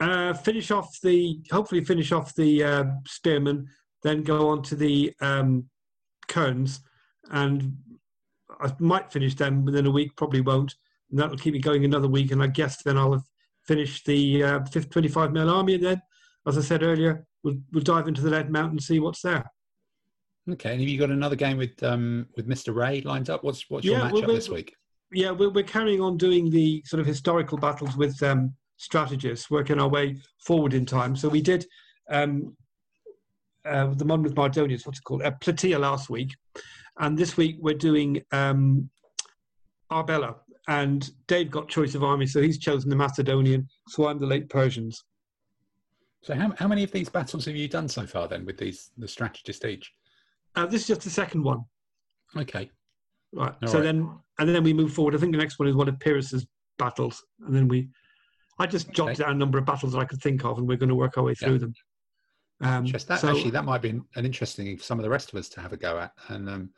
[0.00, 3.68] Uh, finish off the hopefully finish off the uh, spearmen,
[4.02, 5.68] then go on to the um,
[6.26, 6.80] cones,
[7.30, 7.76] and
[8.60, 10.16] I might finish them within a week.
[10.16, 10.74] Probably won't,
[11.10, 12.32] and that'll keep me going another week.
[12.32, 13.24] And I guess then I'll have
[13.64, 15.74] finished the uh, 25 mil army.
[15.74, 16.02] And then,
[16.46, 19.50] as I said earlier, we'll we'll dive into the lead mountain and see what's there.
[20.50, 22.74] Okay, and have you got another game with um, with Mr.
[22.74, 23.44] Ray lined up?
[23.44, 24.74] What's what's your Yeah, matchup well, this week?
[25.12, 29.80] yeah, we're, we're carrying on doing the sort of historical battles with um, strategists, working
[29.80, 31.14] our way forward in time.
[31.14, 31.66] So we did
[32.10, 32.56] um,
[33.64, 35.22] uh, the one with Mardonius, what's it called?
[35.22, 36.34] Uh, Plataea last week.
[36.98, 38.88] And this week we're doing um,
[39.90, 40.36] Arbela.
[40.68, 44.48] And Dave got choice of army, so he's chosen the Macedonian, so I'm the late
[44.48, 45.02] Persians.
[46.22, 48.92] So, how how many of these battles have you done so far then with these
[48.96, 49.92] the strategist each?
[50.54, 51.64] Uh, this is just the second one.
[52.36, 52.70] Okay,
[53.32, 53.52] Right.
[53.60, 53.82] All so right.
[53.82, 54.08] then,
[54.38, 55.16] and then we move forward.
[55.16, 56.46] I think the next one is one of Pyrrhus's
[56.78, 57.88] battles, and then we.
[58.60, 59.24] I just jotted Okay.
[59.24, 61.18] down a number of battles that I could think of, and we're going to work
[61.18, 61.58] our way through Yeah.
[61.58, 61.74] them.
[62.62, 65.02] Um, Just that so- actually that might be an, an interesting thing for some of
[65.02, 66.12] the rest of us to have a go at.
[66.28, 66.70] And um,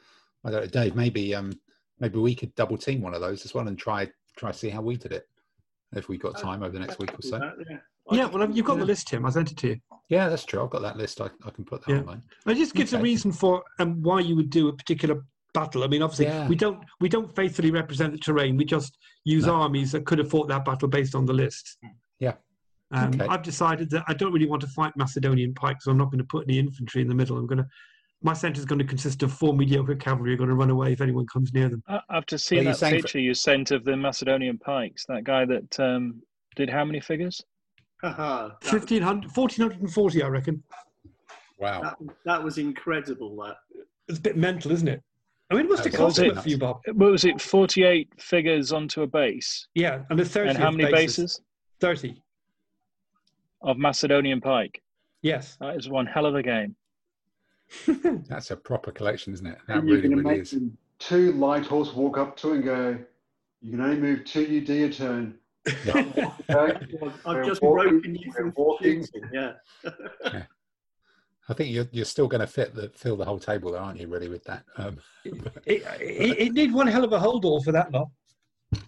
[0.44, 1.52] I don't know, Dave, maybe um,
[2.00, 4.82] maybe we could double team one of those as well and try try see how
[4.82, 5.28] we did it
[5.94, 7.38] if we've got time over the next week or so.
[7.70, 7.76] yeah.
[8.10, 9.24] yeah, well, you've got the list, Tim.
[9.24, 9.76] I sent it to you.
[10.08, 10.62] Yeah, that's true.
[10.64, 11.20] I've got that list.
[11.20, 12.00] I, I can put that Yeah.
[12.00, 12.22] online.
[12.46, 15.84] It just gives a reason for um, why you would do a particular battle.
[15.84, 16.48] I mean, obviously, Yeah.
[16.48, 18.56] we don't we don't faithfully represent the terrain.
[18.56, 19.54] We just use No.
[19.54, 21.78] armies that could have fought that battle based on the list.
[22.18, 22.34] Yeah.
[22.94, 23.26] Um, Okay.
[23.26, 25.84] I've decided that I don't really want to fight Macedonian pikes.
[25.84, 27.36] So I'm not going to put any infantry in the middle.
[27.36, 27.66] I'm going to
[28.22, 30.70] my centre is going to consist of four mediocre cavalry who are going to run
[30.70, 31.82] away if anyone comes near them.
[31.88, 35.24] I- After seeing you're that saying for- picture you sent of the Macedonian pikes, that
[35.24, 36.22] guy that um,
[36.56, 37.42] did how many figures?
[38.00, 40.62] Haha, that, 1500, 1440, I reckon.
[41.58, 41.82] Wow.
[41.82, 43.36] that, that was incredible.
[43.36, 43.56] That
[44.08, 45.02] It's a bit mental, isn't it?
[45.50, 46.42] I mean, it must That have was cost a bit nuts.
[46.44, 46.80] for you, Bob.
[46.94, 47.40] What was it?
[47.42, 51.40] Forty-eight figures onto a base, Yeah, and a 30 and how many bases
[51.80, 52.14] 30.
[53.64, 54.80] Of Macedonian pike?
[55.22, 55.56] Yes.
[55.60, 56.76] That is one hell of a game.
[58.28, 59.58] That's a proper collection, isn't it?
[59.66, 60.54] That And you really, really is.
[60.98, 62.98] two light horse walk up to and go,
[63.62, 65.34] you can only move two UD a turn.
[65.88, 66.78] Okay?
[67.26, 69.02] I've just walking- broken you from walking.
[69.04, 69.52] shooting, Yeah.
[71.46, 74.00] I think you're, you're still going to fit the fill the whole table, there, aren't
[74.00, 74.06] you?
[74.08, 74.64] Really, with that?
[74.78, 75.34] Um, It,
[75.66, 78.08] it, it need one hell of a hold all for that lot.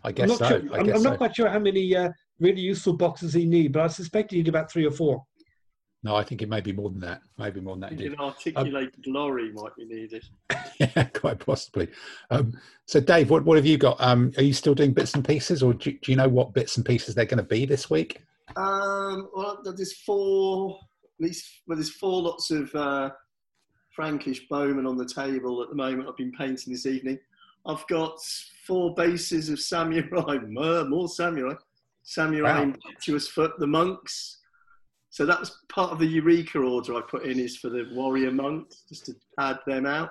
[0.05, 0.49] I I'm guess not, so.
[0.49, 1.09] sure, I I'm, guess I'm so.
[1.11, 2.11] not quite sure how many uh,
[2.41, 5.25] really useful boxes he need, but I suspect he need about three or four.
[6.03, 7.23] No, I think it may be more than that.
[7.37, 7.87] Maybe more than that.
[7.87, 8.19] I think Indeed.
[8.19, 10.25] an articulated lorry might be needed.
[10.79, 11.89] yeah, quite possibly.
[12.31, 13.97] Um, so, Dave, what, what have you got?
[14.01, 16.77] Um, are you still doing bits and pieces, or do, do you know what bits
[16.77, 18.23] and pieces they're going to be this week?
[18.55, 23.11] Um, well, there's four, at least, well, there's four lots of uh,
[23.91, 26.09] Frankish Bowman on the table at the moment.
[26.09, 27.19] I've been painting this evening.
[27.65, 28.21] I've got
[28.67, 31.55] four bases of samurai, more, more samurai,
[32.03, 32.63] samurai Wow.
[32.63, 34.39] impetuous foot, the monks.
[35.11, 38.31] So that was part of the Eureka order I put in is for the warrior
[38.31, 40.11] monks, just to pad them out.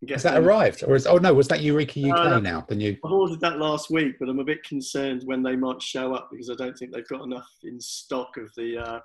[0.00, 1.06] and get Has that them- arrived, or is?
[1.08, 2.64] Oh no, was that Eureka UK Uh, now?
[2.68, 2.96] The new.
[3.04, 6.28] I ordered that last week, but I'm a bit concerned when they might show up
[6.30, 9.00] because I don't think they've got enough in stock of the uh,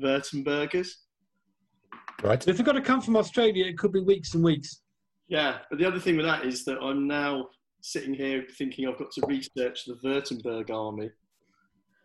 [0.00, 0.88] Württembergers.
[2.22, 2.46] Right.
[2.46, 4.82] If they've got to come from Australia, it could be weeks and weeks.
[5.28, 7.48] Yeah, but the other thing with that is that I'm now
[7.86, 11.10] sitting here thinking I've got to research the Württemberg army,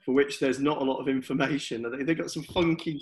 [0.05, 1.85] for which there's not a lot of information.
[2.05, 3.01] They've got some funky.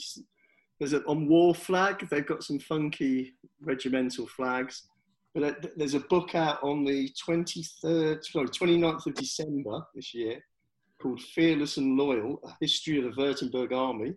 [0.79, 2.07] There's a, on War Flag.
[2.09, 4.83] They've got some funky regimental flags.
[5.35, 10.41] But there's a book out on the 23rd, sorry, 29th of December this year
[11.01, 14.13] called Fearless and Loyal: A History of the Württemberg Army,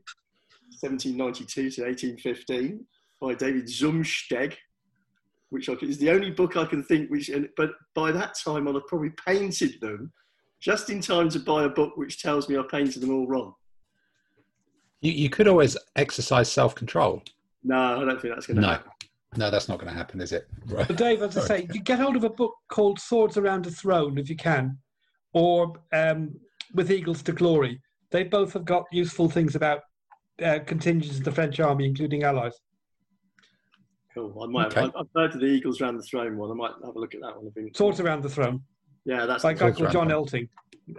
[0.81, 2.87] 1792 to 1815,
[3.21, 4.55] by David Zumsteg
[5.53, 8.35] which I can, is the only book I can think which, and, but by that
[8.43, 10.11] time I'll have probably painted them
[10.61, 13.53] just in time to buy a book which tells me I painted them all wrong.
[15.03, 17.23] You, you could always exercise self control.
[17.63, 18.91] No, I don't think that's going to No, happen.
[19.37, 20.49] no, that's not going to happen, is it?
[20.67, 20.89] Right.
[20.89, 23.71] But Dave, as I say, you get hold of a book called Swords Around a
[23.71, 24.79] Throne if you can,
[25.35, 26.35] or um,
[26.75, 27.81] With Eagles to Glory.
[28.11, 29.81] They both have got useful things about
[30.43, 32.55] uh, contingents of the French army, including allies.
[34.15, 34.43] Cool.
[34.43, 34.67] I might.
[34.67, 34.83] Okay.
[34.83, 36.51] I've, I've heard of the Eagles round the throne one.
[36.51, 37.47] I might have a look at that one.
[37.47, 37.77] I think.
[37.77, 38.63] Swords Around the Throne
[39.05, 40.49] Yeah, that's by a guy called John the Elting.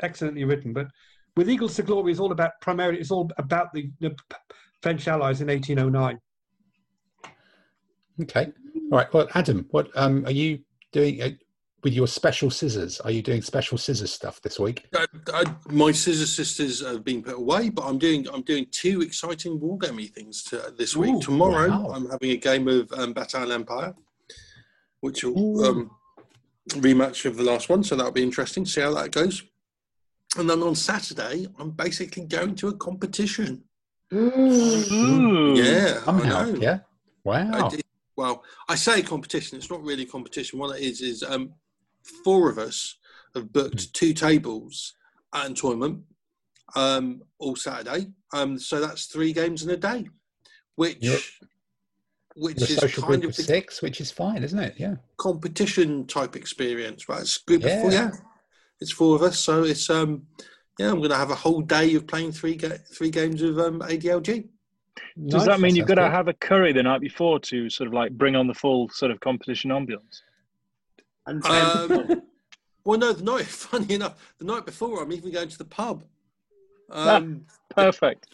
[0.01, 0.73] Excellently written.
[0.73, 0.87] But
[1.35, 4.15] With Eagles to Glory is all about primarily it's all about the, the
[4.81, 6.19] French allies in 1809.
[8.21, 8.51] Okay.
[8.91, 9.13] All right.
[9.13, 10.59] Well, Adam, what um, are you
[10.91, 11.29] doing uh,
[11.83, 12.99] with your special scissors?
[13.01, 14.85] Are you doing special scissors stuff this week?
[14.95, 19.01] I, I, my scissor sisters have been put away, but I'm doing I'm doing two
[19.01, 21.15] exciting wargamey things to, this week.
[21.15, 21.91] Ooh, Tomorrow, wow.
[21.93, 23.93] I'm having a game of um, Bataille Empire,
[25.01, 25.91] which will um,
[26.69, 28.65] rematch of the last one, so that'll be interesting.
[28.65, 29.43] See how that goes.
[30.37, 33.63] And then on Saturday, I'm basically going to a competition.
[34.13, 35.53] Ooh.
[35.55, 36.55] Yeah, I Somehow, know.
[36.55, 36.79] yeah.
[37.23, 37.49] Wow.
[37.51, 37.83] I did-
[38.15, 39.57] well, I say competition.
[39.57, 40.59] It's not really competition.
[40.59, 41.51] What it is is um,
[42.03, 42.97] four of us
[43.35, 44.93] have booked two tables
[45.33, 46.03] at a tournament
[46.75, 48.07] um, all Saturday.
[48.33, 50.07] Um, so that's three games in a day,
[50.75, 51.19] which You're-
[52.35, 54.73] which the is social kind group of of the six, which is fine, isn't it?
[54.77, 54.95] Yeah.
[55.17, 57.07] competition type experience.
[57.07, 57.75] Right, it's group Yeah.
[57.75, 57.91] of four.
[57.91, 58.11] Yeah,
[58.81, 59.37] it's four of us.
[59.37, 60.25] So it's um,
[60.79, 63.59] yeah, I'm going to have a whole day of playing three ga- three games of
[63.59, 64.47] um, ADLG.
[65.27, 66.11] Does that mean you've got to have?
[66.13, 69.11] have a curry the night before to sort of like bring on the full sort
[69.11, 70.21] of competition ambience?
[71.25, 72.21] And Um,
[72.85, 73.45] well, no, the night.
[73.45, 76.03] Funny enough, the night before, I'm even going to the pub,
[76.91, 78.27] um, Perfect.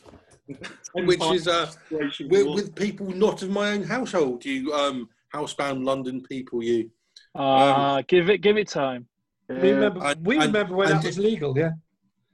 [0.96, 4.44] which is uh, with, with people not of my own household.
[4.44, 6.64] You um, housebound London people.
[6.64, 6.90] You.
[7.36, 9.08] Ah, give it, give it time.
[9.48, 11.72] We remember, and- we and- remember when and that was legal, yeah.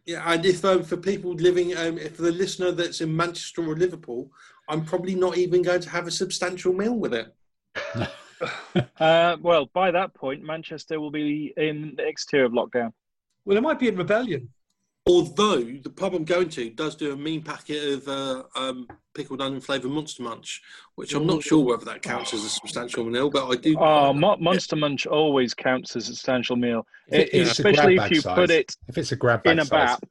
[0.06, 3.76] Yeah, and if um, for people living, um, if the listener that's in Manchester or
[3.76, 4.30] Liverpool,
[4.70, 7.34] I'm probably not even going to have a substantial meal with it.
[9.00, 12.92] Uh, well, by that point, Manchester will be in the next tier of lockdown.
[13.46, 14.50] Well, it might be in rebellion.
[15.08, 19.42] Although the pub I'm going to does do a mean packet of uh, um, pickled
[19.42, 20.62] onion flavoured Monster Munch,
[20.96, 23.78] which I'm not sure whether that counts as a substantial meal, but I do.
[23.80, 27.98] Oh, Mo- Monster Munch always counts as a substantial meal, If it It- is especially
[27.98, 28.36] if you size.
[28.36, 30.00] put it If it's a grab bag in a size.
[30.00, 30.04] bap.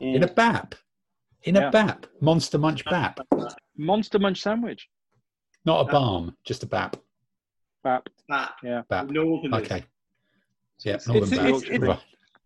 [0.00, 0.74] In a bap.
[1.44, 1.70] In a Yeah.
[1.70, 2.06] bap.
[2.20, 3.20] Monster Munch bap.
[3.76, 4.88] Monster Munch sandwich.
[5.64, 6.96] Not a balm, just a bap.
[7.84, 8.08] Bap.
[8.28, 8.52] Bap.
[8.64, 8.82] Yeah.
[8.88, 9.10] Bap.
[9.10, 9.54] Northern.
[9.54, 9.84] Okay.
[10.80, 11.48] Yeah, It's- Northern it's- Bap.
[11.48, 12.00] it's- it's-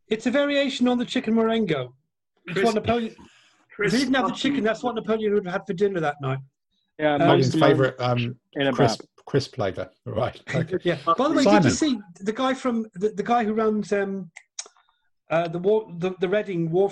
[0.08, 1.94] It's a variation on the chicken Marengo.
[2.46, 3.14] It's what Chris- Napoleon.
[3.80, 6.16] If he didn't have the chicken, that's what Napoleon would have had for dinner that
[6.20, 6.38] night.
[6.98, 8.38] Yeah, Um, Napoleon's most of favourite um,
[8.74, 9.90] crisp, crisp flavour.
[10.06, 10.40] Right.
[10.54, 10.78] Okay.
[10.82, 10.98] Yeah.
[11.06, 11.62] By the way, Simon.
[11.62, 14.30] did you see the guy from the, the guy who runs um,
[15.30, 16.90] uh, the war the, the Reading War,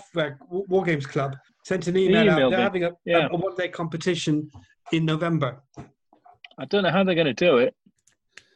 [0.51, 2.51] war Games Club sent an email out.
[2.51, 3.27] They're having a, Yeah.
[3.29, 4.49] a, a one day competition
[4.93, 5.63] in November.
[6.59, 7.75] I don't know how they're going to do it.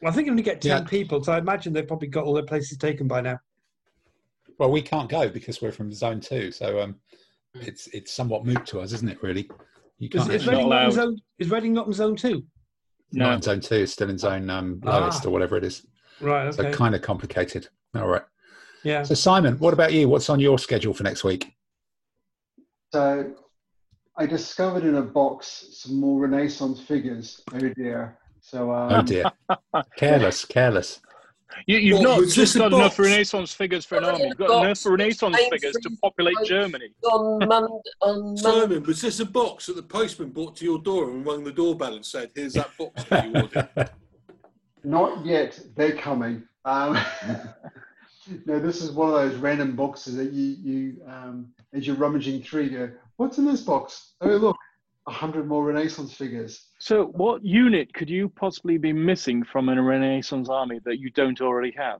[0.01, 0.87] Well, I think you only get ten Yeah.
[0.87, 3.39] people, so I imagine they've probably got all their places taken by now.
[4.57, 6.95] Well, we can't go because we're from zone two, so um,
[7.55, 9.21] it's it's somewhat moot to us, isn't it?
[9.21, 9.49] Really,
[9.99, 10.33] you Is, can't.
[10.33, 12.43] is, actually- Reading not in zone, is Reading not in zone two?
[13.13, 13.35] not No.
[13.35, 14.99] in zone two, it's still in zone um, Ah.
[14.99, 15.85] lowest or whatever it is.
[16.19, 16.47] Right.
[16.47, 16.71] okay.
[16.71, 17.67] So kind of complicated.
[17.95, 18.21] All right.
[18.83, 19.03] yeah.
[19.03, 20.07] So Simon, what about you?
[20.07, 21.53] What's on your schedule for next week?
[22.93, 23.33] So
[24.17, 27.41] I discovered in a box some more Renaissance figures.
[27.53, 28.17] Oh dear.
[28.51, 29.31] So um, Oh dear,
[29.95, 30.99] careless, careless.
[31.67, 32.99] You, you've What, not was just got enough?
[32.99, 34.27] Renaissance figures for an army.
[34.27, 36.89] You've got enough Renaissance Same figures to populate Germany.
[37.05, 37.81] on Monday.
[38.01, 38.41] On Monday.
[38.41, 41.51] Simon, was this a box that the postman brought to your door and rung the
[41.53, 43.89] doorbell and said, "Here's that box that you ordered"?
[44.83, 45.57] Not yet.
[45.77, 46.43] They're coming.
[46.65, 46.99] Um,
[48.45, 52.43] no, this is one of those random boxes that you, you um, as you're rummaging
[52.43, 54.13] through, you go, what's in this box?
[54.19, 54.57] Oh, look,
[55.11, 56.67] a hundred more Renaissance figures.
[56.79, 61.41] So, what unit could you possibly be missing from a Renaissance army that you don't
[61.41, 61.99] already have?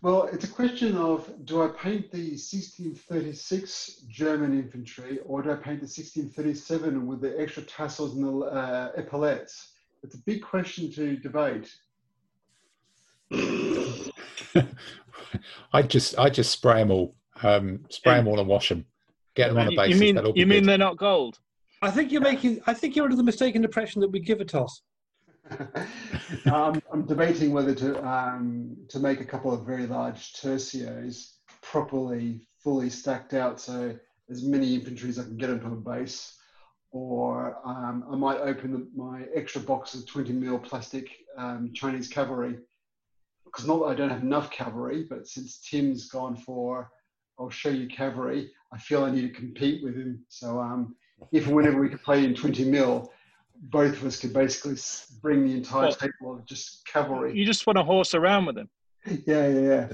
[0.00, 5.54] Well, it's a question of do I paint the 1636 German infantry or do I
[5.56, 9.72] paint the 1637 with the extra tassels and the uh, epaulettes?
[10.04, 11.74] It's a big question to debate.
[15.72, 18.86] I just I just spray them all, um, spray them all and wash them.
[19.34, 19.94] Get them on a You- basis.
[19.94, 20.68] you mean that'll be you mean good.
[20.68, 21.40] they're not gold?
[21.86, 22.60] I think you're making.
[22.66, 24.82] I think you're under the mistaken impression that we give a toss.
[26.52, 32.48] um, I'm debating whether to um, to make a couple of very large tercios properly
[32.58, 33.96] fully stacked out, so
[34.28, 36.36] as many infantry as I can get into a base,
[36.90, 41.08] or um, I might open the, my extra box of 20 mil plastic
[41.38, 42.58] um, Chinese cavalry
[43.44, 46.90] because not that I don't have enough cavalry, but since Tim's gone for
[47.38, 50.24] I'll show you cavalry, I feel I need to compete with him.
[50.28, 50.96] So um,
[51.32, 53.12] if and whenever we could play in 20 mil,
[53.70, 54.76] both of us could basically
[55.22, 57.36] bring the entire Well, table of just cavalry.
[57.36, 58.68] You just want to horse around with them.
[59.06, 59.88] Yeah, yeah, yeah.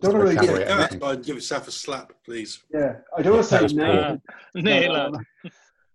[0.00, 0.60] Don't really cavalry.
[0.60, 0.82] get, Go Yeah.
[0.84, 2.62] outside give yourself a slap, please.
[2.72, 2.96] yeah.
[3.16, 4.18] I don't want to That say was no.
[4.54, 4.62] poor.
[5.16, 5.26] Um,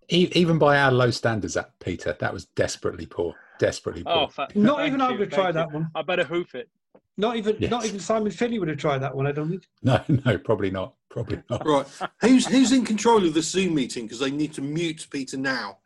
[0.09, 4.13] e- even by our low standards, that Peter, that was desperately poor, desperately poor.
[4.13, 5.53] Oh, fa- Not even I you, would have thank tried you.
[5.53, 5.89] that one.
[5.95, 6.69] I better hoof it.
[7.17, 7.55] Not even.
[7.59, 7.69] Yes.
[7.71, 9.27] Not even Simon Finney would have tried that one.
[9.27, 9.67] I don't think.
[9.83, 10.95] No, no, probably not.
[11.09, 11.65] Probably not.
[11.65, 11.85] Right,
[12.21, 14.05] who's who's in control of the Zoom meeting?
[14.05, 15.79] Because they need to mute Peter now.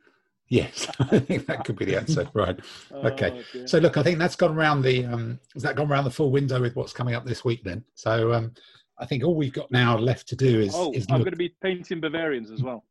[0.47, 2.29] Yes, I think that could be the answer.
[2.33, 2.59] Right.
[2.93, 3.43] Okay.
[3.55, 3.65] Oh.
[3.65, 6.31] So look, I think that's gone around the um, has that gone around the full
[6.31, 7.83] window with what's coming up this week then.
[7.95, 8.53] So um,
[8.99, 11.25] I think all we've got now left to do is, oh, is I'm look.
[11.25, 12.85] going to be painting Bavarians as well.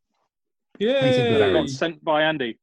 [0.79, 1.65] Yeah.
[1.67, 2.59] Sent by Andy.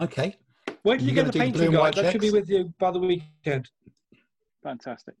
[0.00, 0.36] Okay.
[0.84, 1.80] Wait till You you get the do the blue painting and guide.
[1.80, 3.68] white That should be with you by the weekend.
[4.62, 5.14] Fantastic.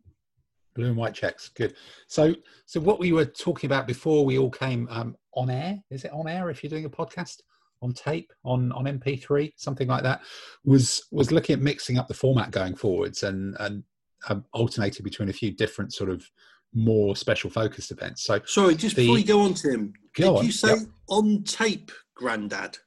[0.74, 1.48] Blue and white checks.
[1.50, 1.74] Good.
[2.08, 2.34] So
[2.66, 6.12] so what we were talking about before we all came um, on air, is it
[6.12, 7.40] on air if you're doing a podcast?
[7.82, 10.22] On tape, on on MP3, something like that,
[10.64, 13.84] was was looking at mixing up the format going forwards and and
[14.28, 16.24] um, alternating between a few different sort of
[16.72, 18.24] more special focused events.
[18.24, 20.78] So Sorry, just The- before you go on, Tim, Go did on, you say yep.
[21.08, 22.78] on tape, Grandad?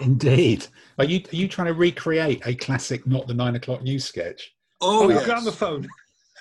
[0.00, 0.66] Indeed.
[0.98, 4.52] Are you are you trying to recreate a classic not the nine o'clock news sketch?
[4.80, 5.24] Oh, Oh, yes.
[5.24, 5.86] gramophone.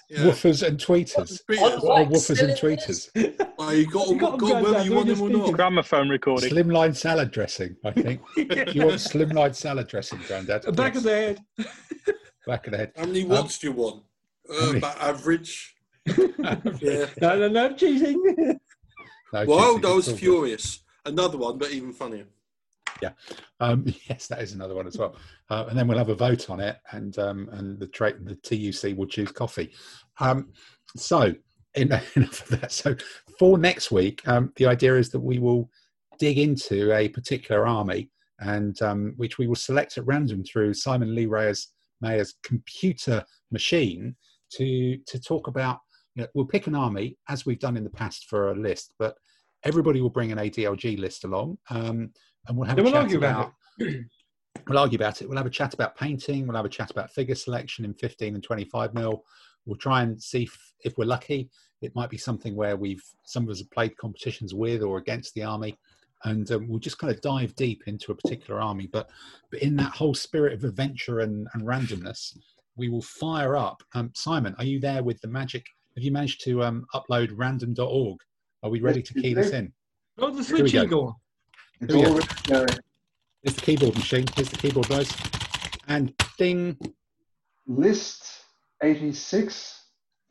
[0.07, 0.19] Yeah.
[0.19, 1.39] Woofers and tweeters.
[1.49, 3.09] Peter, What are Like woofers and tweeters?
[3.57, 5.37] oh, you got, You got, got them, whether you want them or not.
[5.39, 5.55] speaking.
[5.55, 6.51] Gramophone recording.
[6.51, 8.21] Slimline salad dressing, I think.
[8.37, 10.63] You want slimline salad dressing, Grandad?
[10.75, 10.97] Back Yes.
[10.97, 11.39] of the head.
[12.45, 12.91] Back of the head.
[12.95, 14.03] How many watts do you want?
[14.47, 15.75] Uh, many- about average.
[16.05, 17.07] Yeah.
[17.19, 18.21] No, no, no cheating.
[19.33, 20.19] No, Wild, cheating, I was it's all good.
[20.19, 20.79] furious.
[21.03, 22.25] Another one, but even funnier.
[23.59, 25.15] Um, yes, that is another one as well.
[25.49, 28.35] Uh, and then we'll have a vote on it, and um, and the tra- the
[28.35, 29.73] TUC will choose coffee.
[30.19, 30.51] Um,
[30.95, 31.33] so
[31.75, 32.71] en- enough of that.
[32.71, 32.95] So
[33.39, 35.69] for next week, um, the idea is that we will
[36.19, 38.09] dig into a particular army,
[38.39, 41.69] and um, which we will select at random through Simon Lee Reyes
[42.01, 44.15] Mayer's computer machine
[44.53, 45.79] to to talk about.
[46.15, 48.93] You know, we'll pick an army as we've done in the past for a list,
[48.97, 49.15] but
[49.65, 52.11] everybody will bring an ADLG list along, um,
[52.47, 53.93] and we'll have Then a we'll chat argue about about
[54.67, 55.27] we'll argue about it.
[55.27, 56.47] We'll have a chat about painting.
[56.47, 59.23] We'll have a chat about figure selection in 15 and 25 mil.
[59.65, 61.49] We'll try and see if, if we're lucky.
[61.81, 65.33] It might be something where we've some of us have played competitions with or against
[65.33, 65.77] the army,
[66.23, 68.87] and um, we'll just kind of dive deep into a particular army.
[68.91, 69.09] But
[69.51, 72.37] but in that whole spirit of adventure and, and randomness,
[72.75, 73.83] we will fire up.
[73.93, 75.65] Um, Simon, are you there with the magic?
[75.95, 78.19] Have you managed to um, upload random.org?
[78.63, 79.71] Are we ready to key this in?
[80.17, 81.15] Oh, the Here we switch go.
[81.81, 81.87] Igor.
[81.87, 82.67] It's Here we all ready, Gary.
[83.43, 84.25] Here's the keyboard machine.
[84.35, 85.15] Here's the keyboard guys.
[85.87, 86.77] And ding,
[87.67, 88.25] List
[88.81, 89.81] 86.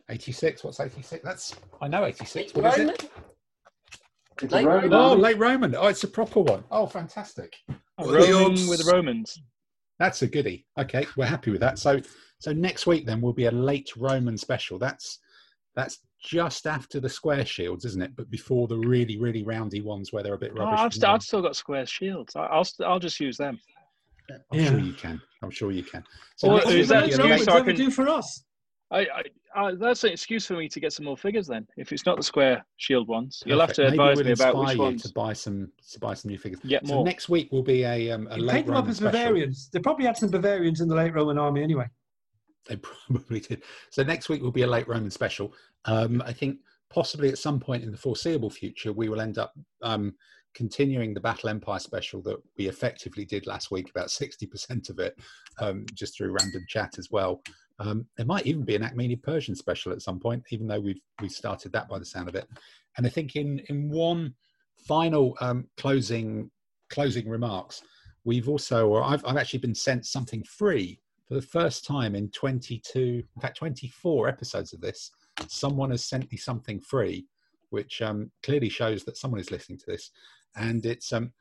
[0.09, 0.65] 86.
[0.65, 1.25] What's 86?
[1.25, 2.55] That's I know 86.
[2.55, 2.95] What is Roman?
[2.95, 3.11] it?
[4.43, 5.75] It's Late a Roman Oh, late Roman.
[5.77, 6.65] Oh, it's a proper one.
[6.71, 7.55] Oh, fantastic.
[7.71, 9.41] Oh, What are the with Romans.
[9.99, 10.66] That's a goodie.
[10.77, 11.79] Okay, we're happy with that.
[11.79, 12.01] So,
[12.41, 14.79] so next week then will be a late Roman special.
[14.79, 15.21] That's
[15.77, 18.17] that's just after the square shields, isn't it?
[18.17, 20.79] But before the really, really roundy ones where they're a bit Oh, rubbish.
[20.81, 22.35] I've, st- I've still got square shields.
[22.35, 23.61] I- I'll st- I'll just use them.
[24.51, 24.71] I'm Yeah.
[24.71, 25.21] sure you can.
[25.43, 26.03] I'm sure you can.
[26.43, 28.45] Or next What week is that will the excuse Romans I can- do for us?
[28.91, 29.23] I, I,
[29.57, 31.47] I that's an excuse for me to get some more figures.
[31.47, 33.77] Then, if it's not the square shield ones, you'll have Perfect.
[33.77, 35.03] to Maybe advise we'll me about inspire which you ones.
[35.03, 36.61] to buy some to buy some new figures.
[36.67, 37.05] Get So more.
[37.05, 39.13] next week will be a um, a You late paint them up Roman as special.
[39.13, 39.69] Bavarians.
[39.73, 41.87] They probably had some Bavarians in the late Roman army anyway.
[42.69, 42.77] They
[43.09, 43.62] probably did.
[43.91, 45.53] So next week will be a late Roman special.
[45.85, 46.59] Um, I think
[46.91, 50.15] possibly at some point in the foreseeable future, we will end up um,
[50.55, 55.19] continuing the Bataille Empire special that we effectively did last week, about 60% of it,
[55.61, 57.43] um, just through random chat as well.
[57.81, 61.01] Um, there might even be an Achaemenid Persian special at some point, even though we've
[61.20, 62.47] we started that by the sound of it.
[62.97, 64.35] And I think in in one
[64.86, 66.51] final um, closing
[66.89, 67.82] closing remarks,
[68.24, 72.29] we've also, or I've, I've actually been sent something free for the first time in
[72.31, 75.11] 22, in fact 24 episodes of this.
[75.49, 77.27] Someone has sent me something free,
[77.71, 80.11] which um, clearly shows that someone is listening to this,
[80.57, 81.33] and it's um,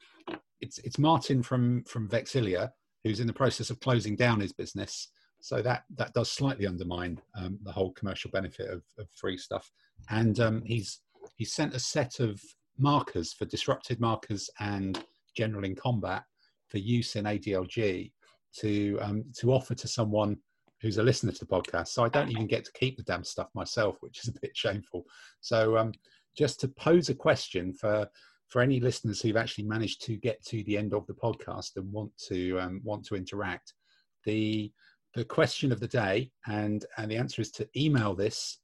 [0.61, 2.71] it's it's Martin from from Vexillia
[3.03, 5.09] who's in the process of closing down his business.
[5.41, 9.69] So that that does slightly undermine um, the whole commercial benefit of, of free stuff.
[10.09, 11.01] And um, he's
[11.35, 12.41] he's sent a set of
[12.77, 15.03] markers for disrupted markers and
[15.35, 16.23] general in combat
[16.69, 18.11] for use in ADLG
[18.59, 20.37] to um, to offer to someone
[20.81, 21.89] who's a listener to the podcast.
[21.89, 24.55] So I don't even get to keep the damn stuff myself, which is a bit
[24.55, 25.05] shameful.
[25.39, 25.93] So um,
[26.37, 28.07] just to pose a question for
[28.49, 31.91] for any listeners who've actually managed to get to the end of the podcast and
[31.91, 33.73] want to um, want to interact,
[34.25, 34.71] the
[35.15, 38.59] the question of the day and and the answer is to email this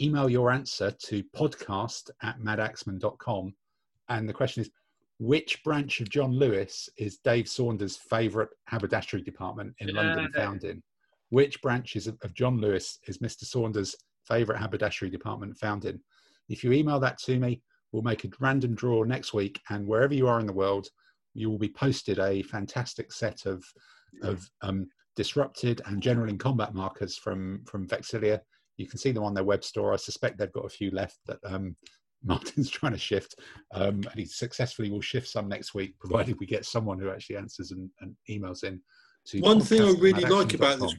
[0.00, 3.54] email your answer to podcast at madaxeman.com
[4.08, 4.70] and the question is
[5.18, 10.44] which branch of john lewis is dave saunders favorite haberdashery department in london Yeah.
[10.44, 10.82] found in
[11.30, 13.94] which branches of, of john lewis is mr saunders
[14.26, 16.00] favorite haberdashery department found in
[16.48, 17.62] if you email that to me
[17.92, 20.88] we'll make a random draw next week and wherever you are in the world
[21.34, 23.64] you will be posted a fantastic set of
[24.22, 28.40] of um, disrupted and general in combat markers from from Vexillia.
[28.76, 29.92] You can see them on their web store.
[29.92, 31.76] I suspect they've got a few left that um,
[32.24, 33.36] Martin's trying to shift,
[33.72, 37.36] um, and he successfully will shift some next week, provided we get someone who actually
[37.36, 38.80] answers and, and emails in.
[39.26, 40.94] To One thing I really like about this,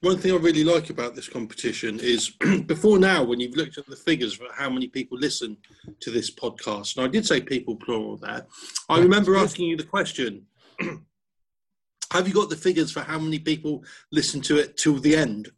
[0.00, 2.30] one thing I really like about this competition is
[2.66, 5.58] before now, when you've looked at the figures for how many people listen
[6.00, 8.46] to this podcast, and I did say people plural there,
[8.88, 10.46] I remember asking you the question.
[12.12, 15.50] Have you got the figures for how many people listen to it till the end?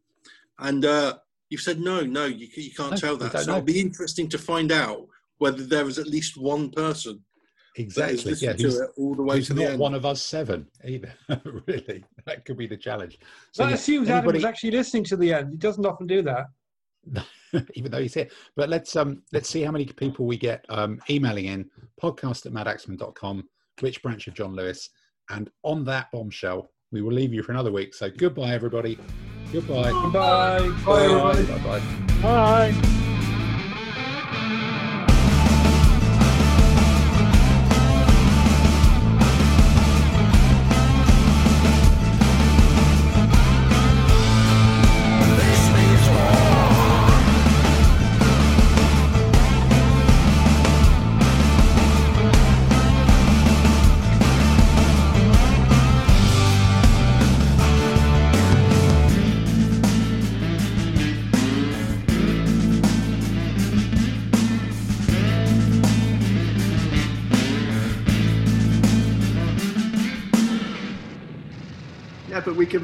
[0.59, 1.19] And uh,
[1.53, 3.33] you've said no, no, you, you can't No, tell that.
[3.33, 3.59] So know.
[3.59, 5.07] it'll be interesting to find out
[5.37, 7.23] whether there is at least one person
[7.77, 8.35] that Exactly.
[8.41, 9.79] Yeah, who's, to it all the way to the not end.
[9.79, 11.13] one of us seven either.
[11.67, 13.19] really, that could be the challenge.
[13.53, 15.51] So that yeah, assumes Adam was actually listening to the end.
[15.51, 16.47] He doesn't often do that.
[17.75, 18.29] even though he's here.
[18.57, 21.69] But let's um let's see how many people we get um emailing in
[22.01, 23.49] podcast at madaxeman.com,
[23.81, 24.89] which branch of John Lewis.
[25.31, 27.95] And on that bombshell, we will leave you for another week.
[27.95, 28.99] So goodbye everybody.
[29.53, 29.93] Goodbye.
[30.13, 30.73] Bye.
[30.87, 31.45] Bye, everybody.
[31.45, 32.73] Bye bye.
[32.73, 32.99] Bye.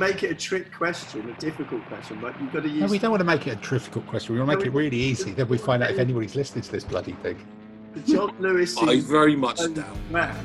[0.09, 2.81] Make it a trick question, a difficult question, but you've got to use.
[2.81, 4.35] No, we don't want to make it a difficult question.
[4.35, 5.33] We want to make it really easy.
[5.33, 7.39] Then we find out if anybody's listening to this bloody thing.
[7.95, 9.97] the John Lewis I very much and doubt.
[10.11, 10.37] Matt.